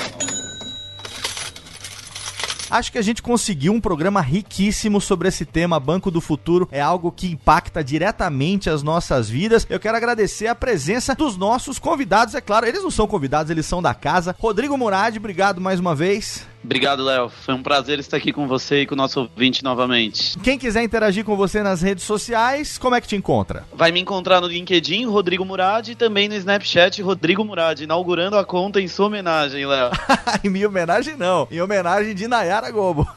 Acho 2.70 2.92
que 2.92 2.98
a 2.98 3.02
gente 3.02 3.22
conseguiu 3.22 3.72
um 3.72 3.80
programa 3.80 4.20
riquíssimo 4.20 5.00
sobre 5.00 5.30
esse 5.30 5.46
tema. 5.46 5.80
Banco 5.80 6.12
do 6.12 6.20
Futuro 6.20 6.68
é 6.72 6.82
algo 6.82 7.12
que 7.12 7.28
impacta 7.28 7.84
diretamente 7.84 8.70
as 8.70 8.84
nossas 8.84 9.30
vidas. 9.30 9.66
Eu 9.70 9.80
quero 9.80 9.96
agradecer 9.96 10.48
a 10.48 10.56
presença 10.56 11.16
dos 11.16 11.38
nossos 11.38 11.80
convidados. 11.80 12.36
É 12.36 12.42
claro, 12.42 12.66
eles 12.66 12.84
não 12.84 12.92
são 12.92 13.08
convidados, 13.08 13.50
eles 13.50 13.66
são 13.66 13.82
da 13.82 13.94
casa. 13.94 14.36
Rodrigo 14.38 14.78
Murad, 14.78 15.16
obrigado 15.16 15.62
mais 15.62 15.80
uma 15.80 15.96
vez. 15.96 16.46
Obrigado, 16.66 17.04
Léo. 17.04 17.30
Foi 17.30 17.54
um 17.54 17.62
prazer 17.62 18.00
estar 18.00 18.18
aqui 18.18 18.34
com 18.34 18.48
você 18.48 18.82
e 18.82 18.86
com 18.88 18.96
o 18.96 18.98
nosso 18.98 19.20
ouvinte 19.22 19.64
novamente. 19.64 20.38
Quem 20.40 20.58
quiser 20.58 20.84
interagir 20.84 21.24
com 21.24 21.38
você 21.38 21.62
nas 21.62 21.84
redes 21.84 22.04
sociais, 22.04 22.80
como 22.80 22.96
é 22.96 23.02
que 23.02 23.08
te 23.08 23.16
encontra? 23.16 23.64
Vai 23.72 23.92
me 23.92 24.00
encontrar 24.00 24.42
no 24.42 24.48
LinkedIn, 24.48 25.06
Rodrigo 25.06 25.46
Murad, 25.46 25.88
e 25.90 25.96
também 25.96 26.28
no 26.28 26.34
Snapchat, 26.34 27.02
Rodrigo 27.04 27.46
Murad, 27.46 27.80
inaugurando 27.82 28.36
a 28.36 28.44
conta 28.44 28.82
em 28.82 28.88
sua 28.88 29.06
homenagem, 29.06 29.64
Léo. 29.64 29.92
em 30.44 30.50
minha 30.50 30.68
homenagem, 30.68 31.16
não. 31.16 31.48
Em 31.52 31.62
homenagem 31.62 32.16
de 32.16 32.28
Nayara 32.28 32.72
Gobo. 32.72 33.08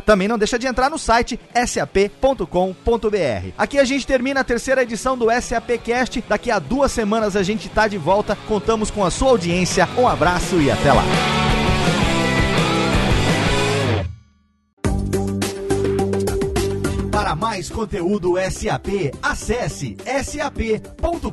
Também 0.00 0.28
não 0.28 0.38
deixa 0.38 0.58
de 0.58 0.66
entrar 0.66 0.90
no 0.90 0.98
site 0.98 1.38
sap.com.br. 1.66 2.46
Aqui 3.56 3.78
a 3.78 3.84
gente 3.84 4.06
termina 4.06 4.40
a 4.40 4.44
terceira 4.44 4.82
edição 4.82 5.16
do 5.16 5.26
SAP 5.40 5.70
Cast. 5.82 6.24
Daqui 6.28 6.50
a 6.50 6.58
duas 6.58 6.92
semanas 6.92 7.36
a 7.36 7.42
gente 7.42 7.68
tá 7.68 7.86
de 7.86 7.98
volta. 7.98 8.36
Contamos 8.48 8.90
com 8.90 9.04
a 9.04 9.10
sua 9.10 9.30
audiência. 9.30 9.88
Um 9.96 10.08
abraço 10.08 10.60
e 10.60 10.70
até 10.70 10.92
lá. 10.92 11.04
Para 17.10 17.36
mais 17.36 17.68
conteúdo 17.70 18.34
SAP, 18.50 19.14
acesse 19.22 19.96
sap.com.br. 20.24 21.32